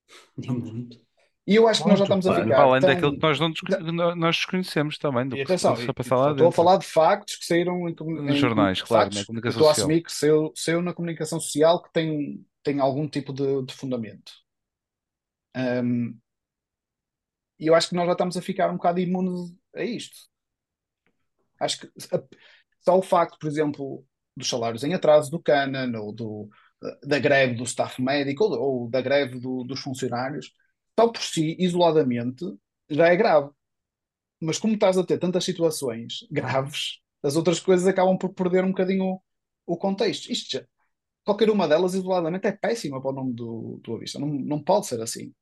[0.37, 1.01] E muito.
[1.45, 2.61] E eu acho que nós já estamos a ficar.
[2.61, 5.85] Além tão- daquilo que nós, não nós desconhecemos também, do E que atenção, se e-
[5.85, 8.81] foi e passar lá estou a falar de factos que saíram em, Nos em- jornais,
[8.81, 9.87] claro, factos na comunicação que estou a social.
[9.87, 14.31] assumir que saiu, saiu na comunicação social que tem, tem algum tipo de, de fundamento.
[15.55, 16.21] Ahm,
[17.59, 20.17] E eu acho que nós já estamos a ficar um bocado imunes a isto.
[21.59, 21.91] Acho que
[22.81, 26.49] só o facto, por exemplo, dos salários em atraso do Canan, ou do,
[27.05, 30.51] da greve do staff médico, ou, ou da greve do- dos funcionários,
[30.99, 32.45] só por si, isoladamente,
[32.89, 33.49] já é grave.
[34.41, 38.69] Mas como estás a ter tantas situações graves, as outras coisas acabam por perder um
[38.69, 39.23] bocadinho o,
[39.67, 40.31] o contexto.
[40.31, 40.65] Isto já,
[41.23, 44.19] qualquer uma delas isoladamente é péssima para o nome do, do Avista.
[44.19, 45.33] Não, não pode ser assim.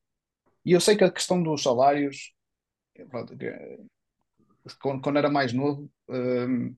[0.66, 2.34] E eu sei que a questão dos salários,
[3.10, 3.36] pronto,
[4.82, 6.76] quando, quando era mais novo, hum,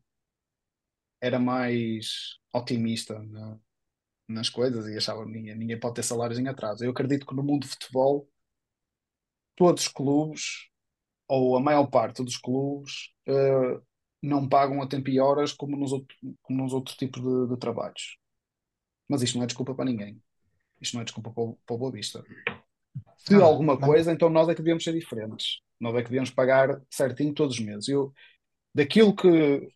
[1.21, 3.57] era mais otimista na-
[4.29, 6.83] nas coisas e achava que ninguém, pode ter salários em atraso.
[6.85, 8.29] Eu acredito que no mundo de futebol,
[9.55, 10.69] todos os clubes,
[11.27, 13.81] ou a maior parte dos clubes, eh,
[14.23, 17.57] não pagam a tempo e horas como nos, outro, como nos outros tipos de, de
[17.59, 18.17] trabalhos.
[19.09, 20.21] Mas isto não é desculpa para ninguém.
[20.81, 22.25] Isto não é desculpa para o, para o Boa Vista.
[23.17, 23.79] Se Não, alguma não.
[23.79, 25.61] coisa, então nós é que devíamos ser diferentes.
[25.79, 27.87] Nós é que devíamos pagar certinho todos os meses.
[27.87, 28.13] Eu,
[28.75, 29.69] daquilo que,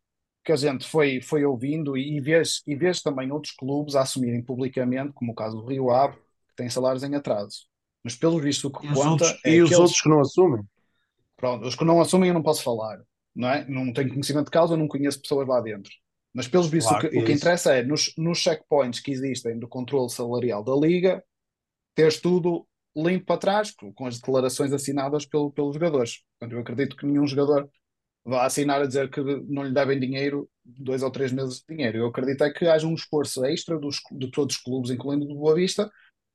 [0.45, 4.43] que a gente foi, foi ouvindo e vês, e vês também outros clubes a assumirem
[4.43, 6.17] publicamente, como o caso do Rio Ave,
[6.49, 7.67] que tem salários em atraso.
[8.03, 10.09] Mas pelo visto o que E os conta outros, é e os aqueles, outros que
[10.09, 10.63] não assumem?
[11.35, 12.99] pronto, os que não assumem eu não posso falar,
[13.35, 13.65] não é?
[13.67, 15.91] Não tenho conhecimento de causa, não conheço pessoas lá dentro.
[16.37, 19.09] Mas pelos vistos o Claro, que, e o que interessa é nos, nos checkpoints que
[19.09, 21.23] existem do controle salarial da Liga,
[21.95, 26.23] teres tudo limpo para trás, com com as declarações assinadas pelo, pelos jogadores.
[26.39, 27.67] Portanto, eu acredito que nenhum jogador
[28.23, 31.97] vá assinar a dizer que não lhe devem dinheiro, dois ou três meses de dinheiro.
[31.97, 35.27] Eu acredito é que haja um esforço extra dos, de todos os clubes, incluindo o
[35.27, 35.89] do Boa Vista,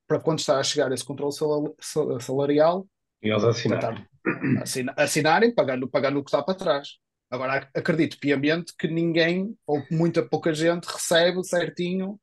[0.09, 2.89] para quando está a chegar esse controle sala- sal- salarial,
[3.23, 4.05] E eles assinarem.
[4.25, 6.99] tentar assinarem, pagando, pagando o que está para trás.
[7.33, 12.21] Agora, ac- acredito piamente que ninguém, ou muita pouca gente, recebe certinho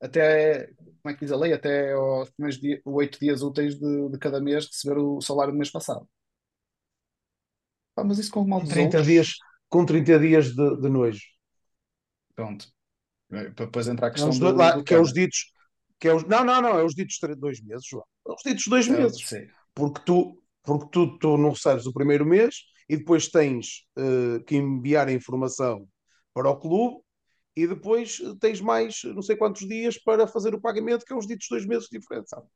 [0.00, 0.68] até,
[1.02, 4.18] como é que diz a lei, até aos primeiros dia, oito dias úteis de, de
[4.18, 6.08] cada mês receber o salário do mês passado.
[7.94, 9.28] Pá, mas isso com mal Com dos 30 outros, dias,
[9.68, 11.20] com 30 dias de, de nojo.
[12.34, 12.66] pronto.
[13.32, 15.46] É, Para depois entrar a É questão os do, lá, do que é os ditos,
[15.98, 18.04] que é os, não, não, não, é os ditos dois meses, João.
[18.28, 19.20] É os ditos dois É, meses.
[19.20, 19.52] sim.
[19.74, 22.56] Porque tu, porque tu, tu não recebes o primeiro mês
[22.88, 25.88] e depois tens eh, que enviar a informação
[26.34, 27.02] para o clube
[27.56, 31.26] e depois tens mais não sei quantos dias para fazer o pagamento, que é os
[31.26, 32.30] ditos dois meses diferentes.
[32.30, 32.46] sabe?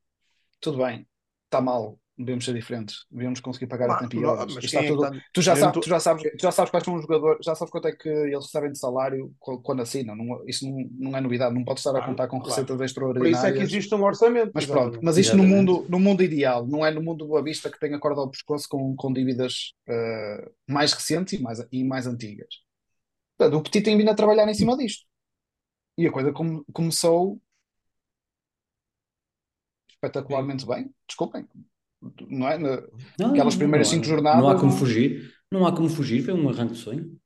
[0.60, 1.06] Tudo bem,
[1.44, 4.22] está mal, devemos ser diferentes, devemos conseguir pagar a Claro, tempo
[4.54, 5.10] mas tudo.
[5.32, 7.54] Tu já, sabes, tô- tu, já sabes, tu já sabes quais são os jogadores, já
[7.54, 10.16] sabes quanto é que eles recebem de salário qu- quando assinam.
[10.16, 12.48] Não, isso não, não é novidade, não pode estar a contar com claro.
[12.50, 13.44] receitas Por isso extraordinárias.
[13.44, 14.50] é que existe um orçamento.
[14.54, 15.04] Mas pronto, exatamente.
[15.04, 17.78] mas isto no mundo, no mundo ideal, não é no mundo do Boa Vista que
[17.78, 22.06] tem a corda ao pescoço com, com dívidas eh, mais recentes e mais, e mais
[22.06, 22.48] antigas.
[23.38, 25.04] Portanto, o Petit tem vindo a trabalhar em cima disto.
[25.98, 27.40] E a coisa come- começou
[29.90, 30.94] espetacularmente bem.
[31.08, 31.46] Desculpem,
[32.28, 32.58] não é?
[32.58, 32.82] Na-
[33.18, 35.34] Não, Aquelas não, primeiras não há- cinco jornadas, Não há como fugir.
[35.50, 37.16] Não há como fugir, foi um arranque de sonho.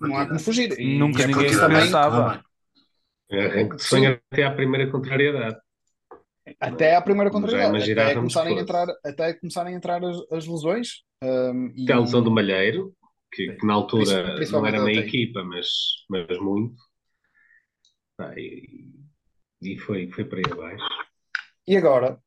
[0.00, 0.78] Não há como fugir.
[0.78, 2.42] E, Nunca e é ninguém pensava.
[3.30, 5.56] Arranque de sonho até à primeira contrariedade.
[6.60, 11.02] até à primeira contrariedade, até começarem a entrar, até começarem a entrar as, as lesões.
[11.22, 12.94] um, e- Até a lesão do Malheiro,
[13.32, 14.98] que, que na altura não era tem.
[15.00, 15.68] equipa, mas,
[16.08, 16.74] mas muito.
[18.16, 18.88] Pá, e,
[19.60, 20.84] e foi, foi para aí abaixo.
[21.66, 22.18] E agora,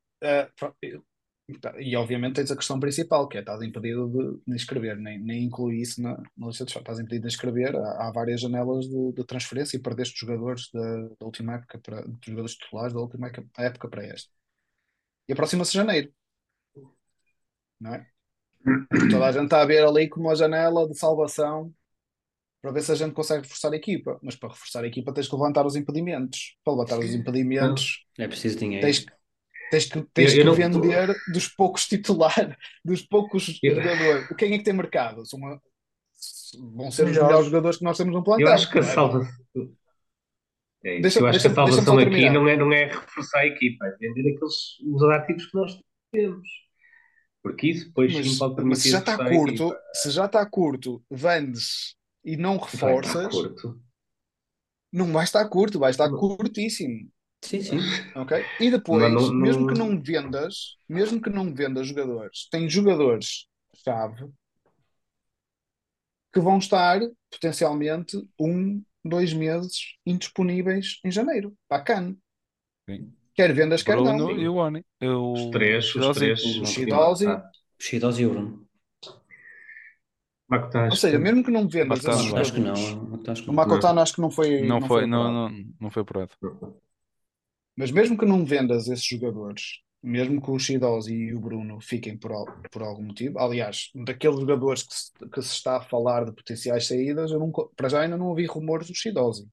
[0.56, 0.76] pro-
[1.80, 5.44] e obviamente tens a questão principal, que é estás impedido de, de inscrever, nem, nem
[5.46, 7.76] inclui isso na, na lista de estás impedido de inscrever.
[7.76, 12.02] Há, há várias janelas de, de transferência e perdeste jogadores da, da última época, para,
[12.02, 14.32] dos jogadores titulares da última época, época para esta.
[15.28, 16.12] E aproxima-se janeiro,
[17.80, 18.06] não é?
[18.92, 21.74] Que toda a gente está a ver ali como uma janela de salvação
[22.62, 24.20] para ver se a gente consegue reforçar a equipa.
[24.22, 26.58] Mas para reforçar a equipa tens que levantar os impedimentos.
[26.64, 28.86] Para levantar os impedimentos É preciso dinheiro.
[28.86, 29.06] tens,
[29.72, 34.28] tens que, tens Eu- eu que vender dos poucos titulares, dos poucos Eu- jogadores.
[34.38, 35.26] Quem é que tem mercado?
[35.26, 35.62] São uma-
[36.76, 37.46] vão ser os Melhores.
[37.46, 38.48] jogadores que nós temos no plantel.
[38.48, 38.84] Eu acho que a é?
[38.84, 39.34] salvação.
[40.84, 41.02] É isso.
[41.04, 43.92] Deixa- eu acho que a salvação aqui não é, não é reforçar a equipa, é
[43.98, 45.80] vender aqueles os ativos que nós
[46.12, 46.48] temos.
[47.44, 50.46] Porque isso depois sim Mas, pode mas permitir se já está curto, se já está
[50.46, 53.82] curto, vendes e não Vai estar reforças, curto.
[54.92, 56.20] não vai estar curto, vai estar Não.
[56.20, 57.10] curtíssimo.
[57.44, 57.78] Sim, sim.
[58.16, 58.44] Ok?
[58.60, 62.70] E depois, Mas não- mesmo não- que não vendas, mesmo que não vendas jogadores, tem
[62.70, 64.30] jogadores-chave
[66.34, 67.00] que vão estar
[67.30, 71.54] potencialmente um, dois meses indisponíveis em janeiro.
[71.70, 72.16] Bacana.
[72.90, 73.12] Sim.
[73.34, 74.32] Quer vendas, quer Bruno não.
[74.32, 74.86] e o Oni.
[75.00, 76.44] Eu- Os três, os três.
[76.44, 78.68] O não tinham- ah, Chidos e o Bruno.
[80.90, 82.76] Ou seja, mesmo que não vendas Acho que não.
[82.76, 83.30] jogadores.
[83.30, 83.56] Acho que O não.
[83.56, 84.62] Makotano acho que não foi.
[84.62, 86.32] Não foi, não, não, não foi apurado.
[87.76, 92.18] Mas mesmo que não vendas esses jogadores, mesmo que o Shidozi e o Bruno fiquem
[92.18, 92.32] por,
[92.72, 96.88] por algum motivo, aliás, daqueles jogadores que se, que se está a falar de potenciais
[96.88, 99.48] saídas, eu nunca, para já ainda não ouvi rumores do Shidozi.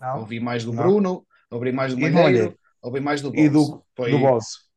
[0.00, 0.20] Não?
[0.20, 0.82] Ouvi mais do Não.
[0.82, 3.52] Bruno, ouvi mais do E Malheiro, ouvi mais do E Boss.
[3.52, 4.68] do, Foi, do boss.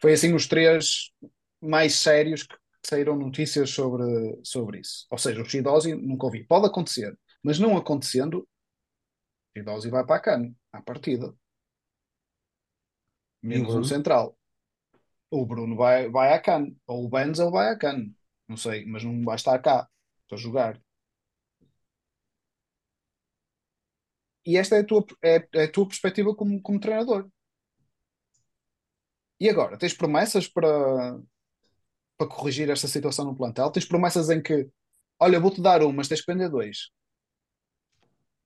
[0.00, 1.10] foi assim os três
[1.60, 4.04] mais sérios que saíram notícias sobre,
[4.42, 5.06] sobre isso.
[5.10, 6.44] Ou seja, o Shidozi nunca ouvi.
[6.44, 8.46] Pode acontecer, Mas não acontecendo,
[9.54, 11.32] Teodósio vai para a cano, à partida.
[13.42, 13.84] Menos um Uhum.
[13.84, 14.36] central.
[15.30, 16.76] O Bruno vai, vai à cano.
[16.86, 18.14] Ou o Benzel vai à cano.
[18.48, 19.88] Não sei, mas não vai estar cá
[20.28, 20.80] para jogar.
[24.50, 27.22] E esta é a tua, é, é a tua perspectiva como, como treinador.
[29.42, 30.72] E agora, tens promessas para,
[32.18, 33.70] para corrigir esta situação no plantel?
[33.70, 34.68] Tens promessas em que,
[35.20, 36.90] olha, vou-te dar um, mas tens que vender dois.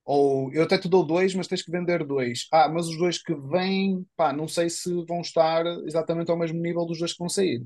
[0.05, 2.47] Ou eu até te dou dois, mas tens que vender dois.
[2.51, 6.59] Ah, mas os dois que vêm, pá, não sei se vão estar exatamente ao mesmo
[6.61, 7.63] nível dos dois que vão sair.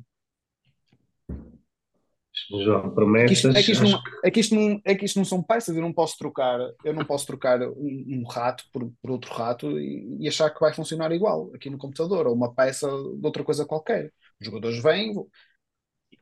[2.50, 3.34] João, É que promessas.
[3.34, 5.76] isto, é que isto não, é que isto não, é que isto não são peças,
[5.76, 9.80] eu não posso trocar, eu não posso trocar um, um rato por, por outro rato
[9.80, 13.44] e, e achar que vai funcionar igual aqui no computador, ou uma peça de outra
[13.44, 14.12] coisa qualquer.
[14.40, 15.14] Os jogadores vêm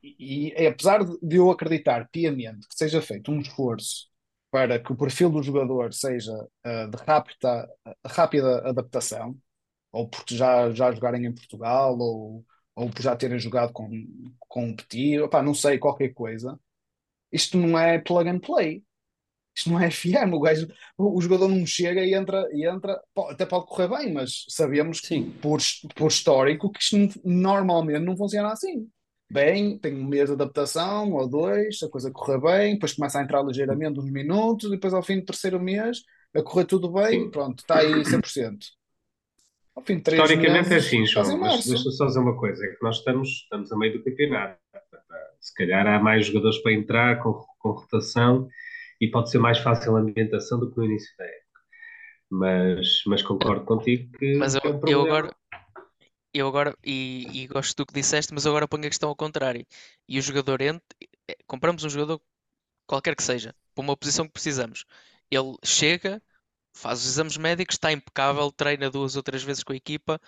[0.04, 4.08] e, e apesar de de eu acreditar piamente que seja feito um esforço
[4.52, 6.34] para que o perfil do jogador seja
[6.64, 7.70] ah, de rápida,
[8.06, 9.38] rápida adaptação,
[9.92, 12.46] ou porque já, já jogarem em Portugal, ou,
[12.76, 13.90] ou por já terem jogado com,
[14.48, 16.60] com o Petit, opá, não sei, qualquer coisa.
[17.32, 18.84] Isto não é plug and play.
[19.56, 20.34] Isto não é FM.
[20.34, 20.68] O, gajo,
[20.98, 23.02] o, o jogador não chega e entra, e entra.
[23.30, 25.60] Até pode correr bem, mas sabemos Sim, por,
[25.96, 28.90] por histórico que isto normalmente não funciona assim.
[29.30, 33.24] Bem, tem um mês de adaptação ou dois, a coisa correr bem, depois começa a
[33.24, 36.04] entrar ligeiramente uns minutos, e depois ao fim do terceiro mês,
[36.36, 38.58] a correr tudo bem, pronto, está aí 100%.
[39.76, 42.20] Ao fim de três Historicamente é meses, assim, estás em João, mas deixa-me só dizer
[42.20, 44.58] uma coisa, é que nós estamos, estamos a meio do campeonato.
[45.40, 48.48] Se calhar há mais jogadores para entrar com, com rotação
[49.00, 51.38] e pode ser mais fácil a ambientação do que no início da época.
[52.30, 55.04] Mas, mas concordo contigo que, Mas eu, é um eu problema.
[55.04, 55.36] agora,
[56.40, 59.66] eu agora, e, e gosto do que disseste, mas agora ponho a questão ao contrário.
[60.08, 60.84] E o jogador entra,
[61.28, 62.22] eh, compramos um jogador
[62.88, 64.86] qualquer que seja, para uma posição que precisamos.
[65.32, 66.22] Ele chega,
[66.74, 70.22] faz os exames médicos, está impecável, treina duas ou três vezes com a equipa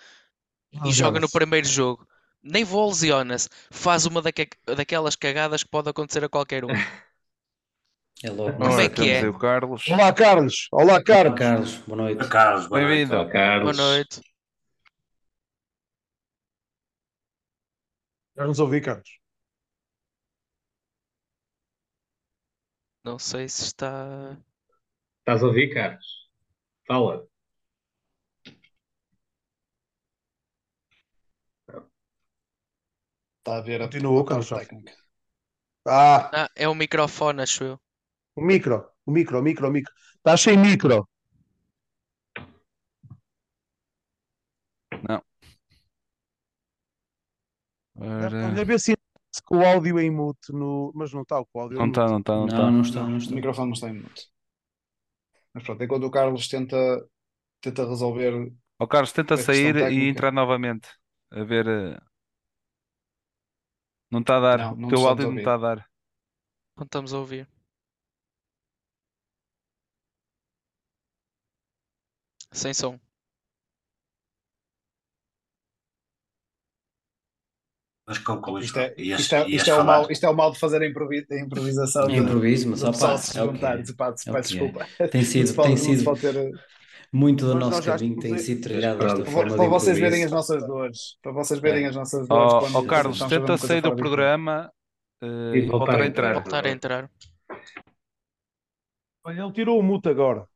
[0.84, 2.06] e joga no primeiro jogo.
[2.42, 6.72] Nem vou lesiona-se, faz uma daque- daquelas cagadas que pode acontecer a qualquer um.
[8.22, 8.56] é logo.
[8.62, 9.32] Como Ora, é que é?
[9.40, 9.82] Carlos.
[9.88, 10.68] Olá, Carlos.
[10.72, 11.38] Olá, Carlos.
[11.38, 12.28] Carlos, boa noite.
[12.28, 13.08] Carlos, boa noite.
[13.08, 13.12] Bem-vindo.
[13.12, 13.60] Olá, Carlos.
[13.62, 14.20] Boa noite.
[18.36, 19.20] Já nos ouvi, Carlos.
[23.04, 24.38] Não sei se está.
[25.20, 26.06] Estás a ouvir, Carlos?
[26.88, 27.26] Fala.
[33.38, 34.50] Está a ver a, Continua, a Carlos.
[34.52, 34.92] técnica.
[35.86, 37.80] Ah, Ah, é o microfone, acho eu.
[38.36, 38.76] o micro,
[39.06, 39.92] o micro, o micro, o micro.
[40.18, 41.08] Estás sem micro.
[48.00, 48.94] Ora, vê se
[49.44, 50.92] com o áudio em mute no.
[50.94, 52.08] Mas não está o áudio não em está, mute.
[52.08, 52.70] não está, não Não, está.
[52.70, 54.30] não está, Não, não o microfone não está em mute.
[55.52, 56.76] Mas pronto, enquanto o Carlos tenta,
[57.62, 58.34] tenta resolver
[58.78, 60.88] Ó Carlos, tenta sair e entrar novamente.
[61.30, 61.66] A ver.
[61.68, 61.98] eh,
[64.10, 64.60] Não está a dar.
[64.60, 65.90] Não, O não teu te estamos áudio não está a dar.
[66.76, 67.48] Não estamos a ouvir.
[72.52, 73.00] Sem som.
[78.10, 78.94] Mas Isto é.
[78.98, 79.84] Ias, isto é, isto é o falar.
[79.84, 82.82] mal, isto é o mal de fazer a improvi- a improvisação É de, improviso, mas
[82.82, 83.80] opá, se é juntar.
[83.80, 84.40] Diz, pá, peço o que é.
[84.40, 84.86] desculpa.
[85.10, 86.50] Tem sido, tem sido ter.
[87.12, 90.30] muito do Mas nosso caminho tem sido trilhado desta Para, forma para vocês verem as
[90.30, 91.16] nossas dores.
[91.22, 91.88] Para vocês verem É.
[91.88, 94.72] as nossas dores Ó ó, Carlos, tenta sair do programa
[95.22, 96.34] eh, E voltar a entrar.
[96.34, 97.10] Voltar a entrar.
[99.24, 100.48] Olha, ele tirou o mute agora.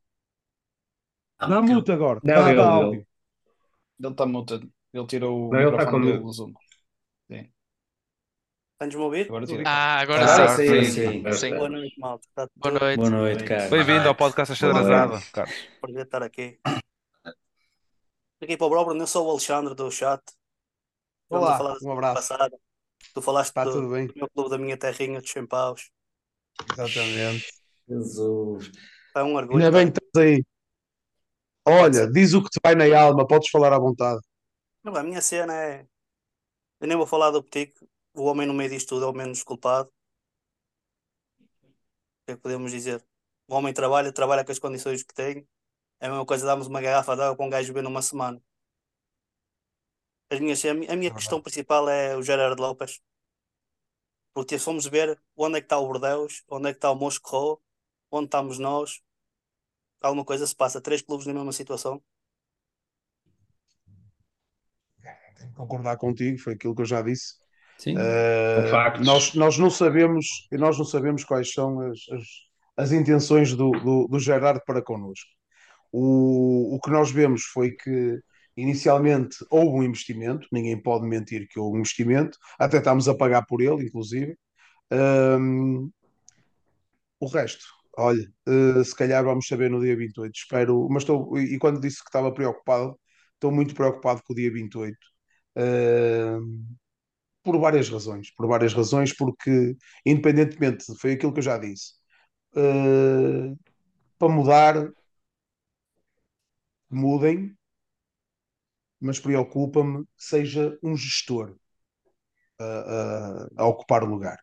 [1.38, 2.20] Ah, Dá mute agora.
[2.24, 3.06] Não, ele,
[4.10, 4.68] está muted.
[4.92, 6.52] Ele tirou o com microfone do Zoom.
[8.84, 9.26] Estás-me a ouvir?
[9.28, 9.62] Agora.
[9.66, 10.66] Ah, agora Agora sim.
[10.66, 10.84] sim.
[10.84, 10.90] Sim.
[10.92, 11.22] sim.
[11.22, 11.28] Sim.
[11.28, 11.56] está.
[11.56, 12.26] Boa noite, malta.
[12.28, 12.96] Está Boa noite.
[12.98, 13.48] Boa noite, Bem.
[13.48, 13.70] Carlos.
[13.70, 15.54] Bem-vindo ao podcast Achadrazado, Carlos.
[15.80, 16.58] prazer estar aqui.
[18.42, 20.20] Aqui para o Bruno, eu sou o Alexandre do chat.
[21.30, 22.14] Olá, falar um abraço.
[22.14, 22.56] passada.
[23.14, 24.06] Tu falaste Está do, tudo bem?
[24.06, 25.90] do meu clube da minha terrinha de Chempaus.
[26.72, 27.46] Exatamente.
[27.88, 28.70] Jesus.
[29.16, 29.64] É um orgulho.
[29.64, 29.92] Ainda bem pá.
[30.00, 30.44] que estás aí.
[31.66, 34.20] Olha, diz o que te vai na alma, podes falar à vontade.
[34.82, 35.86] Não, a minha cena é.
[36.80, 37.86] Eu nem vou falar do Petico.
[38.14, 39.88] O homem no meio disto tudo é o menos culpado.
[39.88, 39.92] O
[42.26, 43.04] que é que podemos dizer?
[43.48, 45.46] O homem trabalha, trabalha com as condições que tem.
[46.00, 48.40] É a mesma coisa darmos uma garrafa de água para um gajo beber numa semana.
[50.30, 53.00] As minhas, a minha, a minha É questão principal é o Gerardo Lopes.
[54.32, 56.96] Porque se fomos ver onde é que está o Bordeus, onde é que está o
[56.96, 57.62] Moscou,
[58.10, 59.02] onde estamos nós,
[60.00, 60.80] alguma coisa se passa.
[60.80, 62.02] Três clubes na mesma situação.
[65.36, 67.43] Tenho que concordar contigo, foi aquilo que eu já disse.
[67.78, 67.96] Sim.
[68.70, 69.06] Factos.
[69.06, 72.24] nós, nós não sabemos, nós não sabemos quais são as, as,
[72.76, 75.28] as intenções do, do, do Gerard para connosco.
[75.92, 78.20] O, o que nós vemos foi que
[78.56, 83.44] inicialmente houve um investimento, ninguém pode mentir que houve um investimento, até estamos a pagar
[83.46, 84.36] por ele, inclusive.
[84.90, 85.90] Um,
[87.20, 87.64] o resto,
[87.96, 92.02] olha, uh, se calhar vamos saber no dia 28, espero, mas estou, e quando disse
[92.02, 92.98] que estava preocupado,
[93.34, 94.96] estou muito preocupado com o dia 28.
[95.56, 96.64] Uh,
[97.44, 101.92] por várias razões, por várias razões, porque independentemente, foi aquilo que eu já disse,
[102.56, 103.56] uh,
[104.18, 104.90] para mudar,
[106.90, 107.56] mudem,
[109.00, 111.56] mas preocupa-me que seja um gestor
[112.58, 114.38] a, a, ocupar o lugar.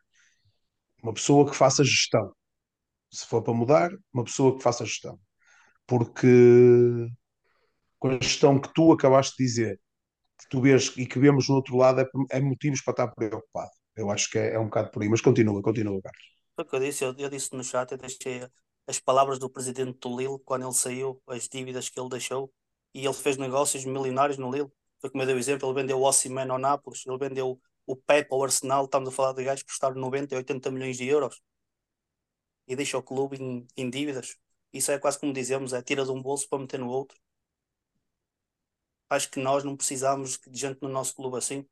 [1.01, 2.33] Uma pessoa que faça gestão.
[3.11, 5.19] Se for para mudar, uma pessoa que faça gestão.
[5.87, 6.27] Porque
[7.99, 9.79] com a gestão que tu acabaste de dizer,
[10.49, 13.71] tu vês e que vemos no outro lado, é, é motivos para estar preocupado.
[13.95, 16.21] Eu acho que é, é, um bocado por aí, mas continua, continua, Carlos.
[16.55, 18.47] Foi o que eu disse, eu, eu, disse no chat, eu deixei
[18.87, 22.51] as palavras do presidente do Lille quando ele saiu, as dívidas que ele deixou,
[22.93, 24.69] e ele fez negócios milionários no Lille.
[24.99, 27.95] Foi como eu dei o exemplo, ele vendeu o Ossiman ao Nápoles, ele vendeu o
[27.95, 31.07] Pep ao Arsenal, estamos a falar de gajos que custaram 90 e 80 milhões de
[31.07, 31.41] euros
[32.67, 34.37] e deixa o clube em, em dívidas.
[34.71, 37.17] Isso é quase como dizemos, é tira de um bolso para meter no outro.
[39.11, 41.65] Acho que nós não precisamos de gente no nosso clube assim.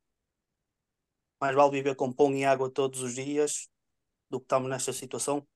[1.40, 3.66] Mais vale viver com pão e água todos os dias
[4.28, 5.46] do que estamos nesta situação.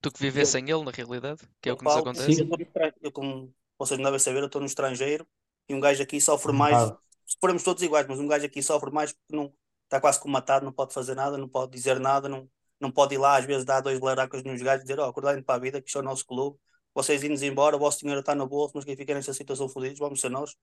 [0.00, 2.40] Do que viver eu, sem ele, na realidade, que é o que nos acontece.
[2.40, 5.28] Eu, eu, como vocês não devem saber, eu estou no estrangeiro
[5.68, 6.74] e um gajo aqui sofre mais.
[6.74, 6.98] Ah.
[7.26, 9.52] Se formos todos iguais, mas um gajo aqui sofre mais porque não
[9.84, 12.48] está quase como matado, não pode fazer nada, não pode dizer nada, não,
[12.80, 15.10] não pode ir lá às vezes dar dois laracas nos gajos e dizer, ó, oh,
[15.10, 16.58] acordai para a vida, que isto é o nosso clube,
[16.94, 19.98] vocês indo embora, o vosso dinheiro está no bolso, mas quem fica nesta situação fodidos,
[19.98, 20.56] vamos ser nós.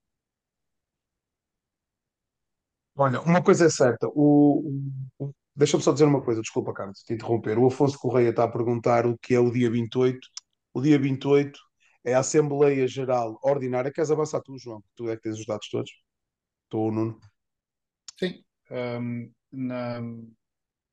[2.97, 4.72] Olha, uma coisa é certa, o,
[5.19, 7.57] o deixa-me só dizer uma coisa, desculpa, Carlos, te interromper.
[7.57, 10.19] O Afonso Correia está a perguntar o que é o dia 28.
[10.73, 11.57] O dia 28
[12.03, 13.91] é a Assembleia Geral Ordinária.
[13.91, 14.84] Queres avançar tu, João?
[14.95, 15.91] Tu é que tens os dados todos?
[16.63, 17.19] Estou, Nuno.
[18.19, 18.43] Sim.
[18.69, 20.01] Um, na,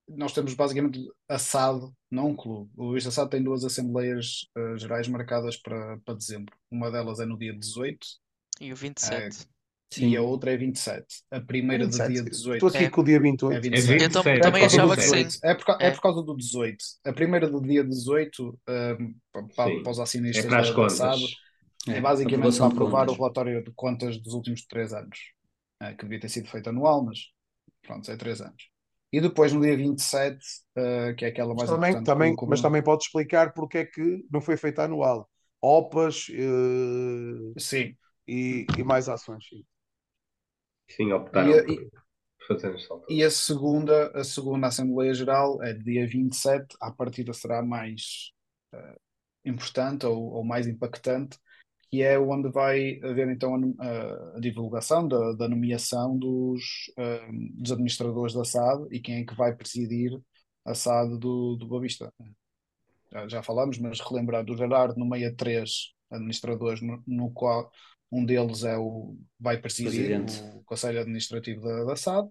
[0.09, 2.71] nós temos basicamente assado, não um clube.
[2.77, 6.57] O Luís Assado tem duas Assembleias uh, Gerais marcadas para, para dezembro.
[6.71, 7.99] Uma delas é no dia 18.
[8.61, 9.49] E o 27.
[9.93, 10.09] É, Sim.
[10.09, 11.05] E a outra é 27.
[11.31, 12.09] A primeira 27.
[12.09, 12.55] do dia 18.
[12.55, 12.91] Estou aqui é.
[12.91, 13.57] com o dia 28.
[13.57, 13.93] É 27.
[13.93, 15.27] É Eu é também achava que sim.
[15.45, 15.87] É por, é.
[15.87, 16.77] é por causa do 18.
[17.05, 19.15] A primeira do dia 18, um,
[19.55, 20.99] para, para, os acionistas é para as contas.
[20.99, 21.23] Passado,
[21.89, 25.19] é, basicamente para aprovar o relatório de contas dos últimos 3 anos.
[25.81, 27.19] É, que devia ter sido feito anual, mas
[27.83, 28.73] pronto, é 3 anos.
[29.13, 32.07] E depois no dia 27, uh, que é aquela mais mas também, importante.
[32.07, 35.29] Também, mas também pode explicar porque é que não foi feito anual.
[35.61, 37.95] OPAs uh, sim.
[38.27, 39.45] E, e mais ações.
[39.49, 39.63] Sim.
[40.97, 41.91] Sim, optaram e,
[42.47, 42.77] por fazer
[43.09, 48.33] E a segunda, a segunda Assembleia Geral é dia 27, à partida será mais
[48.75, 49.01] uh,
[49.45, 51.39] importante ou, ou, mais impactante,
[51.91, 56.63] que é onde vai haver então a, a divulgação da, da, nomeação dos,
[56.99, 60.19] uh, dos administradores da SAD e quem é que vai presidir
[60.65, 62.13] a SAD do, do Boa Vista.
[63.11, 67.71] Já, já falamos, mas relembrar do Gerardo nomeia três administradores no, no qual
[68.11, 70.43] um deles é o vai presidir Presidente.
[70.55, 72.29] o Conselho Administrativo da, da SAD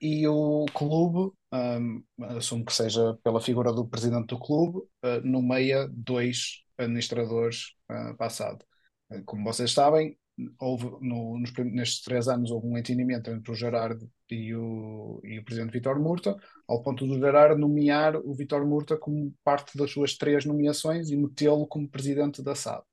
[0.00, 2.02] e o clube, um,
[2.36, 8.26] assumo que seja pela figura do presidente do clube, uh, nomeia dois administradores uh, para
[8.26, 8.62] a SAD.
[9.10, 10.16] Uh, como vocês sabem,
[10.60, 15.40] houve no, nos, nestes três anos houve um entendimento entre o Gerardo e o, e
[15.40, 16.36] o presidente Vitor Murta,
[16.68, 21.16] ao ponto do Gerardo nomear o Vitor Murta como parte das suas três nomeações e
[21.16, 22.84] metê-lo como presidente da SAD.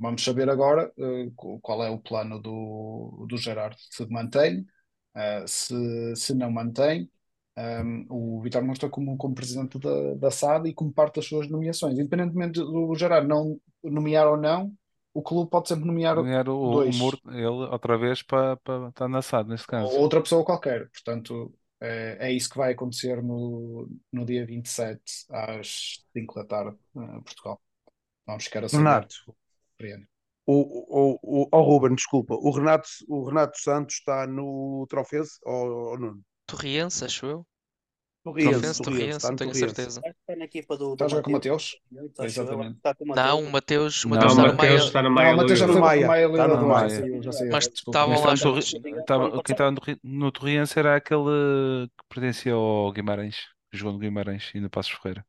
[0.00, 4.66] Vamos saber agora uh, qual é o plano do, do Gerardo, se mantém,
[5.14, 7.10] uh, se, se não mantém,
[7.56, 11.26] um, ehm, o Vitor Mostra como, como presidente da, da SAD e como parte das
[11.26, 11.98] suas nomeações.
[11.98, 14.72] Independentemente do Gerardo não nomear ou não,
[15.12, 16.96] o clube pode sempre nomear, nomear o, dois.
[16.96, 19.92] O Murto, ele outra vez para, para estar na SAD, nesse caso.
[19.92, 20.88] Ou outra pessoa qualquer.
[20.90, 26.76] Portanto, é, é isso que vai acontecer no, no dia 27, às 5 da tarde,
[26.96, 27.60] em Portugal.
[28.26, 28.84] Vamos ficar a saber.
[28.84, 29.14] Renato,
[30.46, 35.90] o, o, o, oh, Ruben, desculpa, o Renato, o Renato Santos está no Trofense ou,
[35.90, 36.20] ou não?
[36.46, 37.46] Torriense, acho eu.
[38.22, 40.00] Torriense, Torriense, não tenho a certeza.
[40.04, 40.92] Está na equipa do.
[40.92, 41.80] Está a jogar com o Mateus?
[42.20, 42.78] Exatamente.
[43.00, 45.28] Não, o Mateus, não, o Mateus está no Maia.
[45.28, 46.06] Não, o Mateus já foi Maia.
[46.06, 47.02] Maia, está no Maia.
[47.50, 49.42] Mas estavam lá.
[49.42, 54.92] Quem estava no Torriense era aquele que pertencia ao Guimarães, João Guimarães e no Passos
[54.92, 55.24] Ferreira.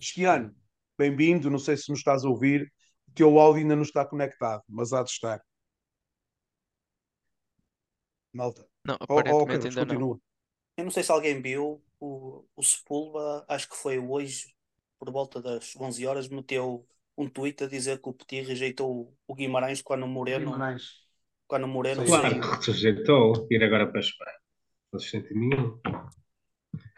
[0.00, 0.54] Esquiano,
[0.98, 2.72] bem-vindo, não sei se nos estás a ouvir
[3.08, 5.42] o teu áudio ainda não está conectado, mas há de estar.
[8.32, 8.66] Malta.
[8.84, 10.14] Não, aparentemente oh, oh, ainda continua.
[10.14, 10.20] não.
[10.76, 14.54] Eu não sei se alguém viu o, o Sepulva, acho que foi hoje,
[14.98, 16.86] por volta das 11 horas, meteu
[17.16, 21.02] um tweet a dizer que o Petit rejeitou o Guimarães quando o Moreno, Guimarães.
[21.48, 22.40] quando o Moreno saiu.
[22.40, 24.38] Claro, que rejeitou ir agora para a Espanha.
[24.92, 25.80] Não se sente nenhum.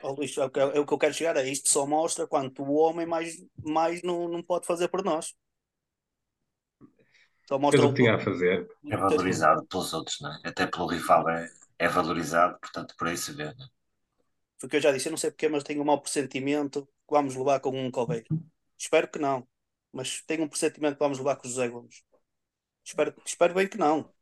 [0.03, 2.27] Ó, Luís, é o que- é o que eu quero chegar a isto só mostra
[2.27, 5.35] quanto o homem mais, mais não, não pode fazer por nós.
[7.59, 8.69] Mostra o que tinha a fazer.
[8.89, 10.41] É valorizado pelos outros, não é?
[10.45, 13.45] Até pelo rival é, é valorizado, portanto, por aí se vê.
[13.45, 13.69] não é?
[14.59, 16.87] Foi o que eu já disse, eu não sei porque, mas tenho um mau pressentimento
[16.87, 18.29] que vamos levar com um Coveiro.
[18.79, 19.47] Espero que não,
[19.93, 22.03] mas tenho um pressentimento que vamos levar com o José Gomes.
[22.85, 24.13] Espero, espero bem que não.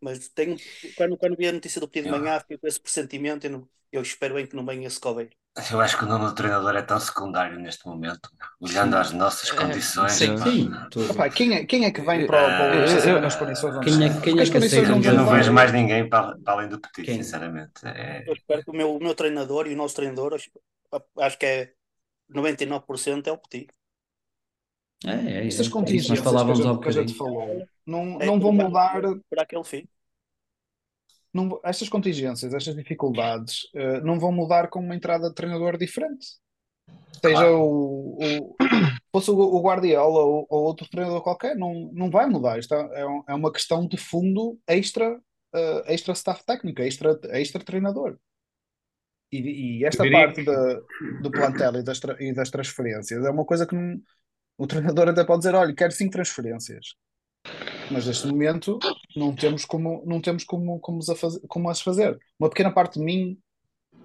[0.00, 0.56] Mas tenho,
[0.96, 3.68] quando, quando vi a notícia do pedido de manhã, fiquei com esse pressentimento e não-
[3.92, 5.36] eu espero bem que não venha esse Coveiro.
[5.72, 8.28] Eu acho que o nome do treinador é tão secundário neste momento,
[8.60, 10.12] olhando às nossas É, condições.
[10.12, 10.36] sim.
[10.38, 10.44] pá.
[10.50, 10.70] Sim.
[11.10, 13.86] Opa, quem, é, quem é que vem para, o- para o Leicester nas condições onde
[13.86, 16.08] Quem é- quem é as que condições aceita não um Eu não vejo mais ninguém
[16.08, 17.22] para, para além do Petit, Quem?
[17.22, 17.86] sinceramente.
[17.86, 20.50] É, Eu espero que o meu, o meu treinador e o nosso treinador, acho,
[21.20, 21.72] acho que é
[22.28, 23.68] 99% é o Petit.
[25.04, 26.08] É, é, é, Estas é isso.
[26.08, 27.18] Nós contingências que a falávamos há gente, que a gente bocadinho.
[27.18, 29.00] falou não, É não vão mudar.
[29.30, 29.88] Para aquele fim.
[31.36, 36.26] Não, estas contingências, estas dificuldades, eh, não vão mudar com uma entrada de treinador diferente.
[37.20, 37.60] Seja Claro.
[37.62, 38.56] o, o,
[39.12, 42.58] fosse o o Guardiola ou, ou outro treinador qualquer, não, não vai mudar.
[42.58, 45.20] Isto é, é é uma questão de fundo extra,
[45.54, 48.18] eh, extra staff técnico, extra, extra treinador.
[49.32, 49.38] E,
[49.80, 50.74] e esta parte da,
[51.22, 54.00] do plantel e das, e das transferências é uma coisa que não-
[54.58, 56.94] o treinador até pode dizer: olha, quero cinco transferências.
[57.90, 58.78] Mas neste momento
[59.16, 62.18] não temos como, não temos como, como, as fazer, como as fazer.
[62.38, 63.38] Uma pequena parte de mim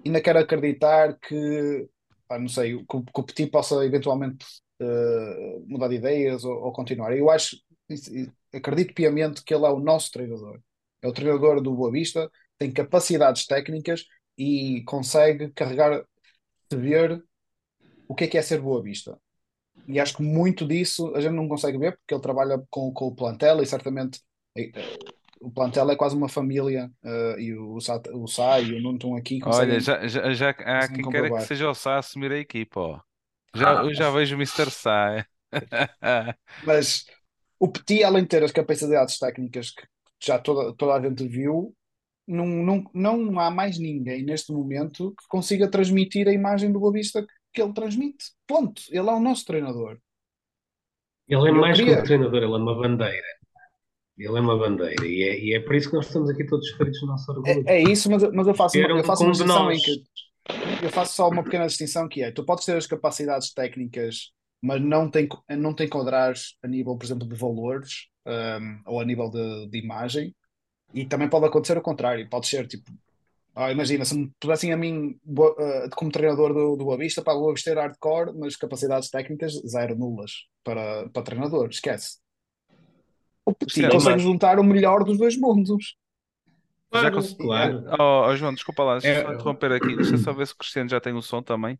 [0.04, 1.88] ainda quer acreditar que,
[2.26, 4.44] pá, não sei, que, que o Petit possa eventualmente
[4.80, 7.16] eh, mudar de ideias ou, ou continuar.
[7.16, 7.56] Eu acho,
[8.52, 10.60] acredito piamente que ele é o nosso treinador.
[11.02, 14.06] É o treinador do Boa Vista, tem capacidades técnicas
[14.36, 16.04] e consegue carregar,
[16.72, 17.22] ver
[18.08, 19.18] o que é que é ser Boa Vista.
[19.86, 23.06] E acho que muito disso a gente não consegue ver porque ele trabalha com, com
[23.06, 24.20] o plantel e certamente
[25.40, 28.96] o plantel é quase uma família eh, e o, Sá, o Sá e o Nuno
[28.96, 32.32] estão aqui Olha, já, já, já há quem queira que seja o Sá a assumir
[32.32, 33.00] a equipa, ó.
[33.54, 33.84] Já, Ah.
[33.84, 34.70] eu já vejo o Mr.
[34.70, 35.16] Sá.
[35.18, 35.26] é.
[36.64, 37.04] Mas
[37.58, 39.84] o Petit, além de ter as capacidades técnicas que
[40.22, 41.74] já toda, toda a gente viu,
[42.26, 46.92] não, não, não há mais ninguém neste momento que consiga transmitir a imagem do Boa
[46.92, 48.26] Vista que ele transmite.
[48.46, 48.82] Ponto.
[48.90, 49.98] Ele é o nosso treinador.
[51.28, 53.26] Ele é mais que um treinador, ele é uma bandeira.
[54.22, 55.06] Ele é uma bandeira.
[55.06, 57.64] E é, e é por isso que nós estamos aqui todos feridos do nosso orgulho.
[57.66, 60.04] É, é isso, mas, mas eu faço, uma, um eu faço uma distinção em que
[60.82, 64.80] eu faço só uma pequena distinção que é, tu podes ter as capacidades técnicas, mas
[64.80, 69.30] não tem, não tem enquadrares a nível, por exemplo, de valores, um, ou a nível
[69.30, 70.34] de, de imagem,
[70.92, 72.90] e também pode acontecer o contrário, pode ser tipo,
[73.54, 77.34] ah, imagina, se me pusessem a mim uh, como treinador do, do Boa Vista, para
[77.34, 82.21] o Boa Vista era hardcore, mas capacidades técnicas zero nulas para, para treinador, esquece.
[83.44, 85.96] O Petit Sim, consegue mas- juntar o melhor dos dois mundos.
[86.94, 87.84] Já Claro, cons- claro.
[87.98, 89.96] Oh, oh, João, desculpa lá, deixa eu É- só interromper aqui.
[89.96, 91.78] Deixa eu só ver se o Cristiano já tem o som também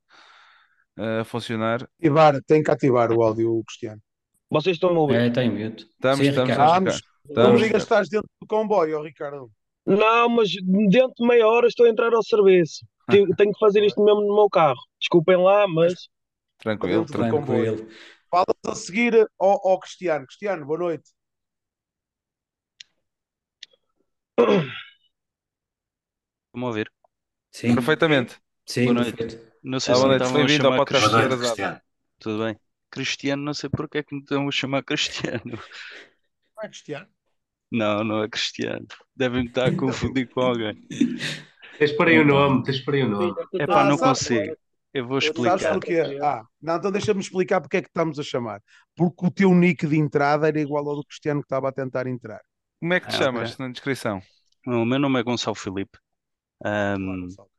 [0.98, 1.86] eh, a funcionar.
[1.98, 4.01] Ativar, tem que ativar o áudio, Cristiano.
[4.51, 5.16] Vocês estão a ouvir?
[5.16, 5.84] É, tem mute.
[5.84, 7.02] Estamos, Sim, estamos, estamos.
[7.24, 9.51] Não Estamos, me digas que estás dentro do comboio, Ricardo.
[9.86, 10.51] Não, mas
[10.90, 12.84] dentro de meia hora estou a entrar ao serviço.
[13.09, 14.80] Tenho, tenho que fazer isto mesmo no meu carro.
[15.01, 15.94] Desculpem lá, mas
[16.59, 17.05] Tranquilo.
[17.06, 17.86] Tranquilo.
[18.30, 20.26] Falas a seguir ao, ao Cristiano.
[20.26, 21.05] Cristiano, boa noite.
[24.38, 24.64] Estão
[26.54, 26.90] a ouvir?
[27.50, 28.36] Sim, Perfeitamente.
[28.66, 29.12] sim, Boa noite.
[29.16, 29.52] perfeito.
[29.62, 31.38] Não sei Ah, se boa me noite, estavam a bem-vindo ao chamar podcast Boa noite,
[31.38, 31.72] Cristiano.
[31.72, 31.80] Atrasado.
[31.80, 31.80] Cristiano.
[32.18, 32.60] Tudo bem?
[32.90, 35.42] Cristiano, não sei porque é que me estão a chamar Cristiano.
[36.56, 37.06] Não é Cristiano?
[37.70, 38.86] Não, não é Cristiano.
[39.16, 40.86] Devem estar a confundir com alguém.
[41.78, 43.34] Tens por aí o nome, tens por aí o nome.
[43.54, 44.56] É pá, não sabes- consigo.
[44.94, 45.72] Eu vou Sabes explicar.
[45.72, 46.18] porquê?
[46.22, 48.60] Ah, não, então deixa-me explicar porque é que estamos a chamar.
[48.94, 52.06] Porque o teu nick de entrada era igual ao do Cristiano que estava a tentar
[52.06, 52.42] entrar.
[52.82, 53.59] Como é que te Ah, chamas ok.
[53.59, 54.20] na descrição?
[54.66, 55.96] O meu nome é Gonçalo Filipe.
[56.64, 57.50] Ahm, Gonçalo.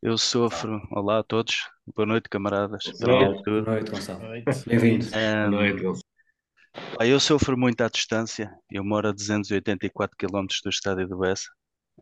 [0.00, 0.80] eu sofro.
[0.92, 1.56] Olá a todos.
[1.96, 2.84] Boa noite, camaradas.
[2.84, 3.66] Boa Primeiro Boa tudo.
[3.66, 4.20] noite, Gonçalo.
[4.66, 5.06] Bem-vindo.
[5.10, 6.04] Boa Ahm, noite, Gonçalo.
[6.96, 8.48] pá, eu sofro muito à distância.
[8.70, 11.48] Eu moro a 284 km do estádio do Bessa.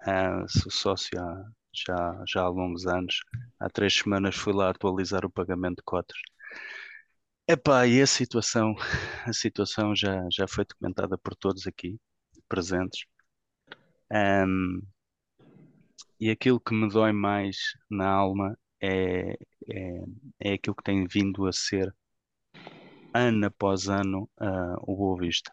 [0.03, 3.21] Ah, sou sócio há, já, já há longos anos.
[3.59, 6.19] Há três semanas fui lá atualizar o pagamento de cotas.
[7.49, 8.75] Epá, e a situação,
[9.27, 11.99] a situação já, já foi documentada por todos aqui
[12.49, 13.05] presentes.
[14.11, 14.81] Ahm,
[16.21, 17.57] e aquilo que me dói mais
[17.91, 19.37] na alma é,
[19.69, 20.05] é,
[20.41, 21.95] é aquilo que tem vindo a ser
[23.15, 25.53] ano após ano ah, o Boa Vista.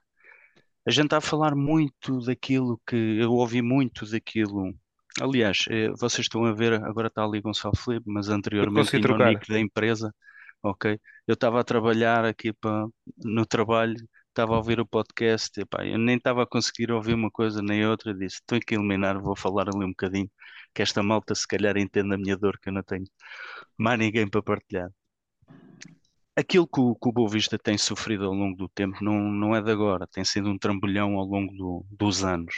[0.88, 4.72] A gente está a falar muito daquilo que eu ouvi muito daquilo.
[5.20, 9.18] Aliás, eh, vocês estão a ver, agora está ali Gonçalo Filipe, mas anteriormente tinha o
[9.18, 10.14] nick da empresa.
[10.62, 11.00] ok?
[11.26, 12.86] Eu estava a trabalhar aqui para,
[13.18, 13.96] no trabalho,
[14.36, 17.62] estava a ouvir o podcast, e, pá, eu nem estava a conseguir ouvir uma coisa
[17.62, 20.30] nem outra, disse, aqui a eliminar, vou falar ali um bocadinho,
[20.74, 23.06] que esta malta se calhar entende a minha dor, que eu não tenho
[23.78, 24.90] mais ninguém para partilhar.
[26.36, 29.56] Aquilo que o, que o Boa Vista tem sofrido ao longo do tempo não, não
[29.56, 32.54] é de agora, tem sido um trambolhão ao longo do- dos anos.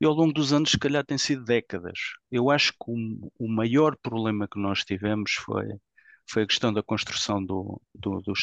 [0.00, 1.98] E ao longo dos anos, se calhar, tem sido décadas.
[2.30, 5.66] Eu acho que o, o maior problema que nós tivemos foi,
[6.30, 8.34] foi a questão da construção do, do, do.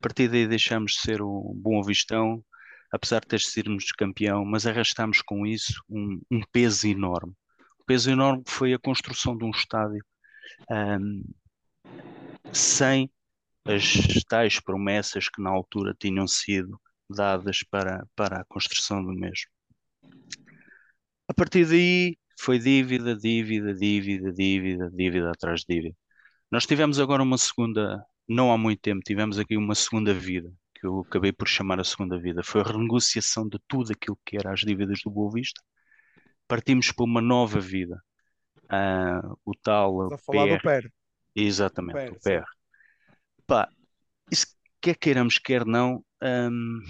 [0.00, 2.42] A partir daí deixámos de ser o Bom Vistão,
[2.90, 7.34] apesar de ter sido campeão, mas arrastámos com isso um, um peso enorme.
[7.78, 10.04] O peso enorme foi a construção de um estádio
[10.70, 11.22] ahm,
[12.52, 13.10] sem
[13.64, 19.50] as tais promessas que na altura tinham sido dadas para, para a construção do mesmo.
[21.28, 25.96] A partir daí foi dívida, dívida, dívida, dívida, dívida atrás de dívida.
[26.50, 30.86] Nós tivemos agora uma segunda, não há muito tempo, tivemos aqui uma segunda vida, que
[30.86, 32.44] eu acabei por chamar a segunda vida.
[32.44, 35.60] Foi a renegociação de tudo aquilo que era as dívidas do Boa Vista.
[36.46, 38.00] Partimos para uma nova vida.
[38.68, 40.92] Ah, o tal Estás a falar do PR, PER.
[41.34, 42.20] exatamente, o.
[42.20, 42.44] PR.
[43.48, 43.68] Pá,
[44.30, 44.46] isso
[44.80, 46.80] quer queiramos, quer não, hum,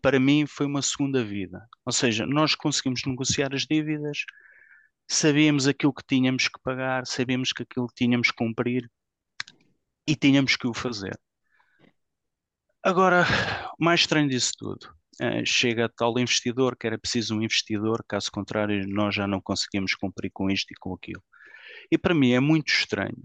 [0.00, 1.66] para mim foi uma segunda vida.
[1.84, 4.18] Ou seja, nós conseguimos negociar as dívidas,
[5.08, 8.88] sabíamos aquilo que tínhamos que pagar, sabíamos que aquilo que tínhamos que cumprir
[10.08, 11.20] e tínhamos que o fazer.
[12.82, 13.26] Agora,
[13.78, 14.88] o mais estranho disso tudo,
[15.20, 19.94] eh, chega tal investidor que era preciso um investidor, caso contrário, nós já não conseguimos
[19.94, 21.22] cumprir com isto e com aquilo.
[21.90, 23.22] E para mim é muito estranho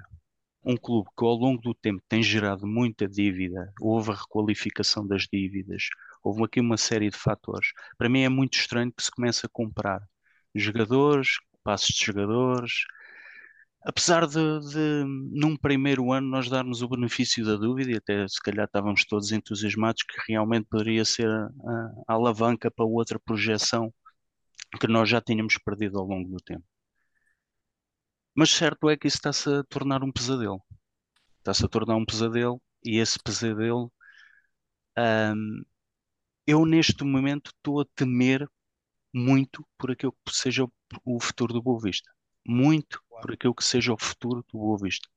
[0.65, 5.23] um clube que ao longo do tempo tem gerado muita dívida, houve a requalificação das
[5.31, 5.87] dívidas,
[6.21, 7.69] houve aqui uma série de fatores.
[7.97, 10.01] Para mim é muito estranho que se comece a comprar
[10.53, 12.83] jogadores, passos de jogadores,
[13.85, 18.41] apesar de, de, num primeiro ano nós darmos o benefício da dúvida e até se
[18.41, 21.49] calhar estávamos todos entusiasmados que realmente poderia ser a,
[22.07, 23.93] a alavanca para outra projeção
[24.79, 26.65] que nós já tínhamos perdido ao longo do tempo.
[28.35, 30.61] Mas certo é que isso está-se a tornar um pesadelo.
[31.39, 33.91] Está-se a tornar um pesadelo e esse pesadelo,
[34.97, 35.63] hum,
[36.47, 38.47] eu neste momento estou a temer
[39.13, 40.65] muito por aquilo que seja
[41.05, 42.09] o, futuro do Boa Vista.
[42.45, 45.07] Muito por aquilo que seja o futuro do Boa Vista.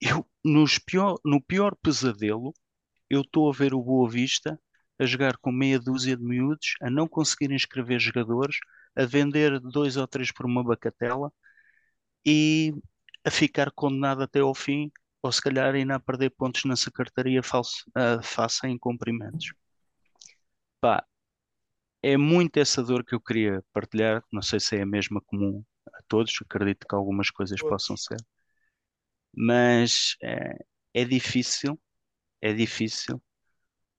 [0.00, 2.54] Eu, nos pior, no pior pesadelo,
[3.10, 4.60] eu estou a ver o Boa Vista
[4.98, 8.56] a jogar com meia dúzia de miúdos, a não conseguir inscrever jogadores,
[8.96, 11.32] a vender dois ou três por uma bacatela
[12.26, 12.74] e
[13.24, 14.90] a ficar condenado até ao fim,
[15.22, 17.84] ou se calhar ainda a perder pontos na secretaria falso,
[18.22, 19.52] face a incumprimentos.
[20.80, 21.04] Pá,
[22.02, 25.64] é muito essa dor que eu queria partilhar, não sei se é a mesma comum
[25.92, 28.18] a todos, acredito que algumas coisas possam ser,
[29.34, 30.56] mas é,
[30.94, 31.80] é difícil,
[32.40, 33.22] é difícil,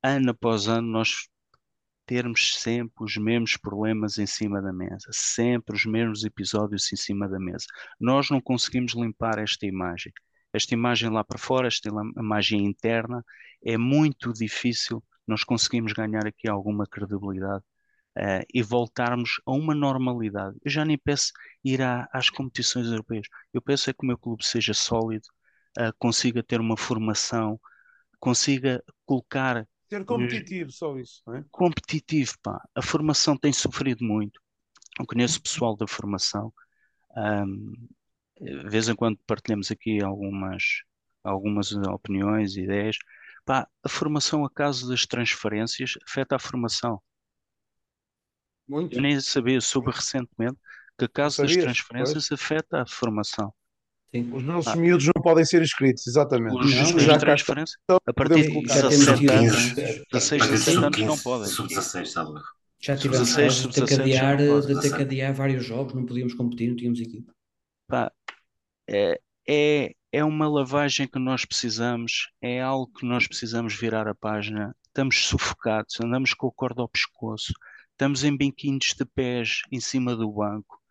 [0.03, 1.27] ano após ano nós
[2.05, 7.29] termos sempre os mesmos problemas em cima da mesa, sempre os mesmos episódios em cima
[7.29, 7.65] da mesa.
[7.99, 10.11] Nós não conseguimos limpar esta imagem.
[10.51, 13.23] Esta imagem lá para fora, esta imagem interna,
[13.63, 17.63] é muito difícil nós conseguimos ganhar aqui alguma credibilidade
[18.17, 20.57] uh, e voltarmos a uma normalidade.
[20.63, 21.31] Eu já nem peço
[21.63, 23.27] ir à, às competições europeias.
[23.53, 25.27] Eu peço é que o meu clube seja sólido,
[25.77, 27.59] uh, consiga ter uma formação,
[28.19, 31.23] consiga colocar Ser competitivo, só isso.
[31.33, 31.43] É?
[31.49, 32.61] competitivo, pá.
[32.75, 34.39] A formação tem sofrido muito.
[34.99, 36.53] Eu conheço pessoal da formação.
[37.17, 37.73] Um,
[38.39, 40.83] de vez em quando partilhamos aqui algumas,
[41.23, 42.97] algumas opiniões, ideias.
[43.45, 47.01] Pá, a formação, a caso das transferências, afeta a formação.
[48.69, 48.95] Muito.
[48.95, 50.57] Eu nem sabia, soube recentemente
[50.97, 53.53] que a caso das transferências afeta a formação.
[54.13, 54.31] Sim.
[54.33, 54.75] Os nossos Ah.
[54.75, 56.55] miúdos não podem ser inscritos, exatamente.
[56.55, 57.77] Os, Não, já de cá estão, transferência,
[58.07, 58.73] a partir de colocar.
[58.75, 59.73] Já temos 17 tido- anos,
[60.11, 61.47] 16, Mas esse 17 anos não sub-15, podem.
[61.47, 62.31] Sub-16, sabe?
[62.81, 64.67] Já tivemos Sub-16, casos de ter que sub-17 já adiar, não pode.
[64.75, 67.31] de ter que adiar vários jogos, não podíamos competir, não tínhamos equipe.
[67.87, 68.11] Pá,
[68.89, 74.15] é, é, é uma lavagem que nós precisamos, é algo que nós precisamos virar a
[74.15, 74.75] página.
[74.87, 77.53] Estamos sufocados, andamos com o corda ao pescoço,
[77.99, 80.81] estamos em banquinhos de pés em cima do banco.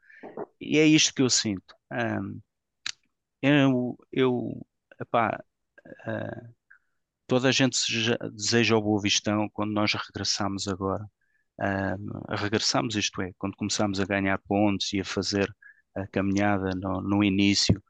[0.60, 1.74] E é isto que eu sinto.
[1.90, 2.40] Ahm,
[3.42, 4.66] eu, eu,
[5.00, 5.42] epá,
[6.06, 6.50] ah,
[7.26, 11.06] toda a gente seja- deseja o Boa Vistão quando nós regressamos agora.
[11.60, 15.52] Ahm, regressamos, isto é, quando começamos a ganhar pontos e a fazer
[15.96, 17.82] a caminhada no, no início,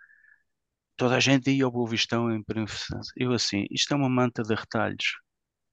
[0.97, 2.45] toda a gente ia ao Boa Vistão em.
[3.16, 5.16] Eu assim, isto é uma manta de retalhos.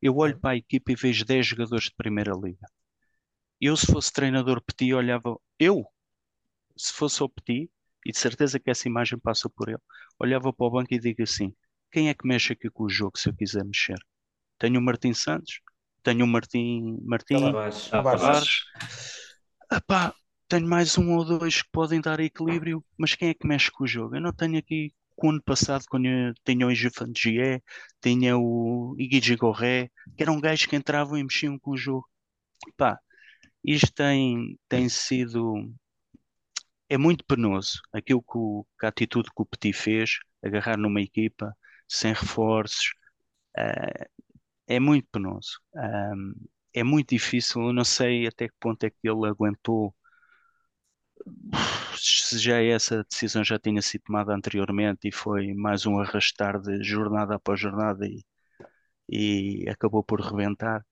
[0.01, 2.67] Eu olho para a equipa e vejo 10 jogadores de Primeira Liga.
[3.59, 5.37] Eu, se fosse treinador Petit, olhava.
[5.57, 5.85] Eu,
[6.75, 7.69] se fosse o Petit,
[8.05, 9.79] e de certeza que essa imagem passa por ele.
[10.19, 11.53] Olhava para o banco e digo assim:
[11.91, 13.97] quem é que mexe aqui com o jogo se eu quiser mexer?
[14.59, 15.59] Tenho o Martim Santos,
[16.03, 17.89] tenho o Martim, Martim Tavares.
[17.89, 18.59] Tavares.
[19.71, 20.13] Epá,
[20.47, 23.83] tenho mais um ou dois que podem dar equilíbrio, mas quem é que mexe com
[23.83, 24.15] o jogo?
[24.15, 27.63] Eu não tenho aqui, com o ano passado, quando eu tinha o Ingefantier,
[28.01, 32.07] tinha o Iggy Gorré, que eram gajos que entravam e mexiam com o jogo.
[32.77, 32.99] Pá,
[33.65, 35.53] isto tem, tem sido.
[36.89, 37.81] É muito penoso.
[37.93, 41.55] Aquilo que, o, que a atitude que o Petit fez, agarrar numa equipa
[41.87, 42.93] sem reforços,
[43.57, 44.07] eh,
[44.67, 45.59] é muito penoso.
[45.75, 46.33] Ahm,
[46.73, 47.61] é muito difícil.
[47.63, 49.95] Eu não sei até que ponto é que ele aguentou.
[51.97, 56.83] Se já essa decisão já tinha sido tomada anteriormente e foi mais um arrastar de
[56.83, 58.23] jornada após jornada e,
[59.09, 60.85] e acabou por rebentar.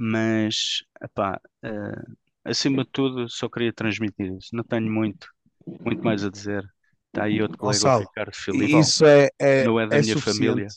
[0.00, 2.02] Mas, epá, eh,
[2.44, 4.54] acima de tudo, só queria transmitir isso.
[4.54, 5.28] Não tenho muito,
[5.66, 6.64] muito mais a dizer.
[7.08, 8.78] Está aí outro colega, o Gonçalo, Ricardo Filipe.
[8.78, 10.68] isso é, é, Não é da é minha família.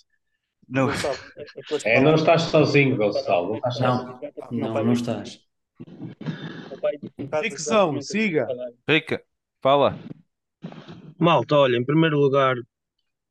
[0.67, 0.89] Não,
[1.85, 3.49] É, não estás sozinho, Gonçalo.
[3.49, 4.19] Não estás sozinho.
[4.51, 5.39] Não, não, não estás.
[7.43, 8.47] Ficção, siga.
[8.89, 9.21] Rica,
[9.61, 9.99] fala.
[11.19, 12.55] Malta, olha, em primeiro lugar,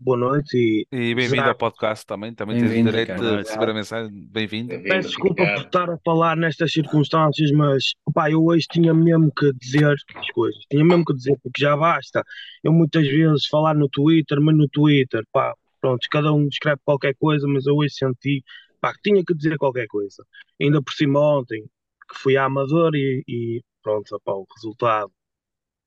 [0.01, 2.35] boa noite e E bem-vindo ao podcast também.
[2.35, 3.31] Também tens o Bem-vindo, direito Ricardo.
[3.31, 4.11] de receber a mensagem.
[4.31, 4.69] Bem-vindo.
[4.69, 5.67] peço Bem-vindo, desculpa por Ricardo.
[5.67, 9.85] estar a falar nestas circunstâncias, mas pá, eu hoje tinha mesmo que dizer
[10.17, 12.25] as coisas, tinha mesmo que dizer, porque já basta.
[12.65, 17.15] Eu muitas vezes falar no Twitter, mas no Twitter, pá, pronto, cada um escreve qualquer
[17.19, 18.43] coisa, mas eu hoje senti,
[18.81, 20.25] pá, que tinha que dizer qualquer coisa.
[20.61, 21.63] Ainda por cima ontem,
[22.11, 25.13] que fui à Amador e, e pronto, pá, o resultado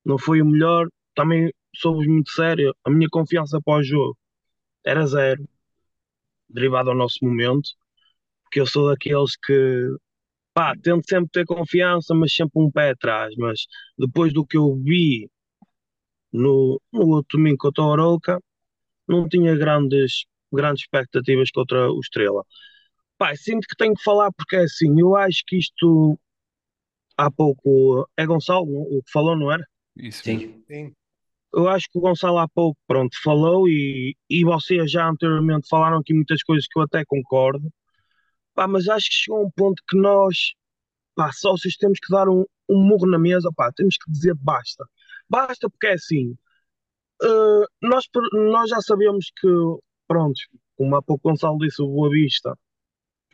[0.06, 4.18] não foi o melhor, também sou-vos muito sério, a minha confiança para o jogo
[4.86, 5.48] era zero,
[6.50, 7.70] derivado ao nosso momento,
[8.44, 9.90] porque eu sou daqueles que,
[10.54, 13.66] pá, tento sempre ter confiança, mas sempre um pé atrás, mas
[13.98, 15.30] depois do que eu vi
[16.32, 18.40] no, no outro domingo contra o Arouca,
[19.08, 22.44] não tinha grandes, grandes expectativas contra o Estrela.
[23.18, 26.20] Pá, sinto que tenho que falar porque é assim, eu acho que isto
[27.18, 29.66] há pouco é Gonçalo o que falou, não era?
[29.96, 30.24] Isso.
[30.24, 30.64] Sim.
[30.68, 30.94] Sim.
[31.54, 35.98] Eu acho que o Gonçalo há pouco, pronto, falou e, e vocês já anteriormente falaram
[36.00, 37.72] aqui muitas coisas que eu até concordo,
[38.56, 40.54] pá, mas acho que chegou um ponto que nós,
[41.16, 44.86] pá, sócios, temos que dar um, um murro na mesa, pá, temos que dizer basta.
[45.30, 46.38] Basta porque é assim,
[47.24, 49.48] eh, nós, nós já sabemos que,
[50.08, 50.40] pronto,
[50.78, 52.58] como há pouco o Gonçalo disse, o Boa Vista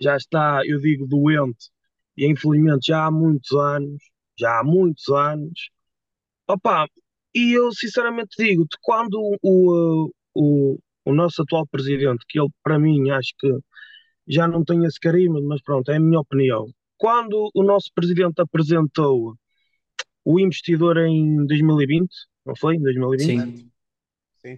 [0.01, 1.69] já está, eu digo, doente,
[2.17, 4.01] e infelizmente já há muitos anos,
[4.37, 5.69] já há muitos anos,
[6.47, 6.87] Opa,
[7.33, 13.09] e eu sinceramente digo-te, quando o, o, o nosso atual presidente, que ele para mim
[13.11, 13.49] acho que
[14.27, 16.67] já não tem esse carimbo, mas pronto, é a minha opinião.
[16.97, 19.35] Quando o nosso presidente apresentou
[20.23, 22.07] o investidor em 2020,
[22.45, 22.75] não foi?
[22.75, 23.57] Em 2020?
[23.57, 23.71] Sim.
[24.45, 24.55] Sim.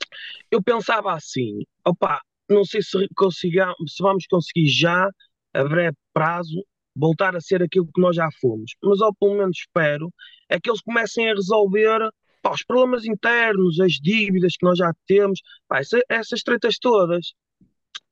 [0.50, 5.10] Eu pensava assim, opa, não sei se, consiga, se vamos conseguir já,
[5.54, 6.64] a breve prazo,
[6.96, 8.74] voltar a ser aquilo que nós já fomos.
[8.84, 10.12] Mas, ou pelo menos espero,
[10.50, 12.10] é que eles comecem a resolver
[12.42, 17.34] pá, os problemas internos, as dívidas que nós já temos, pá, essa- essas tretas todas.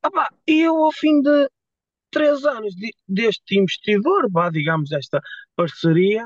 [0.03, 1.49] Ah, pá, e eu, ao fim de
[2.11, 5.21] três anos de- deste investidor, vá, digamos, desta
[5.55, 6.25] parceria,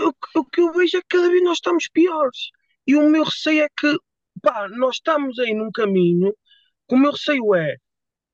[0.00, 2.50] o, o que eu vejo é que cada vez nós estamos piores.
[2.86, 3.96] E o meu receio é que,
[4.42, 6.32] pá, nós estamos aí num caminho,
[6.88, 7.76] que o meu receio é,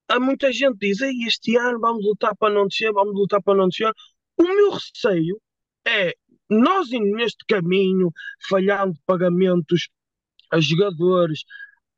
[0.08, 3.56] há muita gente diz, "Ei, este ano vamos lutar para não descer, vamos lutar para
[3.58, 3.92] não descer.
[4.38, 5.40] O meu receio
[5.86, 6.14] é,
[6.50, 8.10] nós neste caminho,
[8.48, 9.88] falhando pagamentos
[10.52, 11.44] a jogadores,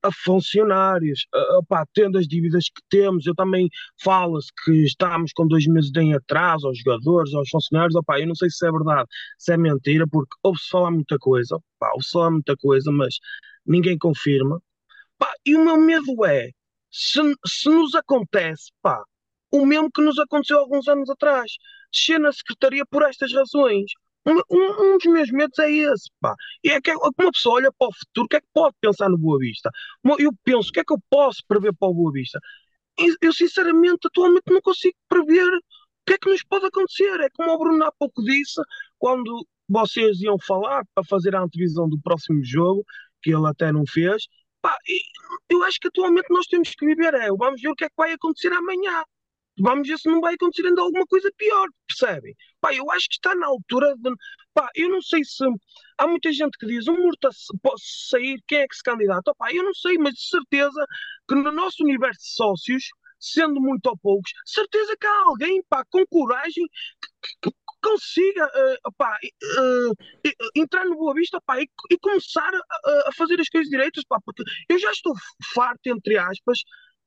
[0.02, 3.68] a funcionários, a, a, pá, tendo as dívidas que temos, eu também
[4.02, 8.35] fala-se que estamos com dois meses em atraso aos jogadores, aos funcionários, opá, eu não
[8.35, 9.09] sei se é verdade,
[9.39, 11.59] se é mentira, porque ouve-se falar muita coisa,
[11.94, 13.16] ouve-se falar muita coisa, mas
[13.66, 14.60] ninguém confirma.
[15.18, 16.51] Pá, e o meu medo é,
[16.90, 19.02] se, se nos acontece, pá,
[19.51, 21.51] o mesmo que nos aconteceu alguns anos atrás,
[21.93, 23.90] descer na secretaria por estas razões.
[24.27, 26.35] Um, um- dos meus medos é esse, pá.
[26.65, 28.74] E é que é- uma pessoa olha para o futuro, o que é que pode
[28.81, 29.70] pensar no Boa Vista?
[30.19, 32.40] Eu penso, o que é que eu posso prever para o Boa Vista?
[33.20, 35.61] Eu, sinceramente, atualmente não consigo prever o
[36.07, 37.20] que é que nos pode acontecer.
[37.20, 38.61] É como o Bruno há pouco disse,
[38.98, 42.85] quando vocês iam falar para fazer a antevisão do próximo jogo,
[43.23, 44.24] que ele até não fez,
[44.62, 44.77] pá,
[45.51, 47.94] eu acho que atualmente nós temos que viver, é, vamos ver o que é que
[47.97, 49.05] vai acontecer amanhã.
[49.58, 52.34] Vamos ver se não vai acontecer ainda alguma coisa pior, percebem?
[52.60, 54.10] Pá, eu acho que está na altura de.
[54.54, 55.44] Pá, eu não sei se.
[55.98, 59.32] Há muita gente que diz, o Murta se- pode sair, quem é que se candidata?
[59.36, 60.86] Pá, eu não sei, mas de certeza
[61.28, 62.84] que no nosso universo de sócios,
[63.18, 66.64] sendo muito ou poucos, certeza que há alguém, pá, com coragem,
[67.22, 68.50] que, que- consiga
[68.84, 69.90] opá, eh,
[70.26, 74.02] eh, entrar no Boa Vista opá, e, e começar a, a fazer as coisas direitas,
[74.08, 75.14] pá, porque eu já estou
[75.54, 76.58] farto, entre aspas,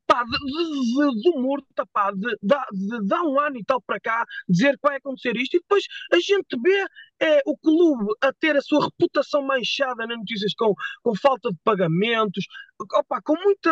[0.10, 4.26] pá, de, de, de, pá, de, de, de há um ano e tal para cá,
[4.48, 6.86] dizer que vai acontecer isto, e depois a gente vê
[7.22, 10.74] é, o clube a ter a sua reputação manchada nas notícias com,
[11.04, 12.44] com falta de pagamentos,
[12.94, 13.72] opa, com muita,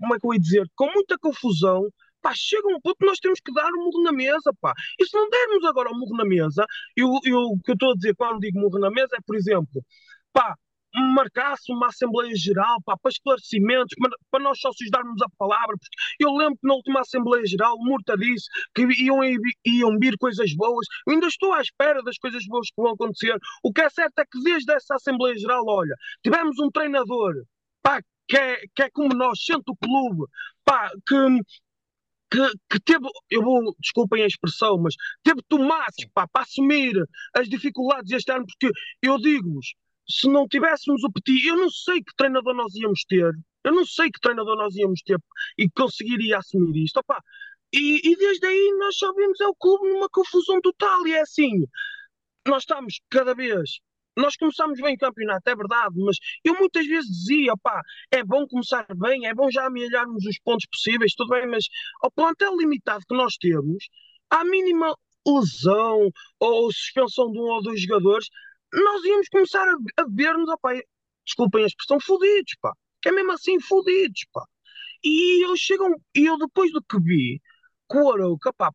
[0.00, 1.88] como é que eu ia dizer, com muita confusão,
[2.20, 4.72] pá, chega um ponto que nós temos que dar um murro na mesa, pá.
[4.98, 6.66] E se não dermos agora um murro na mesa,
[6.96, 9.84] eu, o que eu estou a dizer quando digo murro na mesa é, por exemplo,
[10.32, 10.56] pá,
[10.94, 16.24] marcasse uma Assembleia Geral pá, para esclarecimentos, para, para nós sócios darmos a palavra, porque
[16.24, 19.20] eu lembro que na última Assembleia Geral o Murta disse que iam,
[19.64, 23.36] iam vir coisas boas, eu ainda estou à espera das coisas boas que vão acontecer.
[23.62, 27.34] O que é certo é que desde essa Assembleia Geral, olha, tivemos um treinador
[27.82, 30.24] pá, que, é, que é como nós, sente o clube,
[30.64, 31.16] pá, que,
[32.30, 36.94] que, que, teve, eu vou, desculpem a expressão, mas teve tomates pá, para assumir
[37.34, 39.74] as dificuldades este ano, porque eu digo-vos,
[40.08, 43.32] se não tivéssemos o Petit, eu não sei que treinador nós íamos ter.
[43.64, 45.18] Eu não sei que treinador nós íamos ter
[45.56, 46.98] e conseguiria assumir isto.
[46.98, 47.22] Opa,
[47.72, 51.06] e, e, desde aí nós só vimos é o clube numa confusão total.
[51.06, 51.64] E é assim,
[52.46, 53.80] nós estamos cada vez.
[54.16, 57.80] Nós começamos bem o campeonato, é verdade, mas eu muitas vezes dizia, pá,
[58.10, 61.64] é bom começar bem, é bom já amelharmos os pontos possíveis, tudo bem, mas
[62.02, 63.88] ao plantel limitado que nós temos,
[64.28, 64.94] à mínima
[65.26, 68.28] lesão ou suspensão de um ou dois jogadores,
[68.72, 70.48] nós íamos começar a, a ver-nos,
[71.24, 72.72] desculpem a expressão, fodidos, pá.
[73.06, 74.44] É mesmo assim, fodidos, pá.
[75.04, 75.84] E eu chego,
[76.14, 77.40] e eu depois do que vi,
[77.86, 78.70] com o Arouca, pá,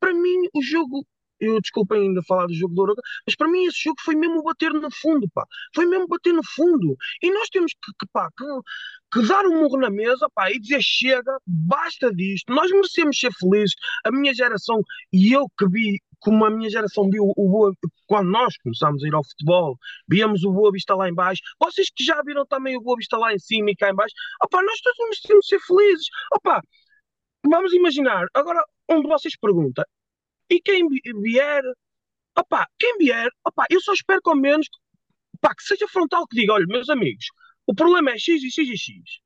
[0.00, 1.06] para mim o jogo,
[1.40, 4.42] eu desculpem ainda falar do jogo do Arouca, mas para mim esse jogo foi mesmo
[4.42, 5.44] bater no fundo, pá.
[5.74, 6.96] Foi mesmo bater no fundo.
[7.22, 8.44] E nós temos que, que pá, que,
[9.12, 13.30] que dar um murro na mesa, pá, e dizer chega, basta disto, nós merecemos ser
[13.34, 13.74] felizes,
[14.04, 14.80] a minha geração
[15.12, 17.72] e eu que vi como a minha geração viu o Boa,
[18.06, 19.76] quando nós começámos a ir ao futebol,
[20.08, 23.16] víamos o Boa Vista lá em baixo, vocês que já viram também o Boa Vista
[23.16, 24.14] lá em cima e cá em baixo,
[24.44, 26.60] opá, nós todos merecemos ser felizes, opá,
[27.48, 29.86] vamos imaginar, agora um de vocês pergunta,
[30.50, 30.86] e quem
[31.22, 31.62] vier,
[32.36, 34.66] opá, quem vier, opá, eu só espero que ao menos,
[35.36, 37.26] opá, que seja frontal que diga, olha, meus amigos,
[37.66, 39.20] o problema é X e X e X,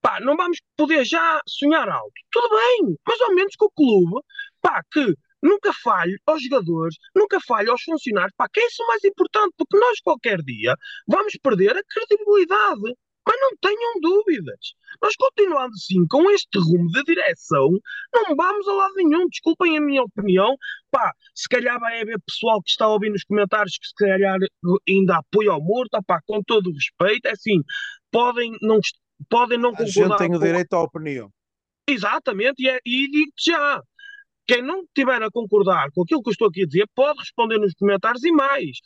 [0.00, 4.20] pá, não vamos poder já sonhar alto, tudo bem, mas ao menos que o clube,
[4.60, 8.86] pá, que nunca falhe aos jogadores, nunca falhe aos funcionários, pá, que é isso o
[8.86, 10.74] mais importante, porque nós qualquer dia
[11.06, 12.94] vamos perder a credibilidade.
[13.26, 14.72] Mas não tenham dúvidas.
[15.02, 17.68] Nós continuando assim, com este rumo de direção,
[18.10, 19.28] não vamos a lado nenhum.
[19.28, 20.56] Desculpem a minha opinião.
[20.90, 24.38] Pá, se calhar vai haver pessoal que está a ouvir nos comentários que se calhar
[24.88, 27.26] ainda apoia ao morto, pá, com todo o respeito.
[27.26, 27.62] É assim,
[28.10, 28.80] podem não,
[29.28, 29.90] podem não concordar.
[29.90, 31.30] A gente tem o direito à opinião.
[31.86, 33.82] Exatamente, e, é, e digo-te já,
[34.48, 37.58] quem não estiver a concordar com aquilo que eu estou aqui a dizer, pode responder
[37.58, 38.78] nos comentários e mais.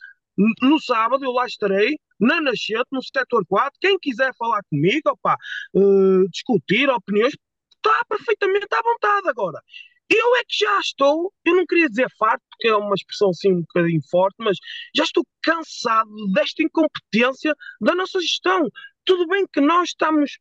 [0.61, 3.71] No sábado eu lá estarei, na Nascente, no setor 4.
[3.79, 5.37] Quem quiser falar comigo, opa,
[5.73, 7.33] uh, discutir opiniões,
[7.77, 9.61] está perfeitamente à vontade agora.
[10.09, 13.53] Eu é que já estou, eu não queria dizer farto, porque é uma expressão assim
[13.53, 14.57] um bocadinho forte, mas
[14.93, 18.67] já estou cansado desta incompetência da nossa gestão.
[19.05, 20.37] Tudo bem que nós estamos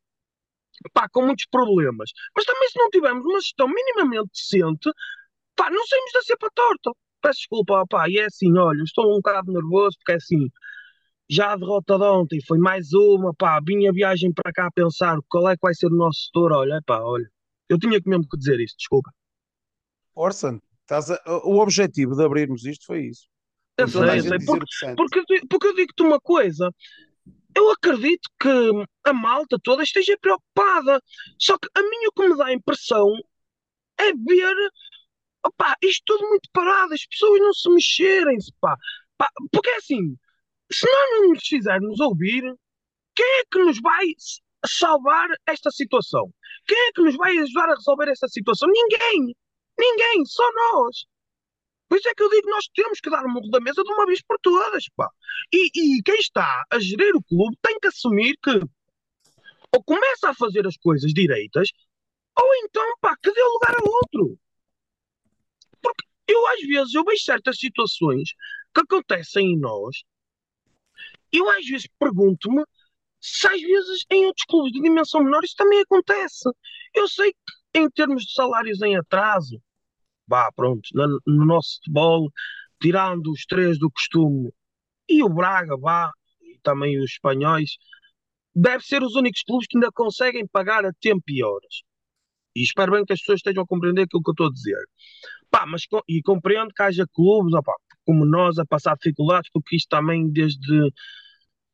[0.93, 2.11] pá, com muitos problemas.
[2.37, 4.91] Mas também se não tivermos uma gestão minimamente decente,
[5.57, 6.93] pá, não saímos da cepa torta.
[7.21, 10.51] Peço desculpa, pá, e é assim, olha, estou um bocado nervoso porque é assim,
[11.31, 14.73] já a derrota de ontem foi mais uma, pá, vim a viagem para cá a
[14.73, 17.31] pensar qual é que vai ser o nosso setor, olha, pá, olha,
[17.69, 19.11] eu tinha que mesmo que dizer isto, desculpa.
[20.15, 20.59] Orson,
[20.91, 23.27] a, o objetivo de abrirmos isto foi isso.
[23.79, 26.71] Eu sei, eu sei, porque, porque, porque eu digo-te uma coisa,
[27.57, 28.49] eu acredito que
[29.05, 31.01] a malta toda esteja preocupada.
[31.39, 33.09] Só que a mim o que me dá a impressão
[33.99, 34.57] é ver
[35.45, 38.77] opá, isto tudo muito parado, as pessoas não se mexerem, pá.
[39.19, 39.29] pá.
[39.53, 40.17] Porque é assim,
[40.73, 42.43] se nós não nos fizermos ouvir,
[43.15, 44.07] quem é que nos vai
[44.67, 46.33] salvar esta situação?
[46.67, 48.69] Quem é que nos vai ajudar a resolver esta situação?
[48.71, 49.35] Ninguém!
[49.79, 51.07] Ninguém, só nós.
[51.93, 53.93] Por isso é que eu digo nós temos que dar um murro da mesa de
[53.93, 55.11] uma vez por todas, pá.
[55.53, 58.51] E, e quem está a gerir o clube tem que assumir que
[59.71, 61.69] ou começa a fazer as coisas direitas,
[62.35, 64.39] ou então, pá, que dê lugar a outro.
[65.83, 68.31] Porque eu, às vezes, eu vejo certas situações
[68.75, 70.03] que acontecem em nós,
[71.31, 72.65] eu, às vezes, pergunto-me
[73.21, 76.49] se, às vezes, em outros clubes de dimensão menor isso também acontece.
[76.95, 79.61] Eu sei que, em termos de salários em atraso,
[80.33, 82.31] vá, pronto, no, no nosso futebol,
[82.81, 84.51] tirando os três do costume
[85.07, 86.11] e o Braga, vá,
[86.41, 87.73] e também os espanhóis,
[88.55, 91.83] deve ser os únicos clubes que ainda conseguem pagar a tempo e horas.
[92.57, 94.83] E espero bem que as pessoas estejam a compreender aquilo que eu estou a dizer.
[95.51, 97.53] Pá, mas e compreendo que haja clubes,
[98.07, 100.91] como nós, a passar dificuldades, porque isto também, desde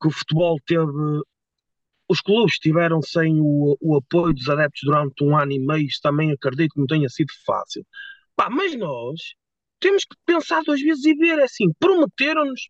[0.01, 0.91] que o futebol teve.
[2.09, 5.99] Os clubes estiveram sem o, o apoio dos adeptos durante um ano e meio, isso
[6.01, 7.85] também acredito que não tenha sido fácil.
[8.39, 9.19] Pá, mas nós
[9.81, 12.69] temos que pensar duas vezes e ver, é assim, prometeram-nos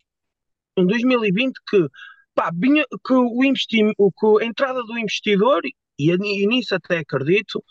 [0.76, 1.86] em 2020 que,
[2.34, 7.64] pá, vinha, que, o investi, que a entrada do investidor, e, e nisso até acredito,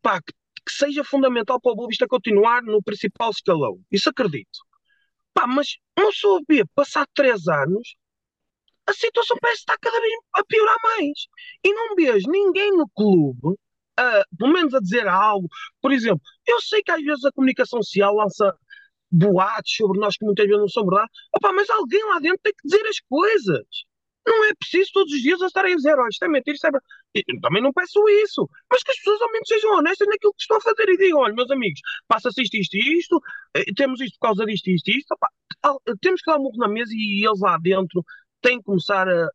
[0.00, 0.32] pá, que,
[0.64, 3.78] que seja fundamental para o Boa Vista continuar no principal escalão.
[3.90, 4.60] Isso acredito.
[5.34, 6.10] Pá, mas não
[6.48, 7.96] vê, passar três anos,
[8.86, 11.26] a situação parece estar cada vez a piorar mais.
[11.62, 13.58] E não vejo ninguém no clube,
[13.98, 15.48] ah, pelo menos a dizer algo.
[15.80, 18.54] Por exemplo, eu sei que às vezes a comunicação social lança
[19.10, 21.10] boatos sobre nós que muitas vezes não são verdade.
[21.36, 23.66] Opa, mas alguém lá dentro tem que dizer as coisas.
[24.26, 26.66] Não é preciso todos os dias eles estarem a dizer, olha, isto é mentira, isto
[26.66, 26.86] é verdade.
[27.14, 28.48] Eu também não peço isso.
[28.70, 31.20] Mas que as pessoas ao menos sejam honestas naquilo que estão a fazer e digam,
[31.20, 33.20] olha, meus amigos, passa-se isto, isto isto,
[33.54, 35.12] eh, temos isto por causa disto, isto isto.
[35.12, 35.28] Opa,
[35.62, 38.04] al- temos que dar um murro na mesa e eles lá dentro
[38.40, 39.28] têm que começar a,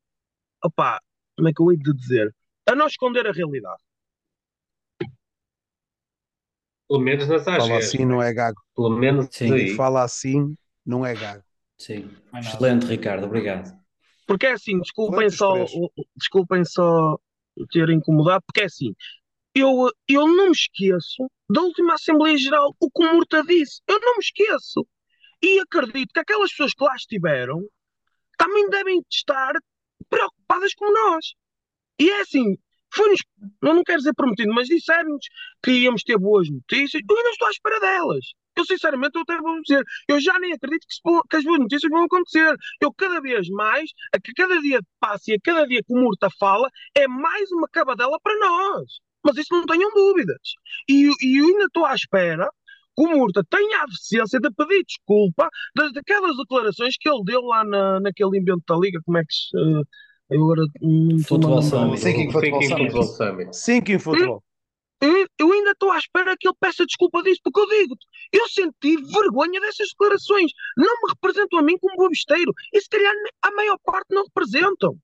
[0.63, 0.99] opá,
[1.35, 2.35] como é que eu hei de dizer?
[2.67, 3.81] A não esconder a realidade.
[6.88, 8.61] Pelo menos nas Fala assim, não é gago.
[8.76, 9.53] Pelo menos Sim.
[9.53, 9.76] Aí.
[9.76, 10.55] fala assim,
[10.85, 11.43] não é gago.
[11.77, 12.09] Sim.
[12.31, 12.47] Nada.
[12.47, 13.26] Excelente, Ricardo.
[13.26, 13.77] Obrigado.
[14.26, 15.53] Porque é assim, desculpem só,
[16.15, 17.18] desculpem só
[17.72, 18.93] ter incomodado, porque é assim,
[19.55, 23.81] eu, eu não me esqueço da última Assembleia Geral, o que o Murta disse.
[23.88, 24.85] Eu não me esqueço.
[25.41, 27.64] E acredito que aquelas pessoas que lá estiveram
[28.38, 29.53] também devem estar
[30.09, 31.34] preocupadas como nós.
[31.99, 32.57] E é assim,
[32.93, 33.19] foi-nos,
[33.61, 35.26] eu não quero dizer prometido, mas disseram-nos
[35.64, 37.03] que íamos ter boas notícias.
[37.09, 38.26] Eu ainda estou à espera delas.
[38.55, 41.59] Eu, sinceramente, eu até vou dizer, eu já nem acredito que, se que as boas
[41.59, 42.55] notícias vão acontecer.
[42.81, 45.97] Eu, cada vez mais, a que cada dia passa e a cada dia que o
[45.97, 48.99] Murta fala, é mais uma cabadela para nós.
[49.23, 50.39] Mas isso não tenham dúvidas.
[50.89, 52.49] E, e eu ainda estou à espera
[52.97, 57.41] que o Murta tenha a decência de pedir desculpa das, daquelas declarações que ele deu
[57.41, 58.99] lá na, naquele invento da Liga.
[59.05, 59.55] Como é que se.
[59.57, 59.84] eh,
[60.29, 61.61] eu agora não estou Futebol.
[61.61, 62.01] Summit.
[62.01, 62.91] Thinking Football Thinking Summit.
[62.91, 63.91] Football Summit.
[63.91, 64.43] Em futebol.
[64.99, 68.97] Eu, ainda estou à espera que ele peça desculpa disso, porque eu digo-te, eu senti
[68.97, 70.51] vergonha dessas declarações.
[70.75, 72.51] Não me representam a mim como bobisteiro.
[72.73, 73.13] E se calhar
[73.43, 74.97] a maior parte não representam.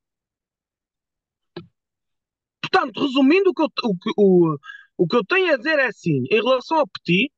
[2.59, 4.57] Portanto, resumindo, o que eu, o, o,
[4.97, 7.31] o que eu tenho a dizer é assim, em relação ao Petit,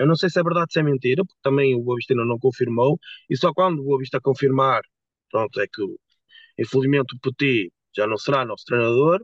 [0.00, 2.12] eu não sei se é verdade ou se é mentira, porque também o Boa Vista
[2.12, 2.98] ainda não confirmou,
[3.28, 4.80] e só quando o Boa Vista confirmar,
[5.30, 5.82] pronto, é que
[6.60, 9.20] infelizmente o Petit já não será nosso treinador,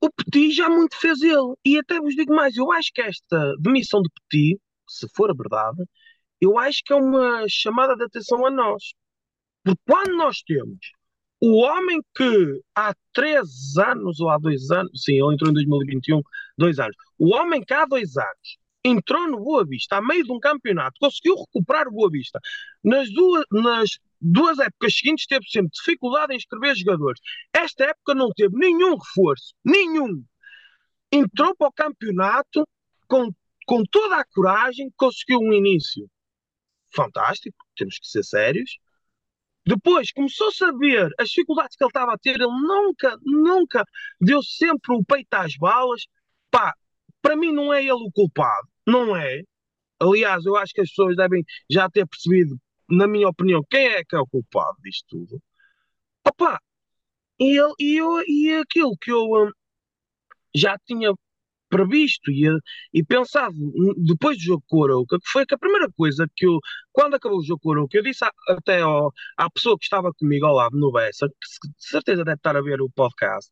[0.00, 1.54] o Petit já muito fez ele.
[1.64, 5.34] E até vos digo mais, eu acho que esta demissão de Petit, se for a
[5.34, 5.82] verdade,
[6.40, 8.92] eu acho que é uma chamada de atenção a nós.
[9.64, 10.78] Porque quando nós temos
[11.40, 16.20] o homem que há três anos ou há dois anos, sim, ele entrou em 2021,
[16.56, 20.32] dois anos, o homem que há dois anos entrou no Boa Vista a meio de
[20.32, 22.40] um campeonato, conseguiu recuperar o Boa Vista.
[22.82, 27.20] Nas duas, nas duas épocas seguintes teve sempre dificuldade em escrever jogadores.
[27.52, 30.24] Esta época não teve nenhum reforço, nenhum.
[31.10, 32.66] Entrou para o campeonato
[33.06, 33.30] com,
[33.66, 36.08] com toda a coragem, conseguiu um início
[36.94, 38.78] fantástico, temos que ser sérios.
[39.66, 43.84] Depois começou-se a ver as dificuldades que ele estava a ter, ele nunca, nunca
[44.20, 46.06] deu sempre o peito às balas.
[46.50, 46.74] Pá,
[47.20, 49.42] para mim não é ele o culpado, não é.
[50.00, 52.58] Aliás, eu acho que as pessoas devem já ter percebido,
[52.90, 55.42] na minha opinião, quem é que é o culpado disto tudo.
[56.26, 56.60] Opa,
[57.40, 59.50] e, ele, e, eu, e aquilo que eu hum,
[60.54, 61.12] já tinha
[61.70, 62.48] previsto e,
[62.94, 66.26] e pensado hum, depois do jogo com o Arouca, que foi que a primeira coisa
[66.36, 66.60] que eu,
[66.92, 69.84] quando acabou o jogo com o Arouca, eu disse a- até ao, à pessoa que
[69.84, 73.50] estava comigo ao lado no Bessa, que de certeza deve estar a ver o podcast,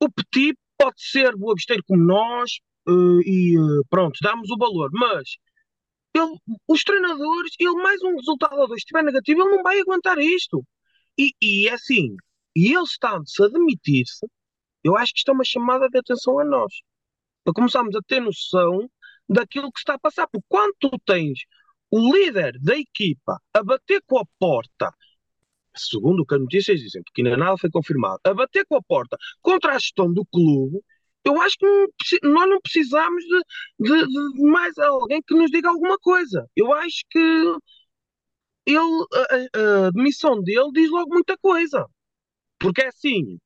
[0.00, 2.50] o Petit pode ser boavisteiro como nós
[2.88, 2.92] eh,
[3.24, 5.36] e eh, pronto, damos o valor, mas
[6.14, 6.38] ele-
[6.68, 10.64] os treinadores, ele mais um resultado ou dois estiver negativo, ele não vai aguentar isto.
[11.18, 12.16] E, e é assim,
[12.56, 14.26] e ele estando-se a demitir-se,
[14.84, 16.72] eu acho que isto é uma chamada de atenção a nós.
[17.44, 18.88] Para começarmos a ter noção
[19.28, 20.28] daquilo que está a passar.
[20.28, 21.40] Porque quando tu tens
[21.90, 24.92] o líder da equipa a bater com a porta,
[25.76, 28.82] segundo o que as notícias dizem, porque ainda nada foi confirmado, a bater com a
[28.82, 30.80] porta contra a gestão do clube,
[31.24, 33.40] eu acho que nós não precisamos de,
[33.80, 36.46] de- de mais alguém que nos diga alguma coisa.
[36.56, 37.18] Eu acho que
[38.66, 38.78] ele,
[39.14, 41.86] a, a- demissão dele diz logo muita coisa.
[42.60, 43.38] Porque é assim,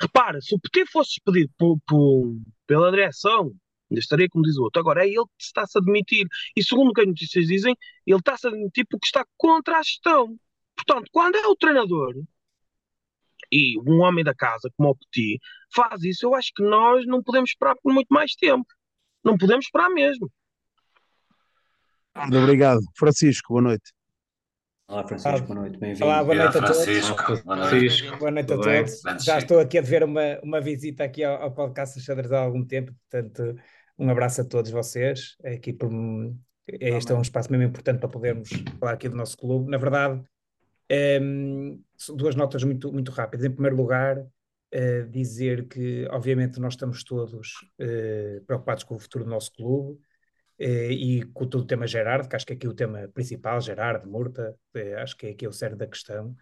[0.00, 2.36] repara, se o Petit fosse despedido por- por-
[2.66, 3.52] pela direção,
[3.90, 4.80] ainda estaria como diz o outro.
[4.80, 6.26] Agora é ele que está-se a demitir.
[6.56, 7.76] E segundo o que as notícias dizem,
[8.06, 10.36] ele está-se a demitir porque está contra a gestão.
[10.76, 12.14] Portanto, quando é o treinador
[13.52, 15.38] e um homem da casa, como o Petit,
[15.74, 18.66] faz isso, eu acho que nós não podemos esperar por muito mais tempo.
[19.24, 20.30] Não podemos esperar mesmo.
[22.16, 22.80] Muito obrigado.
[22.96, 23.92] Francisco, boa noite.
[24.88, 26.04] Olá, Francisco, boa noite, bem-vindo.
[26.04, 26.84] Olá, boa noite a todos.
[26.84, 27.70] Francisco, boa noite.
[27.70, 28.84] Francisco, Boa noite a bem?
[28.84, 29.24] todos.
[29.24, 32.40] Já estou aqui a dever uma, uma visita aqui ao, ao podcast dos Xadrez há
[32.40, 33.56] algum tempo, portanto,
[33.96, 35.36] um abraço a todos vocês.
[35.44, 35.88] É Aqui por,
[36.66, 38.48] este é um espaço mesmo importante para podermos
[38.80, 39.70] falar aqui do nosso clube.
[39.70, 40.20] Na verdade,
[40.90, 43.46] Ehm, são duas notas muito, muito rápidas.
[43.46, 44.26] Em primeiro lugar,
[44.72, 50.00] eh, dizer que, obviamente, nós estamos todos eh, preocupados com o futuro do nosso clube
[50.58, 53.60] eh, e com todo o tema Gerard, que acho que é aqui o tema principal,
[53.60, 54.56] Gerard, Murta,
[55.02, 56.36] acho que é aqui o cerne da questão.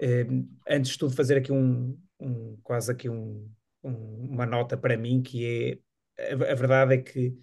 [0.00, 0.26] Eh,
[0.68, 3.48] antes de tudo, fazer aqui um, um- quase aqui um,
[3.82, 5.80] um- uma nota para mim, que
[6.18, 7.36] é, a, a verdade é que,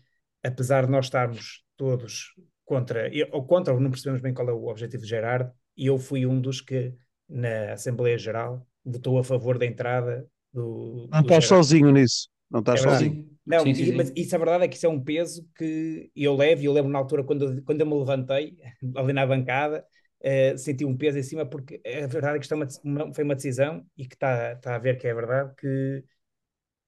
[0.44, 2.34] apesar de nós estarmos todos
[2.66, 5.98] contra, ou contra, ou não percebemos bem qual é o objetivo de Gerard, e eu
[6.00, 6.96] fui um dos que,
[7.30, 11.46] na Assembleia Geral, votou a favor da entrada do, Não do estás Gerard.
[11.46, 12.30] sozinho nisso.
[12.50, 13.20] Não estás É sozinho.
[13.46, 13.94] Não, Sim, sim, e- sim.
[13.94, 16.74] mas isso a verdade é que isso é um peso que eu levo, e eu
[16.74, 18.58] lembro na altura quando, quando eu me levantei,
[18.96, 19.84] ali na bancada,
[20.22, 22.68] eh, senti um peso em cima, porque a verdade é que isto é uma,
[23.06, 26.04] uma- foi uma decisão, e que está está a ver que é verdade, que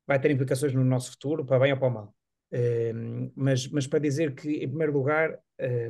[0.07, 2.15] vai ter implicações no nosso futuro, para bem ou para mal.
[2.51, 2.93] Eh,
[3.35, 5.89] mas, mas para dizer que, em primeiro lugar, eh,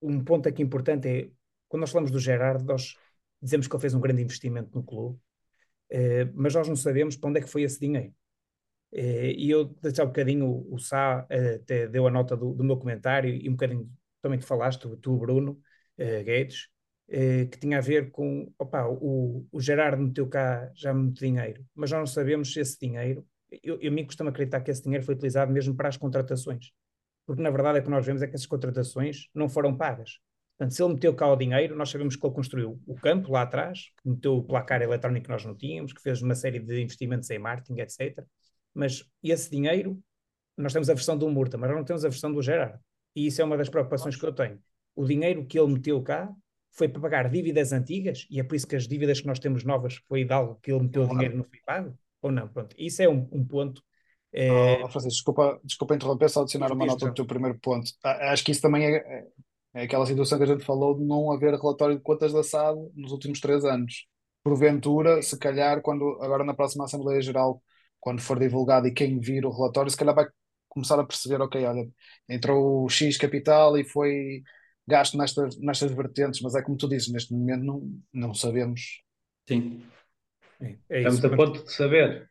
[0.00, 1.30] um ponto aqui importante é,
[1.72, 2.98] quando nós falamos do Gerard, nós
[3.40, 5.18] dizemos que ele fez um grande investimento no clube,
[5.88, 8.14] eh, mas nós não sabemos para onde é que foi esse dinheiro.
[8.92, 12.62] Eh, E eu, há um bocadinho, o, Sá eh, até deu a nota do, do
[12.62, 13.90] meu comentário e um bocadinho
[14.20, 15.58] também que falaste, tu, Bruno
[15.98, 16.68] Guedes,
[17.50, 21.90] que tinha a ver com, opa, o, o Gerardo meteu cá já muito dinheiro, mas
[21.90, 23.26] nós não sabemos se esse dinheiro,
[23.62, 26.70] eu, eu me costumo acreditar que esse dinheiro foi utilizado mesmo para as contratações,
[27.26, 30.18] porque na verdade é que nós vemos é que essas contratações não foram pagas.
[30.62, 33.42] Portanto, se ele meteu cá o dinheiro, nós sabemos que ele construiu o campo lá
[33.42, 36.80] atrás, que meteu o placar eletrónico que nós não tínhamos, que fez uma série de
[36.80, 38.24] investimentos em marketing, etc.
[38.72, 39.98] Mas esse dinheiro,
[40.56, 42.78] nós temos a versão do Murta, mas não temos a versão do Gerard.
[43.16, 44.60] E isso é uma das preocupações que eu tenho.
[44.94, 46.32] O dinheiro que ele meteu cá
[46.70, 49.64] foi para pagar dívidas antigas, e é por isso que as dívidas que nós temos
[49.64, 51.98] novas foi de algo que ele meteu o dinheiro não foi pago?
[52.22, 52.46] Ou não?
[52.46, 53.82] Pronto, isso é um, um ponto.
[54.32, 57.90] eh, Oh, Francisco, desculpa, desculpa interromper, só adicionar uma nota do teu primeiro ponto.
[58.04, 59.26] A- Acho que isso também é,
[59.74, 62.78] é- aquela situação que a gente falou de não haver relatório de contas da SAD
[62.94, 64.06] nos últimos três anos.
[64.42, 67.62] Porventura, se calhar, quando, agora na próxima Assembleia Geral,
[68.00, 70.26] quando for divulgado e quem vir o relatório, se calhar vai
[70.68, 71.88] começar a perceber, ok, olha,
[72.28, 74.42] entrou o X capital e foi
[74.86, 79.02] gasto nestas, nestas vertentes, mas é como tu dizes, neste momento não, não sabemos.
[79.48, 79.82] Sim.
[80.60, 81.26] é, é Estamos isso.
[81.26, 82.28] a ponto de saber.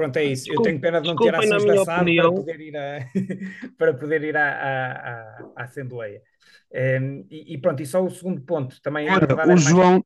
[0.00, 0.52] Pronto, é isso.
[0.52, 3.10] Eu tenho pena de não ter ações da SAD para poder ir, a,
[3.76, 5.20] para poder ir à, à,
[5.56, 6.22] à- Assembleia.
[6.72, 10.04] Em, e, e pronto, e só o segundo ponto, também Olha, verdade o mais- João,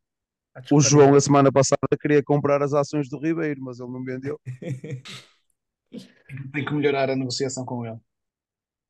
[0.55, 4.05] Ah, o João, a semana passada, queria comprar as ações do Ribeiro, mas ele não
[4.05, 4.41] vendeu.
[6.53, 7.99] Tem que melhorar a negociação com ele.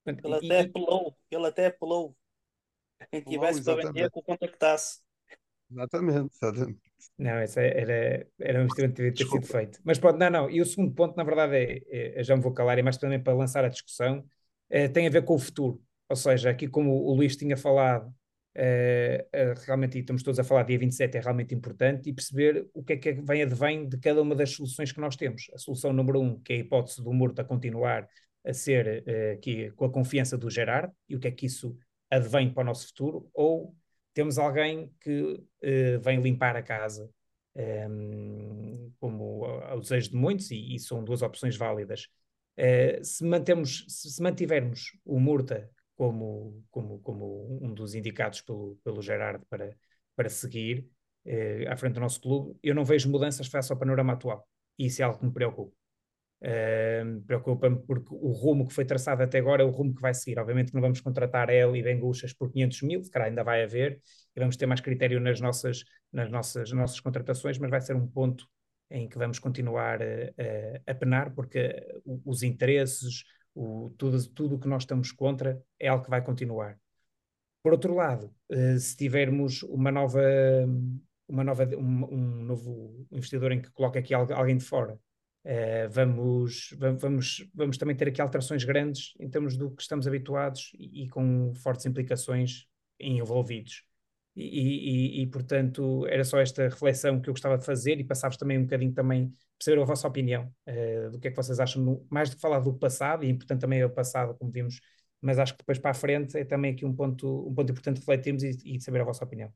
[0.06, 2.16] Ele até apelou, ele até apelou.
[3.10, 5.01] Quem tivesse para vender, que o contactasse.
[5.70, 6.81] Exatamente, exatamente.
[7.18, 9.81] Não, esse é, era, era um investimento que devia ter sido feito.
[9.85, 10.51] Mas pronto, não, não.
[10.51, 13.20] E o segundo ponto, na verdade, é, é- já me vou calar, é mais também
[13.22, 14.24] para lançar a discussão,
[14.70, 15.82] eh, tem a ver com o futuro.
[16.09, 18.12] Ou seja, aqui como o Luís tinha falado,
[18.55, 19.26] eh,
[19.66, 22.93] realmente, e estamos todos a falar, dia 27 é realmente importante, e perceber o que
[22.94, 25.51] é que vem advém de cada uma das soluções que nós temos.
[25.55, 28.09] A solução número um, que é a hipótese do Murta continuar
[28.44, 31.76] a ser aqui com a confiança do Gerard, e o que é que isso
[32.10, 33.74] advém para o nosso futuro, ou
[34.15, 37.11] temos alguém que eh, vem limpar a casa,
[37.55, 42.09] ehm, como ao desejo de muitos, e, e são duas opções válidas.
[42.57, 49.03] Eh, se, mantemos, se, mantivermos o Murta como, como, como um dos indicados pelo, pelo
[49.03, 49.77] Gerard para,
[50.16, 50.89] para seguir
[51.24, 54.49] eh, à frente do nosso clube, eu não vejo mudanças face ao panorama atual.
[54.78, 55.84] E isso é algo que me preocupa.
[56.44, 60.12] Uh, Preocupa-me porque o rumo que foi traçado até agora é o rumo que vai
[60.12, 60.38] seguir.
[60.38, 63.62] Obviamente que não vamos contratar ele e Benguchas por 500 mil, se calhar ainda vai
[63.62, 63.98] haver,
[64.36, 67.96] e vamos ter mais critério nas nossas, nas nossas, nas nossas contratações, mas vai ser
[67.96, 68.46] um ponto
[68.90, 70.04] em que vamos continuar a,
[70.86, 75.58] a, a penar, porque uh, os interesses, o, tudo, tudo o que nós estamos contra
[75.80, 76.78] é algo que vai continuar.
[77.62, 80.20] Por outro lado, uh, se tivermos uma nova,
[81.26, 84.98] uma nova um, um novo investidor em que coloca aqui alguém de fora,
[85.44, 90.70] Uh, vamos, vamos, vamos também ter aqui alterações grandes em termos do que estamos habituados
[90.78, 92.66] e, e com fortes implicações
[92.98, 93.84] envolvidos.
[94.36, 98.36] E, e, e, portanto, era só esta reflexão que eu gostava de fazer e passar-vos
[98.36, 101.82] também um bocadinho também, perceber a vossa opinião, uh, do que é que vocês acham,
[101.82, 104.80] no, mais do que falar do passado, e importante também é o passado, como vimos,
[105.20, 107.98] mas acho que depois para a frente é também aqui um ponto, um ponto importante
[107.98, 109.52] refletirmos e, e saber a vossa opinião.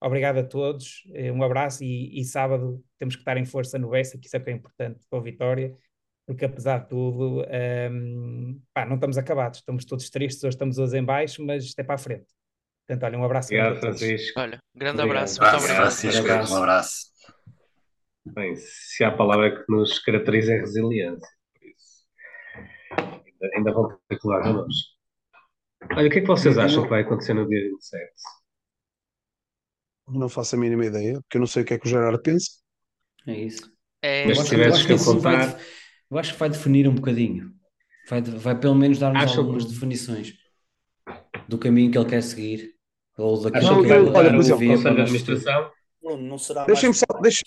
[0.00, 1.02] Obrigado a todos,
[1.34, 4.40] um abraço e, e, sábado temos que estar em força no Bessa, que isso é
[4.40, 5.76] que é importante para a vitória.
[6.24, 10.92] porque apesar de tudo, ehm, pá, não estamos acabados, estamos todos tristes, hoje estamos todos
[10.92, 12.26] em baixo, mas isto é para a frente.
[12.86, 13.80] Portanto, olha, um abraço Obrigado.
[13.80, 14.38] Francisco.
[14.40, 15.16] Olha, grande Obrigado.
[15.16, 16.36] abraço, muito Abraço, obrigado.
[16.36, 16.54] Francisco.
[16.54, 17.06] Um abraço.
[18.26, 21.28] Bem, se há palavra que nos caracteriza é resiliência.
[21.54, 22.06] Por isso,
[22.98, 24.98] ainda, ainda vão ter que connosco.
[25.96, 28.12] Olha, o que é que vocês acham que vai acontecer no dia 27?
[30.10, 32.20] Não faço a mínima ideia, porque eu não sei o que é que o Gerardo
[32.22, 32.50] pensa.
[33.26, 33.70] É isso.
[34.02, 35.66] É, Mas Eu se acho, acho que vai, apontar, def-
[36.10, 37.52] eu acho que vai definir um bocadinho.
[38.08, 40.34] Vai, vai pelo menos dar-nos Acham algumas que- definições
[41.48, 42.74] do caminho que ele quer seguir
[43.16, 45.02] ou daquilo acham Não, que que vai vai mudar olha, por exemplo, via para.
[45.02, 45.72] Administração?
[46.02, 47.06] Não, não será mais, Deixem-me só.
[47.20, 47.42] Deixem...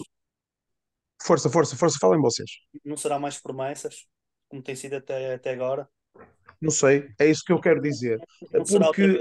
[1.23, 2.49] Força, força, força, falem vocês.
[2.83, 4.05] não será mais promessas,
[4.49, 5.87] como tem sido até, até agora.
[6.59, 8.19] Não sei, é isso que eu quero dizer.
[8.51, 9.17] Não será Porque.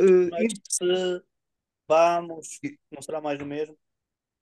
[0.69, 1.23] se
[1.91, 2.61] vamos,
[2.93, 3.77] não será mais do mesmo.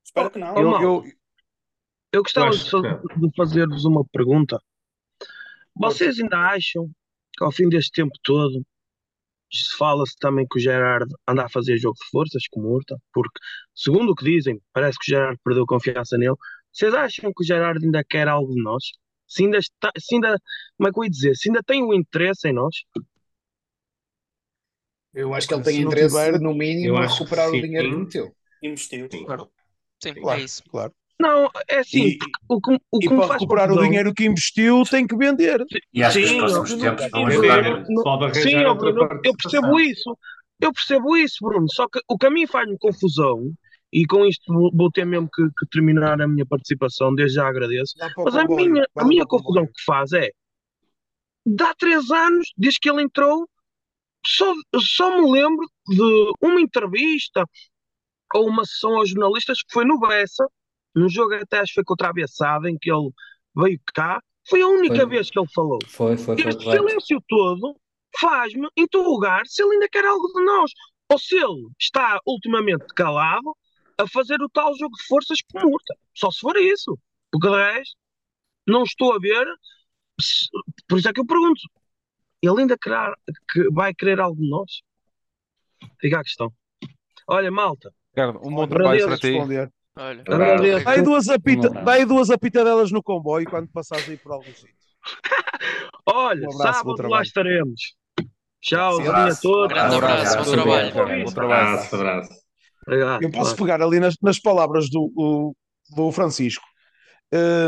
[0.04, 0.54] Espero que não.
[0.56, 1.04] Eu, eu,
[2.12, 4.60] Eu gostava de, de fazer-vos uma pergunta.
[5.74, 6.90] Vocês ainda acham
[7.32, 8.62] que ao fim deste tempo todo
[9.50, 12.96] se fala-se também que o Gerard anda a fazer jogo de forças com o Murta?
[13.14, 13.40] Porque,
[13.74, 16.34] segundo o que dizem, parece que o Gerard perdeu confiança nele.
[16.70, 18.84] Vocês acham que o Gerard ainda quer algo de nós?
[19.26, 20.38] Se ainda está, se ainda,
[20.76, 21.34] como é que eu ia dizer?
[21.36, 22.74] Se ainda tem o interesse em nós?
[25.18, 27.60] Eu acho que ele tem não interesse, tiver, no Eu mínimo, a recuperar o sim.
[27.62, 28.36] dinheiro que meteu.
[28.62, 29.08] Investiu.
[29.10, 29.24] Sim.
[29.24, 29.50] claro,
[30.00, 30.62] sim, é claro, isso.
[30.70, 30.92] claro.
[31.20, 33.82] Não, é assim, E, porque o que, o e que me para faz recuperar o
[33.82, 35.64] dinheiro que investiu, tem que vender.
[35.92, 39.20] E acho que os Sim, próximos eu- tempos vão eu- ajudar eu- não- Sim, Bruno,
[39.24, 40.16] eu percebo isso.
[40.60, 41.66] Eu percebo isso, Bruno.
[41.72, 43.52] Só que o que a mim faz-me confusão,
[43.92, 47.48] e com isto vou- vou ter mesmo que, que terminar a minha participação, desde já
[47.48, 47.94] agradeço.
[47.96, 50.30] Dá o Mas a minha, a minha o confusão que faz é,
[51.44, 53.48] dá três anos, desde que ele entrou,
[54.28, 57.44] só, só me lembro de uma entrevista
[58.34, 60.46] ou uma sessão aos jornalistas que foi no Bessa,
[60.94, 63.10] num jogo até acho que foi contra a Bessada, em que ele
[63.56, 64.22] veio cá.
[64.48, 65.06] Foi a única Foi.
[65.06, 65.78] vez que ele falou.
[65.86, 67.76] Foi, foi, foi Este silêncio todo
[68.18, 70.70] faz-me interrogar se ele ainda quer algo de nós.
[71.10, 73.56] Ou se ele está ultimamente calado
[73.96, 75.94] a fazer o tal jogo de forças com Murta.
[76.14, 76.98] Só se for isso.
[77.30, 77.96] Porque de resto,
[78.66, 79.46] não estou a ver.
[80.88, 81.60] Por isso é que eu pergunto:
[82.42, 83.12] ele ainda querer,
[83.52, 84.82] que vai querer algo de nós?
[86.00, 86.52] Fica a questão.
[87.26, 89.30] Olha, malta, Ricardo, um bom Olha, trabalho para ti.
[89.30, 89.70] responder.
[89.96, 90.84] Olha, agradeço.
[90.84, 94.74] Dai duas, apita, Um dai duas apitadelas no comboio quando passares aí por algum sítio.
[96.06, 97.96] Olha, Um abraço, bom sábado lá estaremos.
[98.60, 99.68] Tchau, Sim, dia a todos.
[99.68, 101.24] grande Abraço, abraço, bom trabalho.
[101.24, 101.68] Bom trabalho.
[101.68, 102.30] Abraço, abraço.
[102.86, 103.22] Obrigado.
[103.22, 105.54] Eu posso pegar ali nas, nas palavras do,
[105.94, 106.64] do Francisco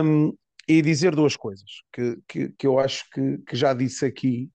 [0.03, 0.33] hum,
[0.67, 4.49] e dizer duas coisas que, que, que eu acho que, que já disse aqui,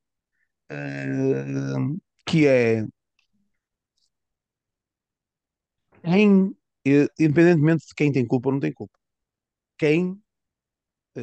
[0.70, 2.86] hum, que é
[6.04, 6.56] quem,
[6.86, 8.98] eh, independentemente de quem tem culpa ou não tem culpa,
[9.78, 10.22] quem
[11.16, 11.22] eh,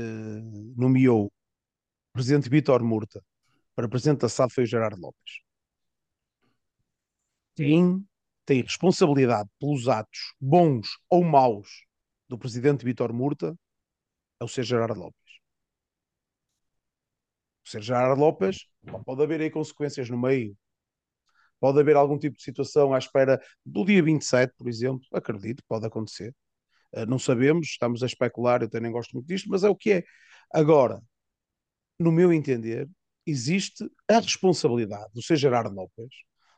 [0.77, 1.33] nomeou o
[2.13, 3.25] presidente Vítor Murta
[3.75, 5.41] para presidente da SAD foi o Gerardo Lopes.
[7.57, 8.07] Quem
[8.45, 11.85] tem responsabilidade pelos atos bons ou maus
[12.29, 13.57] do presidente Vítor Murta
[14.41, 14.65] é o Sr.
[14.65, 15.22] Gerardo Lopes.
[17.65, 17.81] Sr.
[17.81, 18.67] Gerardo Lopes,
[19.05, 20.57] pode haver aí consequências no meio,
[21.61, 25.87] pode haver algum tipo de situação à espera do dia 27, por exemplo, acredito, pode
[25.87, 26.35] acontecer.
[26.93, 29.93] Uh, não sabemos, estamos a especular, eu também gosto muito disto, mas é o que
[29.93, 30.05] é.
[30.53, 31.01] Agora,
[31.99, 32.89] no meu entender,
[33.27, 35.37] existe a responsabilidade do Sr.
[35.37, 36.15] Gerardo Lopes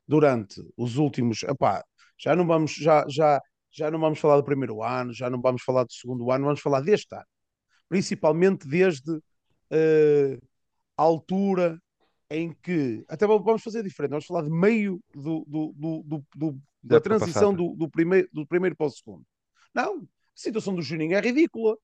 [0.06, 1.84] durante os últimos, epá,
[2.18, 3.40] já não vamos, já, já,
[3.70, 6.60] já não vamos falar do primeiro ano, já não vamos falar do segundo ano, vamos
[6.60, 7.24] falar deste ano,
[7.88, 10.42] principalmente desde uh,
[10.96, 11.78] altura
[12.30, 16.52] em que, até vamos fazer diferente, vamos falar de meio do, do, do, do, do
[16.82, 19.22] da, Da transição do, do, primeiro, do primeiro para o segundo.
[19.74, 21.76] Não, a situação do Juninho é ridícula.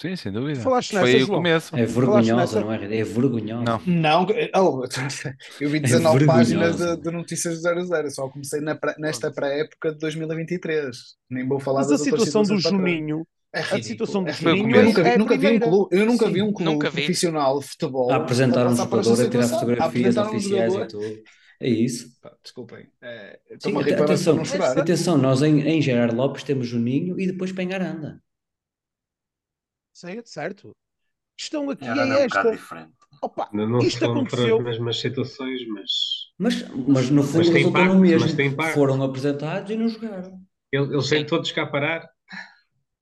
[0.00, 0.58] Sim, sem dúvida.
[0.60, 1.76] Falaste Foi nessa, aí o começo.
[1.76, 2.60] É vergonhosa, nessa?
[2.60, 2.76] não é?
[2.98, 3.62] É vergonhosa.
[3.64, 3.80] Não.
[3.86, 4.26] Não,
[4.56, 4.84] oh,
[5.60, 6.96] eu vi É 19 páginas vergonhosa.
[6.96, 10.96] de, de notícias do 00, só comecei na pré- nesta pré-época de 2023.
[11.28, 13.26] Nem vou falar Mas a situação do para trás.
[13.52, 15.06] É a situação do é Foi o Juninho ridículo.
[15.06, 16.32] é, Eu nunca, é a vi, eu nunca vi um clube, eu nunca Sim.
[16.32, 16.96] vi um clube Nunca vi.
[17.02, 20.84] profissional de futebol A apresentar um jogador, a tirar a fotografias um oficiais jogador.
[20.84, 21.22] e tudo.
[21.62, 22.20] É isso.
[22.22, 24.42] Pá, Desculpem, é, Sim, a atenção,
[24.76, 28.22] atenção, nós em, em Gerard Lopes temos Juninho e depois Pengaranda.
[29.92, 30.70] Certo, certo.
[30.70, 32.50] A questão aqui Era é um bocado esta.
[32.56, 32.92] diferente.
[33.22, 34.58] Opa, Não, não isto aconteceu.
[34.58, 35.90] as mesmas situações, mas
[36.38, 38.62] Mas, mas no fundo Mas resultou impacto, no mesmo.
[38.72, 40.40] Foram apresentados e não jogaram.
[40.72, 42.08] ele- eles têm todos cá parar.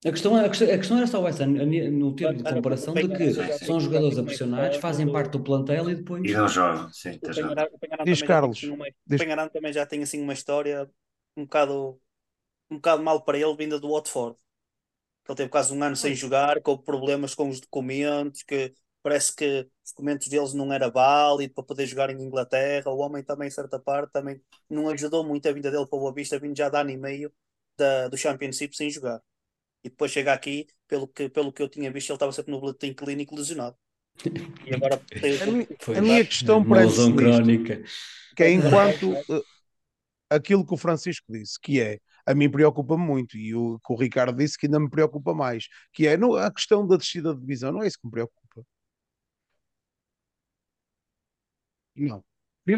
[0.04, 3.32] A questão, a, questão, a questão era só essa, no termo de comparação, de que
[3.64, 6.22] são jogadores apressionados, é fazem parte do plantel e depois.
[6.24, 8.58] E não jogam, sim, o Penharada Diz também já tem, Carlos.
[8.58, 10.88] assim, uma, o também já tem assim uma história
[11.36, 12.00] um bocado,
[12.70, 14.36] um bocado mal para ele, vinda do Watford.
[15.28, 18.72] Ele teve quase um ano sem jogar, com problemas com os documentos, que
[19.02, 22.90] parece que os documentos deles não era válido para poder jogar em Inglaterra.
[22.90, 26.00] O homem também, em certa parte, também não ajudou muito a vinda dele para o
[26.00, 27.32] Boa Vista, vindo já de ano e meio
[27.76, 29.20] da, do Championship sem jogar.
[29.84, 32.60] E depois chega aqui, pelo que, pelo que eu tinha visto, ele estava sempre no
[32.60, 33.76] boletim clínico lesionado.
[34.66, 37.82] E agora tem A, mi- a minha questão lesão nisto, crónica.
[38.36, 39.42] que é enquanto eh,
[40.30, 43.96] aquilo que o Francisco disse, que é a mim preocupa-me muito, e o que o
[43.96, 47.40] Ricardo disse que ainda me preocupa mais, que é não, a questão da descida de
[47.40, 48.62] divisão, não é isso que me preocupa.
[51.96, 52.24] Não.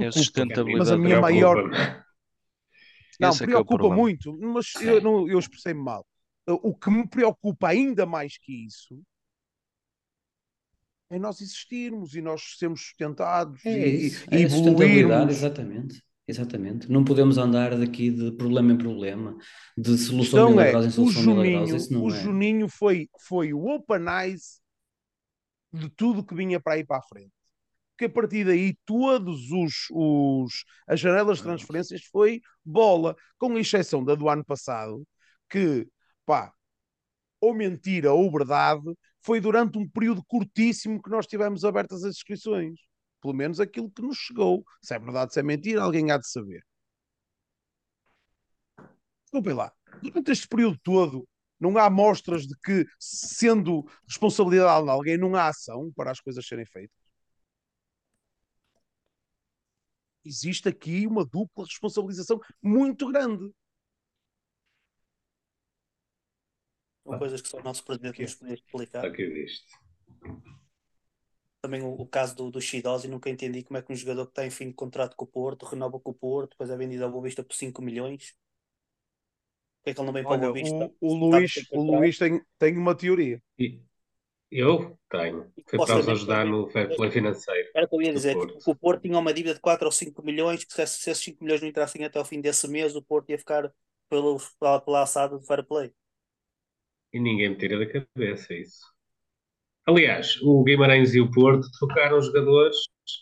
[0.00, 1.56] É a Preocupa, mas a sustentabilidade minha da maior.
[1.58, 1.86] Preocupa-me.
[3.18, 4.00] Não, Esse é é preocupa problema.
[4.00, 6.06] muito, mas eu, não, eu expressei-me mal.
[6.46, 9.00] O que me preocupa ainda mais que isso
[11.10, 15.30] é nós existirmos e nós sermos sustentados É e, isso, e é evoluirmos.
[15.30, 16.02] exatamente.
[16.26, 16.88] Exatamente.
[16.90, 19.36] Não podemos andar daqui de problema em problema,
[19.76, 21.66] de solução questão é, milagrosa em o solução milagrosa.
[21.66, 22.10] Juninho, Isso não o é.
[22.10, 24.60] Juninho foi, foi o open eyes
[25.72, 27.32] de tudo que vinha para aí para a frente.
[27.92, 34.04] Porque a partir daí, todos os, os as janelas de transferências foi bola, com exceção
[34.04, 35.04] da do ano passado,
[35.50, 35.86] que,
[36.30, 36.52] pá,
[37.40, 42.78] ou mentira ou verdade, foi durante um período curtíssimo que nós tivemos abertas as inscrições.
[43.20, 44.64] Pelo menos aquilo que nos chegou.
[44.80, 46.64] Se é verdade, se é mentira, alguém há de saber.
[49.24, 49.72] Desculpem lá.
[50.02, 51.28] Durante este período todo,
[51.58, 56.46] não há mostras de que, sendo responsabilidade de alguém, não há ação para as coisas
[56.46, 56.96] serem feitas.
[60.24, 63.52] Existe aqui uma dupla responsabilização muito grande.
[67.10, 69.04] São coisas que só o nosso presidente nos podia explicar.
[69.04, 69.66] Aqui visto.
[71.60, 74.32] Também o, o caso do, do Shidosi, nunca entendi como é que um jogador que
[74.32, 77.04] está em fim de contrato com o Porto, renova com o Porto, depois é vendido
[77.04, 78.34] ao Boa Vista por 5 milhões.
[79.78, 80.92] Por que é que ele não vem para o Olha, Boa Vista?
[81.00, 81.82] o, o Luís, o?
[81.82, 83.42] Luís tem, tem uma teoria.
[83.58, 83.82] E
[84.50, 85.52] eu tenho.
[85.68, 87.68] Foi para os ajudar no fair play financeiro.
[87.74, 88.48] Era o que eu ia dizer, Porto.
[88.48, 91.10] tipo, que o Porto tinha uma dívida de 4 ou 5 milhões, que se, se
[91.10, 93.72] esses 5 milhões não entrassem até ao fim desse mês, o Porto ia ficar
[94.08, 95.92] pelo, pela, pela assada do fair play.
[97.12, 98.80] E ninguém me tira da cabeça isso.
[99.86, 102.76] Aliás, o Guimarães e o Porto trocaram jogadores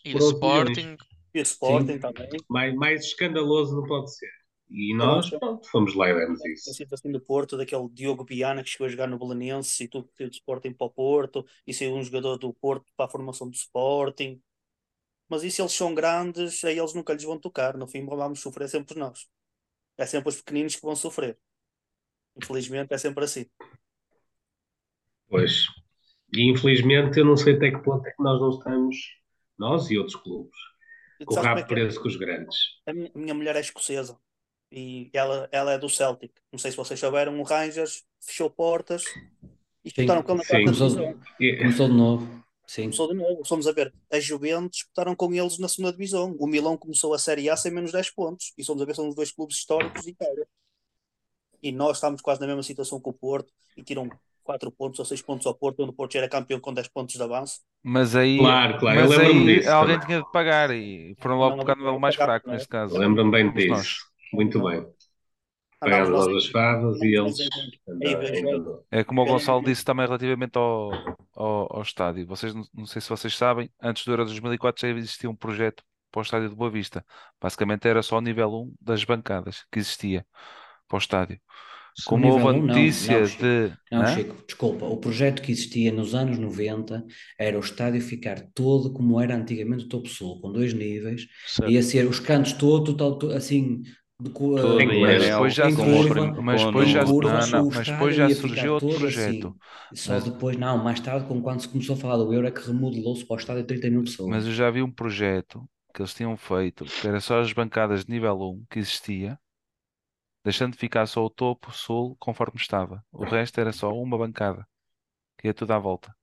[0.05, 0.79] E o 11 milhões.
[0.79, 0.97] Sporting,
[1.35, 1.99] E o Sporting Sim.
[2.01, 2.29] também.
[2.49, 4.31] Mais, mais escandaloso não pode ser.
[4.71, 6.75] E nós, pronto, fomos lá e demos a isso.
[6.75, 10.27] situação do Porto, daquele Diogo Biana que chegou a jogar no Belenenses e tudo que
[10.27, 13.55] do Sporting para o Porto, e saiu um jogador do Porto para a formação do
[13.55, 14.43] Sporting.
[15.27, 17.77] Mas isso eles são grandes, aí eles nunca lhes vão tocar.
[17.79, 19.27] No fim vamos sofrer sempre nós.
[19.97, 21.39] É sempre os pequeninos que vão sofrer.
[22.37, 23.47] Infelizmente é sempre assim.
[25.29, 25.67] Pois.
[26.35, 28.97] E infelizmente eu não sei até que ponto é que nós não estamos,
[29.59, 30.59] nós e outros clubes,
[31.21, 32.57] E com o rabo preso com os grandes.
[32.87, 34.19] A minha, mulher é escocesa
[34.71, 36.33] e ela, ela é do Celtic.
[36.53, 39.05] Não sei se vocês souberam, o Rangers fechou portas
[39.85, 41.21] e disputaram com ele na quarta divisão.
[41.41, 42.39] E- começou de novo.
[42.67, 42.83] Sim.
[42.83, 43.45] Começou de novo.
[43.47, 46.37] Fomos a ver, a Juventus disputaram com eles na segunda divisão.
[46.39, 48.53] O Milão começou a Série A sem menos 10 pontos.
[48.59, 50.47] E fomos a ver, são os dois clubes históricos de Itália.
[51.63, 54.11] E nós estamos quase na mesma situação que o Porto e tiram
[54.49, 56.89] 4 pontos ou 6 pontos ao Porto, onde o Porto já era campeão com 10
[56.89, 57.61] pontos de avanço.
[57.83, 60.01] Mas aí, Claro, claro, eu mas aí disso alguém também.
[60.01, 62.51] tinha de pagar e foram logo buscar nível mais pagar, fraco é?
[62.51, 63.01] neste caso.
[63.01, 63.87] Lembro-me bem Fomos nós.
[63.87, 64.07] disso.
[64.33, 64.87] Muito bem.
[65.85, 67.39] Nós nós as favas e eles.
[68.91, 70.91] É como o Gonçalo disse também relativamente ao,
[71.37, 72.27] ao, ao estádio.
[72.27, 75.83] Vocês não, não sei se vocês sabem, antes do Euro 2004 já existia um projeto
[76.11, 77.05] para o estádio de Boa Vista.
[77.41, 80.27] Basicamente era só o nível 1 das bancadas que existia
[80.89, 81.41] para o estádio.
[82.05, 83.47] Como houve a não, notícia não, Chico.
[83.47, 83.77] de.
[83.91, 84.07] Não, Hã?
[84.07, 84.85] Chico, desculpa.
[84.87, 87.05] O projeto que existia nos anos 90
[87.39, 91.27] era o estádio ficar todo como era antigamente o Topo Sul, com dois níveis.
[91.45, 91.71] Certo.
[91.71, 93.83] Ia ser os cantos todos, total, to- assim,
[94.21, 98.75] de, Todo em Mas depois já curva, mas depois já, não, não, mas depois surgiu
[98.75, 99.47] outro todo projeto.
[99.47, 99.59] assim.
[99.95, 102.51] Só Mas, depois, não, mais tarde, com quando se começou a falar do Euro, é
[102.51, 104.47] que remodelou-se para o estádio 30 mil mas pessoas.
[104.47, 108.13] eu já vi um projeto que eles tinham feito, que era só as bancadas de
[108.13, 109.39] nível 1 que existia,
[110.45, 113.05] deixando de ficar só o topo sul conforme estava.
[113.13, 114.67] O resto era só uma bancada,
[115.39, 116.15] que ia tudo à volta.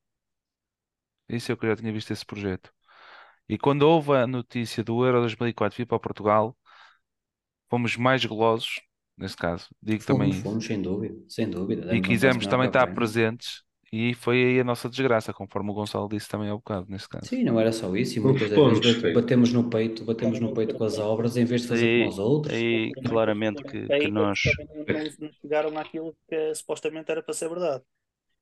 [1.30, 2.74] Isso é o que eu já tinha visto esse projeto.
[3.50, 6.58] E quando houve a notícia do Euro 2004 vir para Portugal,
[7.70, 8.82] fomos mais golosos,
[9.18, 11.96] nesse caso, digo também Fomos, isso, fomos, sem dúvida, sem dúvida.
[11.96, 13.64] e quisemos também estar presentes,
[14.12, 17.30] e foi aí a nossa desgraça, conforme o Gonçalo disse também há bocado, nesse caso.
[17.30, 20.76] Sim, não era só isso, e muitas das vezes batemos no peito, batemos no peito
[20.76, 22.54] com as obras em vez de fazer Aí, os outros.
[22.54, 24.40] aí Também claramente que, que nós.
[25.20, 27.84] não, chegaram àquilo que supostamente era para ser verdade.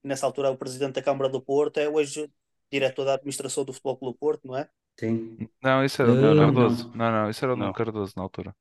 [0.03, 2.29] Nessa altura, o presidente da Câmara do Porto é hoje
[2.71, 4.69] diretor da administração do Futebol Clube Porto, não é?
[4.99, 5.49] Sim.
[5.61, 6.53] Não, isso era o Eh, Nuno não.
[6.53, 6.91] Cardoso.
[6.93, 7.73] Não, não, isso era o Nuno não.
[7.73, 8.55] Cardoso na altura.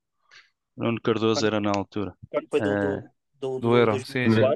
[0.76, 2.16] Nuno Cardoso era na altura.
[2.30, 3.04] quando foi do, Eh, do,
[3.40, 4.52] do, Do do Euro, sim, sim.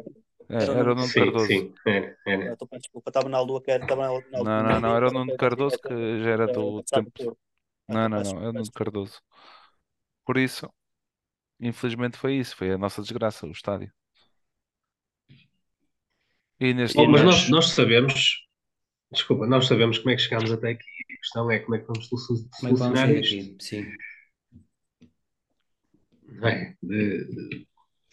[0.49, 0.51] 2004?
[0.51, 1.65] É, Era o era Nuno Sim, Cardoso.
[1.65, 2.57] sim, era, era.
[2.79, 5.33] Desculpa, estava na Aldua, que era, estava na, na Não, não, não, era o Nuno
[5.33, 5.93] era Cardoso que
[6.23, 7.37] já era era do tempo.
[7.89, 8.73] Não, não, não, é o Nuno.
[8.73, 9.21] Cardoso.
[10.27, 10.71] Por isso,
[11.61, 13.93] infelizmente foi isso, foi a nossa desgraça, o estádio.
[16.61, 18.39] E neste Bom, mas nós, nós sabemos,
[19.13, 20.85] desculpa, nós sabemos como é que chegámos até aqui.
[21.15, 22.07] A questão é como é que vamos
[22.65, 23.65] é que vamos solucionar isto.
[23.65, 23.87] Sim.
[26.43, 26.75] é?
[26.83, 27.67] De- de-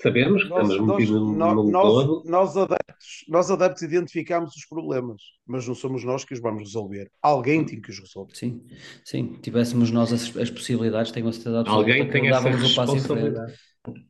[0.03, 2.23] sabemos que Nós, estamos nós, metidos no, nó- no nós, lodo.
[2.29, 7.09] nós, adeptos, nós adeptos identificamos os problemas, mas não somos nós que os vamos resolver.
[7.21, 8.35] Alguém tem que os resolver.
[8.35, 8.61] Sim,
[9.03, 9.33] sim.
[9.41, 12.75] Tivéssemos nós as, as possibilidades, tenho a certeza absoluta Alguém que tem essa dávamos o
[12.75, 13.35] passo em frente.
[13.35, 13.53] responsabilidade.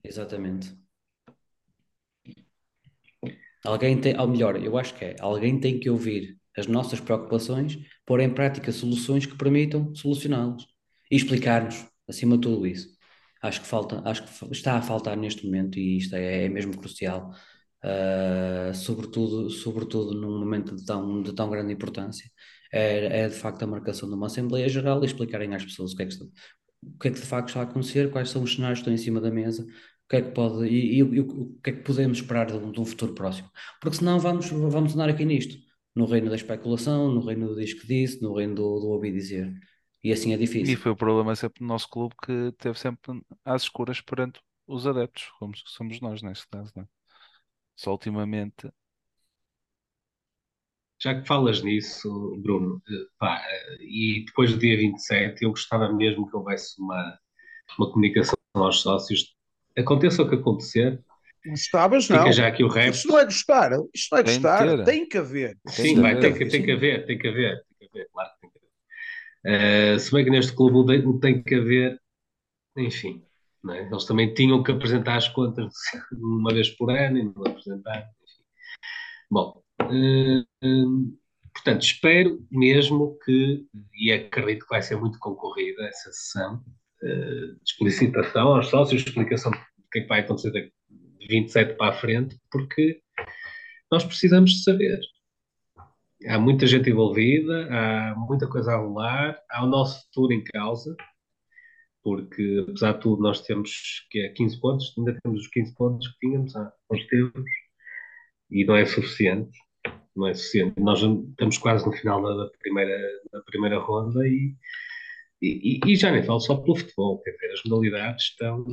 [0.03, 0.83] Exatamente.
[3.65, 7.77] Alguém tem, ou melhor, eu acho que é, alguém tem que ouvir as nossas preocupações,
[8.05, 10.63] pôr em prática soluções que permitam solucioná-las
[11.09, 12.92] e explicar-nos, acima de tudo isso.
[13.43, 16.77] Acho que falta, acho que está a faltar neste momento e isto é, é mesmo
[16.77, 17.31] crucial,
[17.83, 22.29] ah, sobretudo, sobretudo num momento de tão, de tão grande importância.
[22.71, 25.95] É, é de facto a marcação de uma Assembleia Geral e explicarem às pessoas o
[25.95, 28.43] que é que está, o que é que de facto está a acontecer, quais são
[28.43, 30.97] os cenários que estão em cima da mesa, o que é que pode e, e
[30.99, 33.49] e o que é que podemos esperar de um, de um futuro próximo.
[33.81, 35.57] Porque senão vamos, vamos andar aqui nisto,
[35.95, 39.11] no reino da especulação, no reino do diz que disse, no reino do, do ouvir
[39.13, 39.53] dizer.
[40.03, 40.77] E assim é e difícil.
[40.77, 45.29] foi o problema sempre do nosso clube que teve sempre às escuras perante os adeptos,
[45.39, 46.87] como somos nós neste caso, não é?
[47.75, 48.71] Só ultimamente,
[51.01, 52.09] Já que falas nisso,
[52.41, 57.19] Bruno, eh, pá, eh, e depois do dia 27, eu gostava mesmo que houvesse uma,
[57.79, 59.35] uma comunicação aos sócios.
[59.77, 61.03] Aconteça o que acontecer,
[61.45, 62.31] Gostavas, fica não.
[62.31, 62.69] já aqui o.
[62.85, 65.57] Isto não é gostar, isto não é tem gostar, ter, tem que haver.
[65.75, 66.37] tem Sim, de vai ter haver.
[66.37, 68.31] que, tem que haver, tem que haver, tem que haver, claro
[69.45, 71.99] Eh, se bem que neste clube tem que haver,
[72.77, 73.23] enfim,
[73.69, 73.87] é?
[73.87, 75.73] Eles também tinham que apresentar as contas
[76.13, 78.07] uma vez por ano e não apresentaram.
[78.23, 78.43] enfim.
[79.29, 80.85] Bom, eh, eh,
[81.53, 83.65] portanto, espero mesmo que,
[83.95, 86.63] e acredito que vai ser muito concorrida essa sessão,
[87.01, 89.57] de explicitação aos sócios, explicação do
[89.91, 90.71] que é que vai acontecer de
[91.27, 93.01] 27 para a frente, porque
[93.91, 94.99] nós precisamos de saber.
[96.27, 100.95] Há muita gente envolvida, há muita coisa a rolar, há o nosso futuro em causa,
[102.03, 106.07] porque apesar de tudo nós temos que é 15 pontos, ainda temos os 15 pontos
[106.07, 107.43] que tínhamos há uns tempos,
[108.51, 109.57] e não é suficiente,
[110.15, 110.79] não é suficiente.
[110.79, 112.97] Nós estamos quase no final da, primeira,
[113.31, 114.55] da primeira ronda e,
[115.41, 118.65] e, e já nem falo só pelo futebol, quer dizer, as modalidades estão,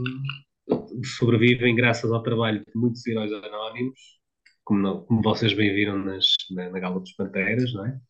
[1.18, 4.19] sobrevivem graças ao trabalho de muitos heróis anónimos,
[4.70, 8.01] como, não- como vocês bem viram nas, na, na Gala dos Panteras, não é?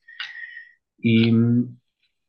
[1.02, 1.30] E,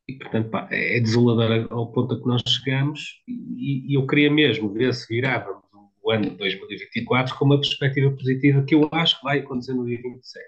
[0.07, 4.31] e, portanto, pá, é desolador ao ponto a que nós chegamos e, e eu queria
[4.31, 5.63] mesmo ver se virávamos
[6.01, 9.85] o ano de 2024 com uma perspectiva positiva que eu acho que vai acontecer no
[9.85, 10.45] dia 27.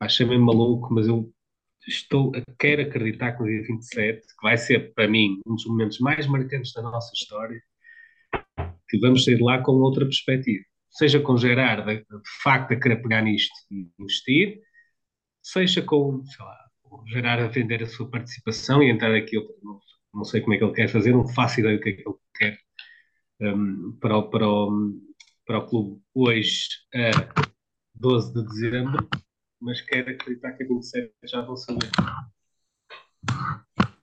[0.00, 1.30] Achei meio maluco, mas eu
[1.86, 5.98] estou, quero acreditar que no dia 27, que vai ser para mim um dos momentos
[6.00, 7.60] mais marcantes da nossa história,
[8.88, 10.64] que vamos sair de lá com outra perspectiva.
[10.90, 14.60] Seja com Gerard, de, de facto, a querer pegar nisto e investir,
[15.42, 19.80] seja com, sei lá, o Gerard a vender a sua participação e entrar aqui, não,
[20.12, 22.08] não sei como é que ele quer fazer, não faço ideia do que é que
[22.08, 22.58] ele quer
[23.40, 25.00] um, para, o, para, o,
[25.46, 27.10] para o clube hoje, a
[27.94, 29.08] 12 de dezembro,
[29.60, 31.90] mas quero acreditar que a 27 já vão saber.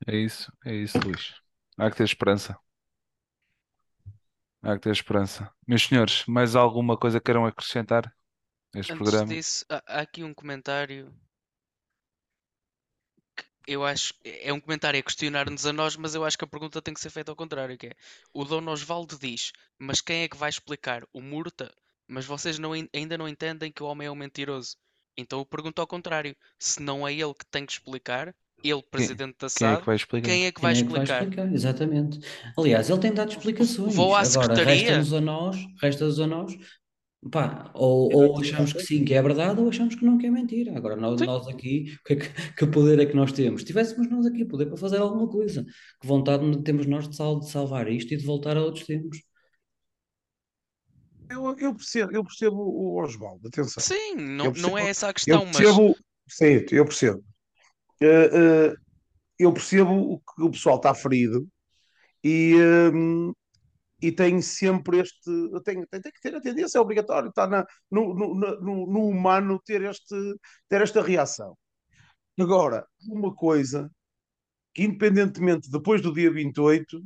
[0.05, 1.35] É isso, é isso, Luís.
[1.77, 2.57] Há que ter esperança.
[4.61, 5.51] Há que ter esperança.
[5.67, 8.13] Meus senhores, mais alguma coisa queiram acrescentar
[8.75, 9.39] a este Antes programa?
[9.39, 11.15] disso, há, há aqui um comentário
[13.35, 16.47] que eu acho é um comentário a questionar-nos a nós, mas eu acho que a
[16.47, 17.93] pergunta tem que ser feita ao contrário, que é
[18.33, 21.03] o Dom Osvaldo diz, mas quem é que vai explicar?
[21.13, 21.73] O Murta?
[22.07, 24.77] Mas vocês não en- ainda não entendem que o homem é um mentiroso.
[25.17, 29.37] Então eu pergunto ao contrário, se não é ele que tem que explicar, ele, presidente
[29.39, 30.27] da Quem é que SAD, vai explicar?
[30.29, 31.21] quem é que Quem vai é que vai explicar?
[31.23, 31.53] explicar?
[31.53, 32.19] Exatamente.
[32.57, 33.95] Aliás, ele tem dado explicações.
[33.95, 34.73] Vou à Agora, secretaria.
[34.73, 36.57] resta-nos a nós, resta-nos a nós,
[37.31, 40.31] pá, ou, ou achamos que sim, que é verdade, ou achamos que não, que é
[40.31, 40.75] mentira.
[40.77, 43.61] Agora, nós, nós aqui, que, é que, que poder é que nós temos?
[43.61, 45.63] Se tivéssemos nós aqui poder para fazer alguma coisa,
[46.01, 49.19] que vontade temos nós de, sal- de salvar isto e de voltar a outros tempos.
[51.29, 53.83] Eu, eu percebo, eu percebo o Osvaldo, atenção.
[53.83, 55.95] Sim, Eu não, não percebo, é essa a eu questão, mas percebo,
[56.27, 57.23] sim, eu percebo.
[58.01, 58.73] Eh,
[59.39, 61.47] eu percebo o que o pessoal está ferido
[62.23, 62.55] e,
[62.93, 63.33] hum,
[64.01, 65.29] e tem sempre este.
[65.63, 68.87] Tem, tem, tem que ter a tendência, é obrigatório, está na, no, no, no, no-
[68.87, 70.15] no humano ter, este,
[70.69, 71.57] ter esta reação.
[72.39, 73.89] Agora, uma coisa
[74.73, 77.03] que, independentemente depois do dia 28,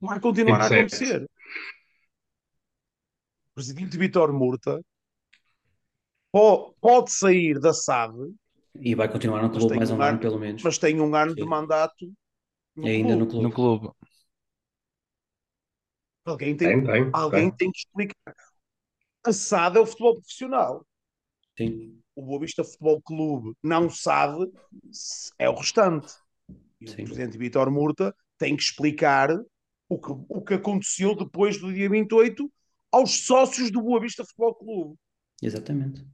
[0.00, 0.78] vai continuar a 27.
[0.80, 1.22] acontecer.
[3.50, 4.80] o presidente Vitor Murta
[6.30, 8.14] po- pode sair da SAD,
[8.74, 10.62] E vai continuar no mas clube mais um um ano, ano, pelo menos.
[10.62, 11.46] mas tem um ano de Sim.
[11.46, 12.12] mandato
[12.76, 13.40] no Ainda no clube.
[13.40, 13.52] No clube.
[13.52, 13.88] clube.
[16.24, 17.56] Alguém tem, Tem, tem, alguém tem.
[17.56, 18.34] tem que explicar.
[19.26, 20.86] A SAD é o futebol profissional.
[21.56, 24.50] Sim, O Boa Vista Futebol Clube não sabe
[24.90, 26.12] se é o restante.
[26.80, 27.04] E o sim.
[27.04, 29.30] presidente Vitor Murta tem que explicar
[29.88, 32.50] o que, o que aconteceu depois do dia 28
[32.92, 34.96] aos sócios do Boa Vista Futebol Clube.
[35.42, 36.06] Exatamente.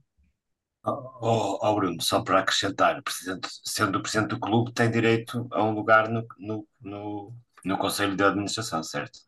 [0.85, 5.61] Oh, oh, Bruno, só para acrescentar, presidente, sendo o presidente do clube, tem direito a
[5.63, 7.33] um lugar no, no, no,
[7.65, 9.19] no Conselho de Administração, certo?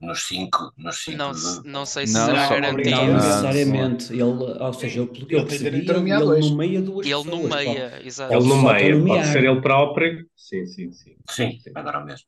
[0.00, 2.96] Nos cinco, nos cinco Não, de- não sei se Não, será só- Não garantido.
[2.96, 4.12] Ah, necessariamente.
[4.12, 7.26] Ele, ou seja, que eu Ele percebi, ele, ele nomeia duas Ele pessoas.
[7.26, 8.32] nomeia, pode- exato.
[8.32, 9.32] Ele Pode no só meio, pode nomear.
[9.32, 10.30] ser ele próprio.
[10.34, 11.16] Sim, sim, sim.
[11.30, 12.26] Sim, dar ao mesmo.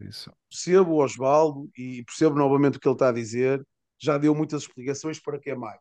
[0.00, 0.32] Isso.
[0.48, 3.64] Percebo o Osvaldo e percebo novamente o que ele está a dizer.
[4.00, 5.80] Já deu muitas explicações para que é mais.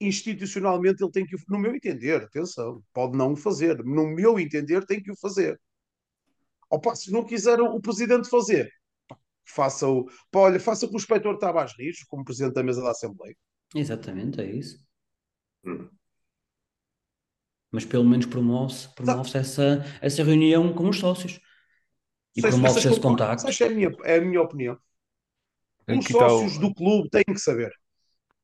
[0.00, 4.86] Institucionalmente ele tem que, no meu entender, atenção, pode não o fazer, no meu entender
[4.86, 5.60] tem que o fazer.
[6.70, 8.70] Opa, se não quiser o, presidente fazer,
[9.44, 12.90] faça o, pá, olha, faça com o inspetor Tavares Rios, como presidente da mesa da
[12.90, 13.36] Assembleia.
[13.74, 14.80] Exatamente, é isso.
[15.64, 15.88] Hum.
[17.72, 21.40] Mas pelo menos promove-se promove essa, essa reunião com os sócios.
[22.36, 23.46] E promove-se esse contacto.
[23.46, 24.78] que é a minha, é a minha opinião.
[25.88, 27.72] Os Aqui está sócios o, do clube têm que saber.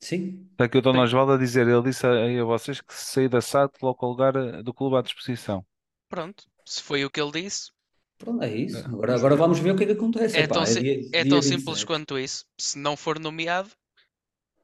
[0.00, 0.98] Sim, está aqui o Dom.
[1.00, 4.10] Osvaldo a dizer, ele disse aí a vocês que se sair da SAD coloca o
[4.10, 5.64] lugar eh, do clube à disposição.
[6.08, 7.70] Pronto, se foi o que ele disse,
[8.18, 8.86] pronto, é isso.
[8.86, 10.36] Agora, agora vamos ver o que é que acontece.
[10.36, 11.86] é Epá, tão, é dia, é dia tão simples 27.
[11.86, 12.44] quanto isso.
[12.58, 13.70] Se não for nomeado,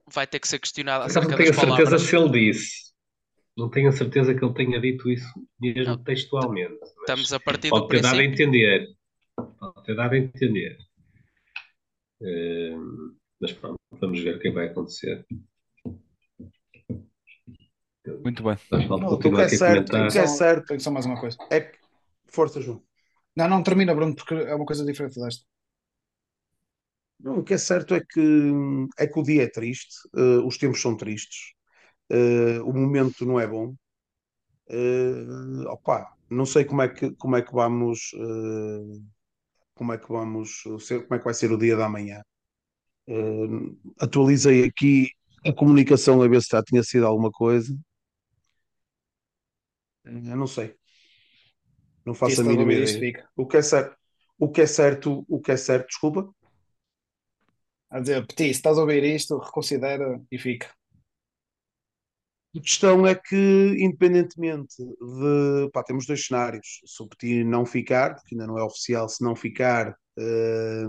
[0.06, 2.02] vai ter que ser questionado acerca não tenho das a certeza palavras.
[2.02, 2.90] se ele disse.
[3.56, 6.78] Não tenho a certeza que ele tenha dito isso mesmo Não, textualmente.
[7.00, 8.32] Estamos a partir do pode ter dado a princípio.
[8.32, 8.86] entender.
[9.58, 10.78] Pode ter dado a entender.
[12.22, 12.76] Eh,
[13.40, 15.26] mas pronto, vamos ver o que é vai acontecer.
[18.22, 18.56] Muito bem.
[18.70, 21.36] Não, o que é certo, o que é certo tenho só mais uma coisa.
[21.50, 21.78] é que.
[22.28, 22.82] Força, João.
[23.36, 25.44] Não, não, termina, Bruno, porque é uma coisa diferente desta.
[27.18, 28.52] Não, o que é certo é que,
[28.98, 31.52] é que o dia é triste, eh, os tempos são tristes,
[32.10, 33.74] eh, o momento não é bom.
[34.68, 39.00] Eh, opa, não sei como é que, como é que vamos, eh,
[39.80, 42.20] como é que vamos ser, como é que vai ser o dia da manhã.
[43.08, 43.48] Eh,
[43.98, 45.08] atualizei aqui
[45.42, 47.74] a comunicação a ver se já tinha sido alguma coisa.
[50.04, 50.76] Eu não sei,
[52.04, 53.26] não faço a estás a mínima ideia.
[53.34, 53.96] O que é certo,
[54.38, 56.30] o que é certo, o que é certo, desculpa.
[57.88, 60.70] A dizer, Petit, se estás a ouvir isto, reconsidera e fica.
[62.56, 63.36] A questão é que,
[63.78, 65.70] independentemente de.
[65.72, 66.80] Pá, temos dois cenários.
[66.84, 70.86] Se o Petit não ficar, porque ainda não é oficial, se não ficar, eh,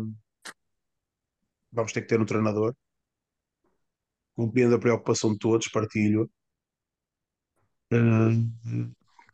[1.72, 2.75] vamos ter que ter um treinador.
[4.35, 6.30] Compreendo a preocupação de todos, partilho.
[7.91, 7.98] Eh,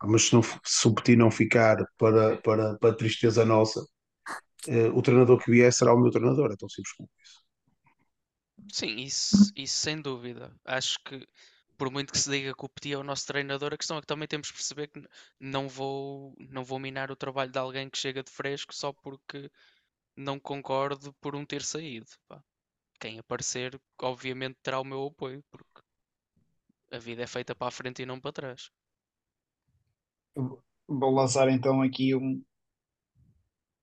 [0.04, 3.86] mas se, não, se o Petit não ficar, para, para, para tristeza nossa,
[4.68, 6.52] eh, o treinador que vier será o meu treinador.
[6.52, 7.48] É tão simples como isso.
[8.72, 10.54] Sim, isso, isso sem dúvida.
[10.66, 11.28] Acho que,
[11.78, 14.02] por muito que se diga que o Petit é o nosso treinador, a questão é
[14.02, 15.02] que também temos que perceber que
[15.40, 19.50] não vou, não vou minar o trabalho de alguém que chega de fresco só porque
[20.18, 22.08] não concordo por um ter saído.
[22.28, 22.44] pá.
[23.00, 25.82] Quem aparecer, obviamente, terá o meu apoio, porque
[26.92, 28.70] a vida é feita para a frente e não para trás.
[30.88, 32.44] Vou lançar então aqui um-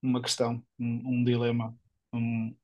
[0.02, 1.76] uma questão, um, um dilema.
[2.12, 2.55] Um,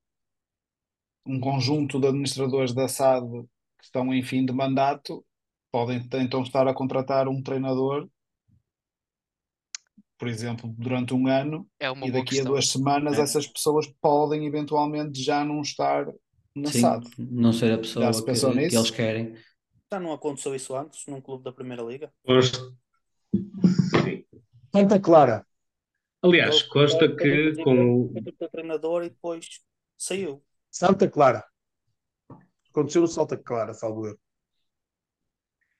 [1.25, 3.47] um conjunto de administradores da SAD
[3.81, 5.25] que estão em fim de mandato
[5.71, 8.07] podem então estar a contratar um treinador,
[10.17, 13.21] por exemplo, durante um ano, É uma e daqui a duas semanas É.
[13.21, 16.05] essas pessoas podem eventualmente já não estar
[16.55, 17.07] na Sim, SAD.
[17.17, 18.93] não ser a Já pessoa se que, que eles nisso?
[18.93, 19.35] querem.
[19.91, 22.13] Já não aconteceu isso antes, num clube da Primeira Liga?
[22.23, 22.59] Consta-
[24.03, 24.23] Sim.
[24.73, 25.45] Santa Clara.
[26.23, 29.47] Aliás, ele que contratou com o, treinador e depois
[29.97, 30.43] saiu.
[30.69, 31.43] Santa Clara.
[32.71, 34.19] Aconteceu no Santa Clara, salvo erro.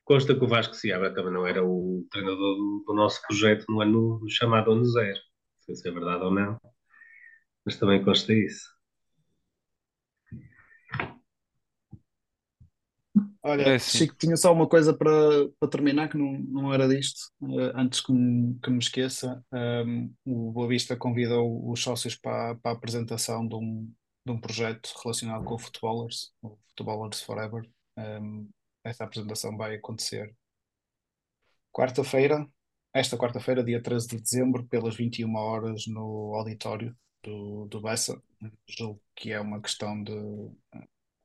[0.03, 3.81] consta que o Vasco Seabra também não era o treinador do, do nosso projeto no
[3.81, 5.17] ano chamado Ano Zero.
[5.17, 6.59] Não sei se é verdade ou não,
[7.65, 8.69] mas também consta isso.
[13.43, 13.97] Olha, É sim.
[13.97, 15.09] Chico, tinha só uma coisa para,
[15.59, 17.31] para terminar, que não, não era disto.
[17.41, 22.55] Eh, antes que me, que me esqueça, ehm, o Boa Vista convidou os sócios para,
[22.55, 23.91] para a apresentação de um,
[24.25, 27.69] de um projeto relacionado com o Footballers, o Footballers Forever.
[27.98, 28.48] Ehm,
[28.83, 30.35] esta apresentação vai acontecer
[31.72, 32.48] quarta-feira,
[32.93, 36.95] esta quarta-feira, dia 13 de dezembro, pelas 21 horas no auditório.
[37.24, 38.22] do, do Bessa.
[38.67, 40.11] Julgo que é uma questão de,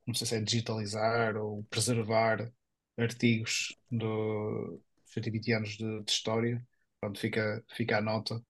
[0.05, 2.51] não sei se é digitalizar ou preservar
[2.97, 6.65] artigos do 120 anos de, de história.
[6.99, 8.41] Pronto, fica, fica a nota.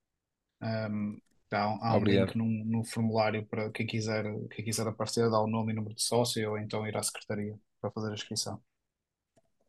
[0.62, 1.20] Um,
[1.52, 2.28] há, um- há um Obrigado.
[2.28, 5.96] link num, num formulário para quem quiser, quem quiser aparecer, dá o nome e número
[5.96, 8.62] de sócio ou então ir à secretaria para fazer a inscrição.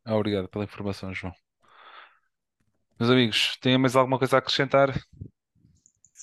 [0.07, 1.33] Obrigado pela informação, João.
[2.99, 4.93] Meus amigos, têm mais alguma coisa a acrescentar?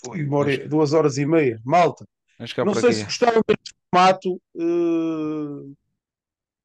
[0.04, 1.62] Foi uma hora e- duas horas e meia.
[1.64, 2.06] Malta,
[2.40, 2.94] não sei aqui.
[2.94, 4.42] se gostaram deste formato.
[4.58, 5.74] eh,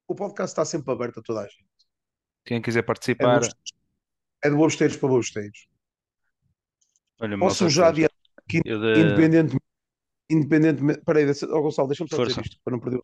[0.07, 1.63] o podcast está sempre aberto a toda a gente.
[2.43, 3.73] Quem quiser É de participar, bobesteiros,
[4.43, 5.67] é de bobesteiros para bobesteiros.
[7.39, 8.10] Posso já adiantar
[8.51, 9.65] que, de- independentemente.
[10.29, 11.01] Independentemente.
[11.05, 12.41] Peraí, oh, Gonçalo, deixa-me só dizer Força.
[12.41, 13.01] isto para não perder.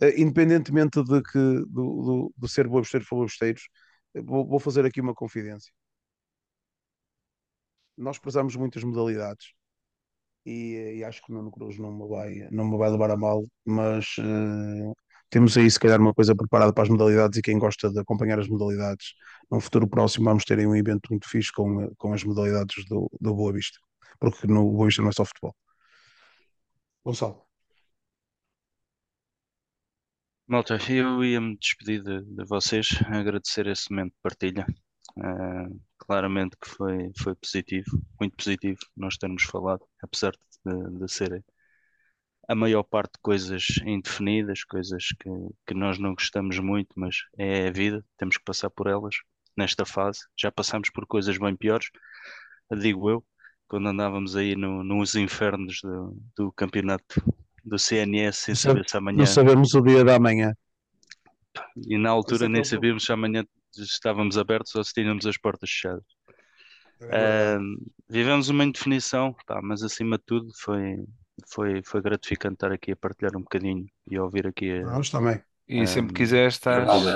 [0.00, 3.62] Eh, independentemente de que, do, do, do ser bobesteiros para bobesteiros,
[4.14, 5.72] eh, vou, vou fazer aqui uma confidência.
[7.96, 9.52] Nós prezamos muitas modalidades
[10.46, 13.10] e, eh, e acho que o Nuno Cruz não me vai, não me vai levar
[13.10, 14.92] a mal, mas eh,
[15.28, 18.38] temos aí se calhar uma coisa preparada para as modalidades e quem gosta de acompanhar
[18.40, 19.14] as modalidades,
[19.50, 23.10] num futuro próximo vamos ter aí um evento muito fixe com, com as modalidades do,
[23.20, 23.78] do Boa Vista,
[24.20, 25.54] porque no Boa Vista não é só futebol.
[27.04, 27.46] Gonçalo.
[30.46, 34.66] Malta, eu ia-me despedir de, de vocês, agradecer esse momento de partilha.
[35.18, 35.68] Ah,
[35.98, 40.32] claramente que foi, foi positivo, muito positivo nós termos falado, apesar
[40.64, 41.44] de, de ser
[42.48, 45.30] a maior parte de coisas indefinidas, coisas que,
[45.66, 49.14] que nós não gostamos muito, mas é a vida, temos que passar por elas
[49.56, 50.20] nesta fase.
[50.38, 51.90] Já passamos por coisas bem piores,
[52.76, 53.24] digo eu,
[53.70, 57.22] quando andávamos aí no, nos infernos do, do campeonato
[57.64, 59.18] do CNS sem saber se amanhã.
[59.18, 60.56] Não sabemos o dia da manhã.
[61.86, 63.44] E na altura nem sabíamos se amanhã
[63.76, 66.02] estávamos abertos ou se tínhamos as portas fechadas.
[67.00, 67.54] É.
[67.54, 67.76] Ahm,
[68.08, 70.96] vivemos uma indefinição, pá, mas acima de tudo foi,
[71.48, 75.10] foi, foi gratificante estar aqui a partilhar um bocadinho e a ouvir aqui a, Nós
[75.10, 75.40] também.
[75.68, 76.52] e sempre quiser,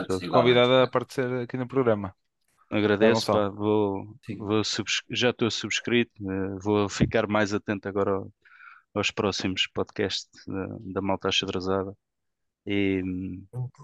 [0.07, 0.31] todo.
[0.31, 2.15] convidado a aparecer aqui no programa.
[2.77, 4.37] Agradeço, pá, vou, Sim.
[4.37, 8.33] vou subs- já estou subscrito, eh, vou ficar mais atento agora ao-
[8.95, 11.97] aos próximos podcasts da, da Malta Achadrazada.
[12.67, 13.03] E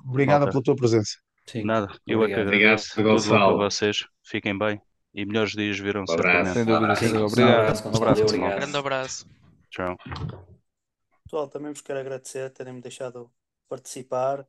[0.07, 1.19] Obrigada malta, pela tua presença.
[1.47, 1.65] Sim.
[1.65, 2.47] nada, eu é que Obrigado.
[2.47, 2.95] Obrigado, agradeço.
[2.95, 3.57] Tudo bom para Gonçalo.
[3.59, 4.81] vocês, fiquem bem
[5.15, 6.55] e melhores dias virão Um abraço.
[6.55, 7.23] Sem dúvida, sem Sim, dúvida.
[7.23, 7.85] um Obrigado.
[7.87, 8.27] Um abraço, Obrigado.
[8.27, 8.51] pessoal.
[8.57, 9.29] Grande abraço.
[9.71, 9.97] Tchau.
[11.25, 13.31] Pessoal, também vos quero agradecer terem-me deixado
[13.69, 14.47] participar,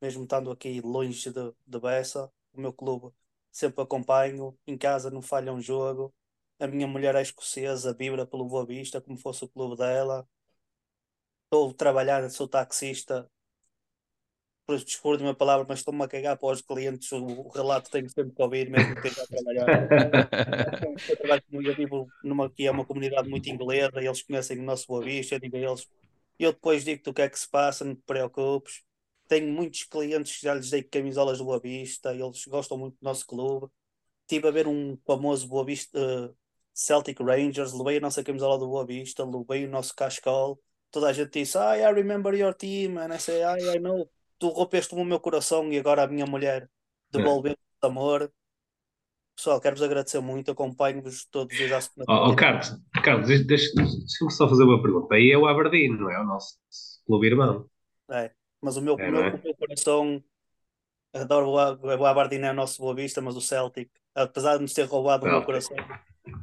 [0.00, 2.30] mesmo estando aqui longe de, de Bessa.
[2.52, 3.10] O meu clube
[3.52, 6.14] sempre acompanho, em casa não falha um jogo.
[6.58, 10.26] A minha mulher é escocesa, vibra pelo Boa Vista, como fosse o clube dela.
[11.44, 13.30] Estou a trabalhar, sou taxista,
[14.66, 17.10] por isso desculpe a palavra, mas estou-me a cagar para os clientes.
[17.12, 19.88] O, o relato tenho sempre que ouvir, mesmo que esteja a trabalhar.
[21.08, 24.62] Eu trabalho como eu vivo numa que é uma comunidade muito inglesa, eles conhecem o
[24.62, 25.88] nosso Boa Vista, eu digo a eles,
[26.38, 28.82] eu depois digo-te o que é que se passa, não te preocupes.
[29.28, 33.04] Tenho muitos clientes que já lhes dei camisolas do Boa Vista, eles gostam muito do
[33.04, 33.68] nosso clube.
[34.22, 36.30] Estive a ver um famoso Boa Vista, eh,
[36.74, 40.60] Celtic Rangers, levei a nossa camisola do Boa Vista, levei o nosso cascol.
[40.90, 44.10] Toda a gente disse, I remember your team, and I say, I know.
[44.38, 46.68] Tu rompeste o meu coração e agora a minha mulher
[47.10, 48.32] devolveu o amor.
[49.36, 54.30] Pessoal, quero-vos agradecer muito, acompanho-vos todos os dias Oh, oh, Carlos, Carlos, deixa- deixa- deixa-me
[54.30, 55.14] só fazer uma pergunta.
[55.14, 56.20] Aí é o Aberdeen, não é?
[56.20, 56.58] O nosso
[57.06, 57.68] clube irmão.
[58.10, 59.34] É, mas o meu, É, o não meu, é?
[59.34, 60.24] o meu coração
[61.12, 64.62] adoro o, A- o Aberdeen é o nosso Boa Vista, mas o Celtic, apesar de
[64.62, 65.76] nos ter roubado o meu coração,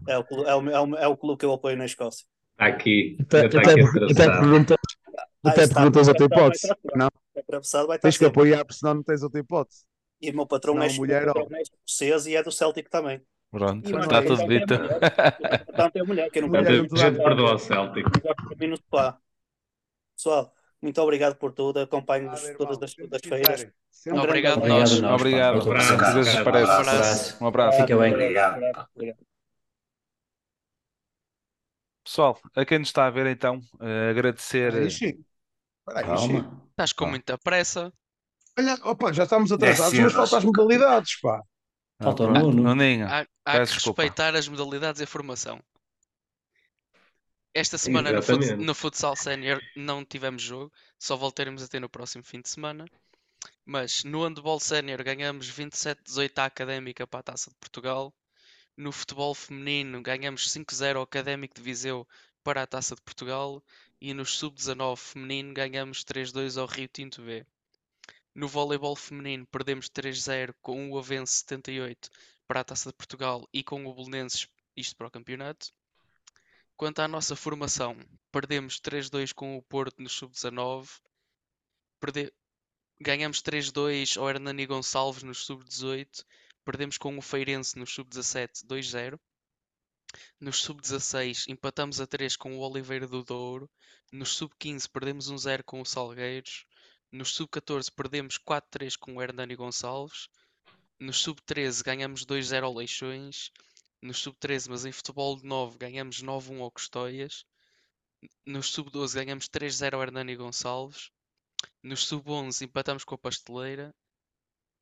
[0.07, 2.25] é o, é, o, é, o, é o clube que eu apoio na Escócia.
[2.53, 4.77] Está aqui, Até, até, aqui até perguntas,
[5.43, 7.97] Ah, até perguntas a tua atravessado, vai hipótese.
[7.97, 9.85] Não, tens que apoiar, porque senão não tens outra hipótese.
[10.21, 13.21] E o meu patrão Senão é, é escocês e é do Celtic também.
[13.51, 14.73] Pronto, está é tudo é dito.
[14.73, 14.99] mulher.
[15.39, 18.05] O importante é a mulher, não gosta A não gente, dá gente perdoa o Celtic.
[18.91, 19.19] não.
[20.15, 23.67] Pessoal, muito obrigado por tudo, acompanho-vos todas as segundas-feiras.
[24.07, 25.03] Um Obrigado, nós.
[25.03, 26.71] Obrigado, tua Abraço, parece.
[26.71, 27.43] Abraço.
[27.43, 27.81] Um abraço.
[27.81, 28.13] Fica bem.
[28.13, 28.61] Obrigado.
[32.03, 34.73] Pessoal, a quem nos está a ver então, eh, agradecer.
[34.73, 35.23] Aí, Chico.
[35.87, 36.33] Espera aí, Chico.
[36.43, 36.61] Calma.
[36.71, 37.09] Estás com Ah.
[37.09, 37.93] muita pressa.
[38.57, 41.41] Olha, opa, já estamos atrasados, mas faltam as modalidades, pá.
[41.99, 42.47] Ah, Falta o pronto.
[42.47, 42.63] Nuno.
[42.63, 45.59] Nuninho, Há, há que respeitar as modalidades e a formação.
[47.59, 51.89] Esta semana no, fut- no Futsal Sénior não tivemos jogo, só voltaremos a ter no
[51.89, 52.85] próximo fim de semana.
[53.65, 58.13] Mas no Handball Sénior ganhamos 27-18 à Académica para a Taça de Portugal.
[58.77, 62.07] No futebol feminino ganhamos 5-0 ao Académico de Viseu
[62.43, 63.63] para a Taça de Portugal.
[64.01, 67.45] E no Sub-19 feminino ganhamos 3-2 ao Rio Tinto B.
[68.33, 72.09] No voleibol feminino perdemos 3-0 com o Avense 78
[72.47, 75.73] para a Taça de Portugal e com o Belenenses, isto para o campeonato.
[76.79, 77.93] Quanto à nossa formação,
[78.31, 80.87] perdemos 3-2 com o Porto no sub-19.
[81.99, 82.31] Perde...
[83.01, 86.23] Ganhamos 3-2 ao Hernani Gonçalves no sub-18.
[86.63, 89.19] Perdemos com o Feirense no sub-17 2-0.
[90.39, 93.69] Nos sub-16 empatamos a 3 com o Oliveira do Douro.
[94.09, 96.65] Nos sub-15 perdemos 1-0 com o Salgueiros.
[97.11, 100.29] Nos sub-14 perdemos 4-3 com o Hernani Gonçalves.
[100.97, 103.51] Nos sub-13 ganhamos 2-0 ao Leixões.
[104.01, 107.45] Nos sub-13, mas em futebol de 9 ganhamos 9-1 ao Custóias.
[108.45, 111.11] Nos sub-12 ganhamos 3-0 ao Hernani Gonçalves.
[111.83, 113.93] Nos sub-11 empatamos com a Pasteleira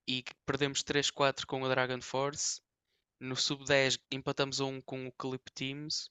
[0.07, 2.61] e perdemos 3-4 com o Dragon Force.
[3.19, 6.09] No sub-10 empatamos a 1 com o Clip Teams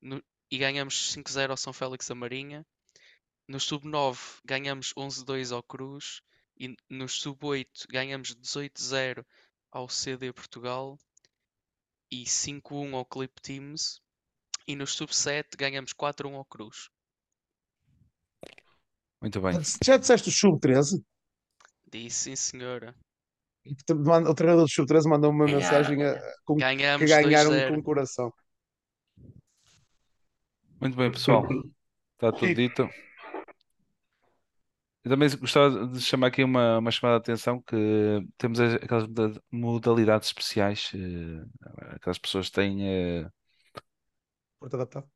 [0.00, 2.66] no- e ganhamos 5-0 ao São Félix da Marinha.
[3.48, 6.20] No sub-9 ganhamos 11-2 ao Cruz
[6.58, 9.24] e no sub-8 ganhamos 18-0
[9.70, 10.98] ao CD Portugal
[12.12, 14.00] e 5-1 ao Clip Teams.
[14.68, 16.88] E no sub-7 ganhamos 4-1 ao Cruz.
[19.20, 19.54] Muito bem.
[19.84, 21.02] Já disseste o sub-13?
[21.90, 22.94] Disse sim, senhora.
[23.64, 25.62] E que O treinador do sub-13 mandou-me uma Ganharam.
[25.62, 27.68] mensagem a- com, que Ganhamos ganharam 2-0.
[27.74, 28.32] com o coração.
[30.80, 31.46] Muito bem, pessoal.
[32.14, 32.88] Está tudo dito.
[35.04, 37.76] Eu também gostava de chamar aqui uma, uma chamada de atenção que
[38.38, 41.44] temos as- aquelas moda- modalidades especiais, eh,
[41.96, 43.28] aquelas pessoas que têm eh,
[44.58, 45.08] Porto adaptado.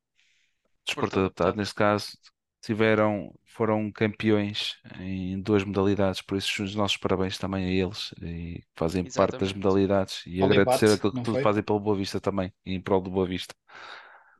[0.85, 2.17] desporto Desporto adaptado, neste caso,
[2.61, 8.61] tiveram, foram campeões em duas modalidades, por isso os nossos parabéns também a eles e
[8.61, 9.53] que fazem parte das Exatamente.
[9.53, 13.27] modalidades e agradecer aquilo que tudo fazem pelo Boa Vista também em prol do Boa
[13.27, 13.53] Vista.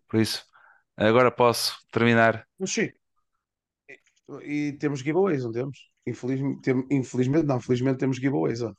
[0.10, 0.46] Por isso,
[0.98, 2.48] agora posso terminar.
[2.66, 3.00] Chico,
[4.44, 5.78] e temos giveaways, não temos?
[6.06, 8.62] Infelizmente, tem- infelizmente não, felizmente temos giveaways.
[8.62, 8.74] ó.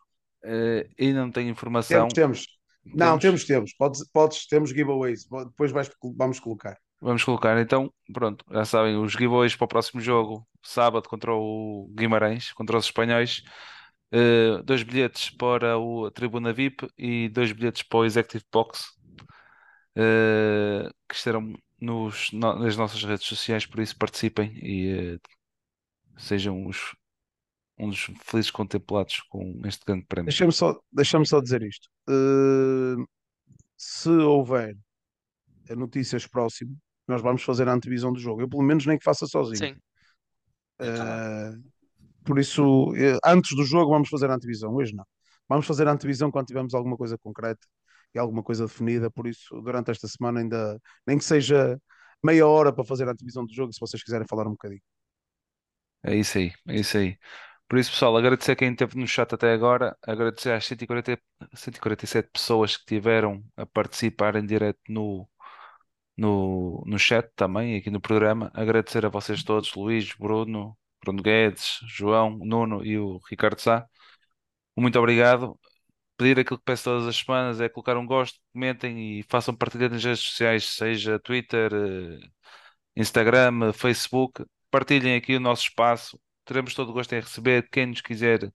[0.45, 2.09] Eh, ainda não tenho informação.
[2.09, 2.59] Temos, temos.
[2.85, 3.23] Não, Temos?
[3.23, 3.75] temos, temos.
[3.75, 5.27] Podes, podes, temos giveaways.
[5.29, 6.77] Depois vais, vamos colocar.
[7.01, 11.89] Vamos colocar então, pronto, já sabem, os giveaways para o próximo jogo, sábado contra o
[11.95, 13.43] Guimarães, contra os espanhóis.
[14.11, 18.85] Eh, dois bilhetes para o a Tribuna VIP e dois bilhetes para o Executive Box,
[19.97, 25.19] eh, que estarão nos, no- nas nossas redes sociais, por isso participem e eh,
[26.19, 26.95] sejam os,
[27.79, 30.29] um dos felizes contemplados com este grande prémio.
[30.29, 31.89] Deixa-me só, deixa só dizer isto.
[32.09, 33.07] Uh,
[33.77, 34.77] se houver
[35.71, 38.43] notícias próximas, nós vamos fazer a antevisão do jogo.
[38.43, 39.75] Eu, pelo menos, nem que faça sozinho.
[39.75, 39.81] Sim.
[40.81, 41.63] Uh,
[42.25, 44.75] por isso, eh, antes do jogo, vamos fazer a antevisão.
[44.75, 45.05] Hoje não.
[45.49, 47.67] Vamos fazer a antevisão quando tivermos alguma coisa concreta
[48.15, 49.11] e alguma coisa definida.
[49.11, 51.81] Por isso, durante esta semana, ainda nem que seja
[52.23, 54.83] meia hora para fazer a antevisão do jogo, se vocês quiserem falar um bocadinho.
[56.03, 57.19] É isso aí, é isso aí.
[57.69, 61.19] Por isso, pessoal, agradecer a quem esteve no chat até agora, agradecer às 140,
[61.55, 65.29] 147 pessoas que tiveram a participar em direto no,
[66.17, 68.51] no, no chat também, aqui no programa.
[68.55, 73.87] Agradecer a vocês todos, Luís, Bruno, Bruno Guedes, João, Nuno e o Ricardo Sá.
[74.77, 75.59] Muito obrigado.
[76.17, 79.89] Pedir aquilo que peço todas as semanas é colocar um gosto, comentem e façam partilha
[79.89, 82.21] nas redes sociais, seja Twitter, eh,
[82.97, 84.45] Instagram, Facebook.
[84.71, 86.21] Partilhem aqui o nosso espaço.
[86.45, 88.53] Teremos todo o gosto em receber quem nos quiser,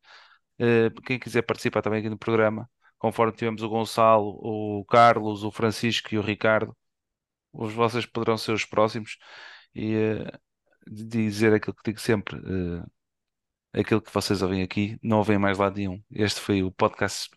[0.59, 2.69] eh, quem quiser participar também aqui no programa.
[2.97, 6.75] Conforme tivemos o Gonçalo, o Carlos, o Francisco e o Ricardo,
[7.53, 9.17] os vocês poderão ser os próximos
[9.75, 10.39] e eh,
[10.87, 12.37] dizer aquilo que digo sempre,
[13.73, 16.01] eh, aquilo que vocês ouvem aqui, não ouvem mais lado nenhum.
[16.11, 17.29] Este foi o podcast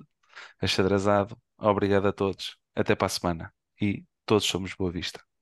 [0.61, 1.39] Achadrazado.
[1.59, 2.57] Obrigado a todos.
[2.75, 3.55] Até para a semana.
[3.81, 5.36] E todos somos Boa Vista.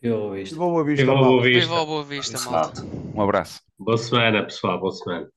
[0.00, 0.56] Eu isto.
[0.56, 1.16] Boa vista, Viva.
[1.16, 1.86] Boa viva Vista.
[1.86, 2.86] Boa Vista, malta.
[3.14, 3.60] Um abraço.
[3.78, 4.78] Boa semana, pessoal.
[4.78, 5.28] Boa semana.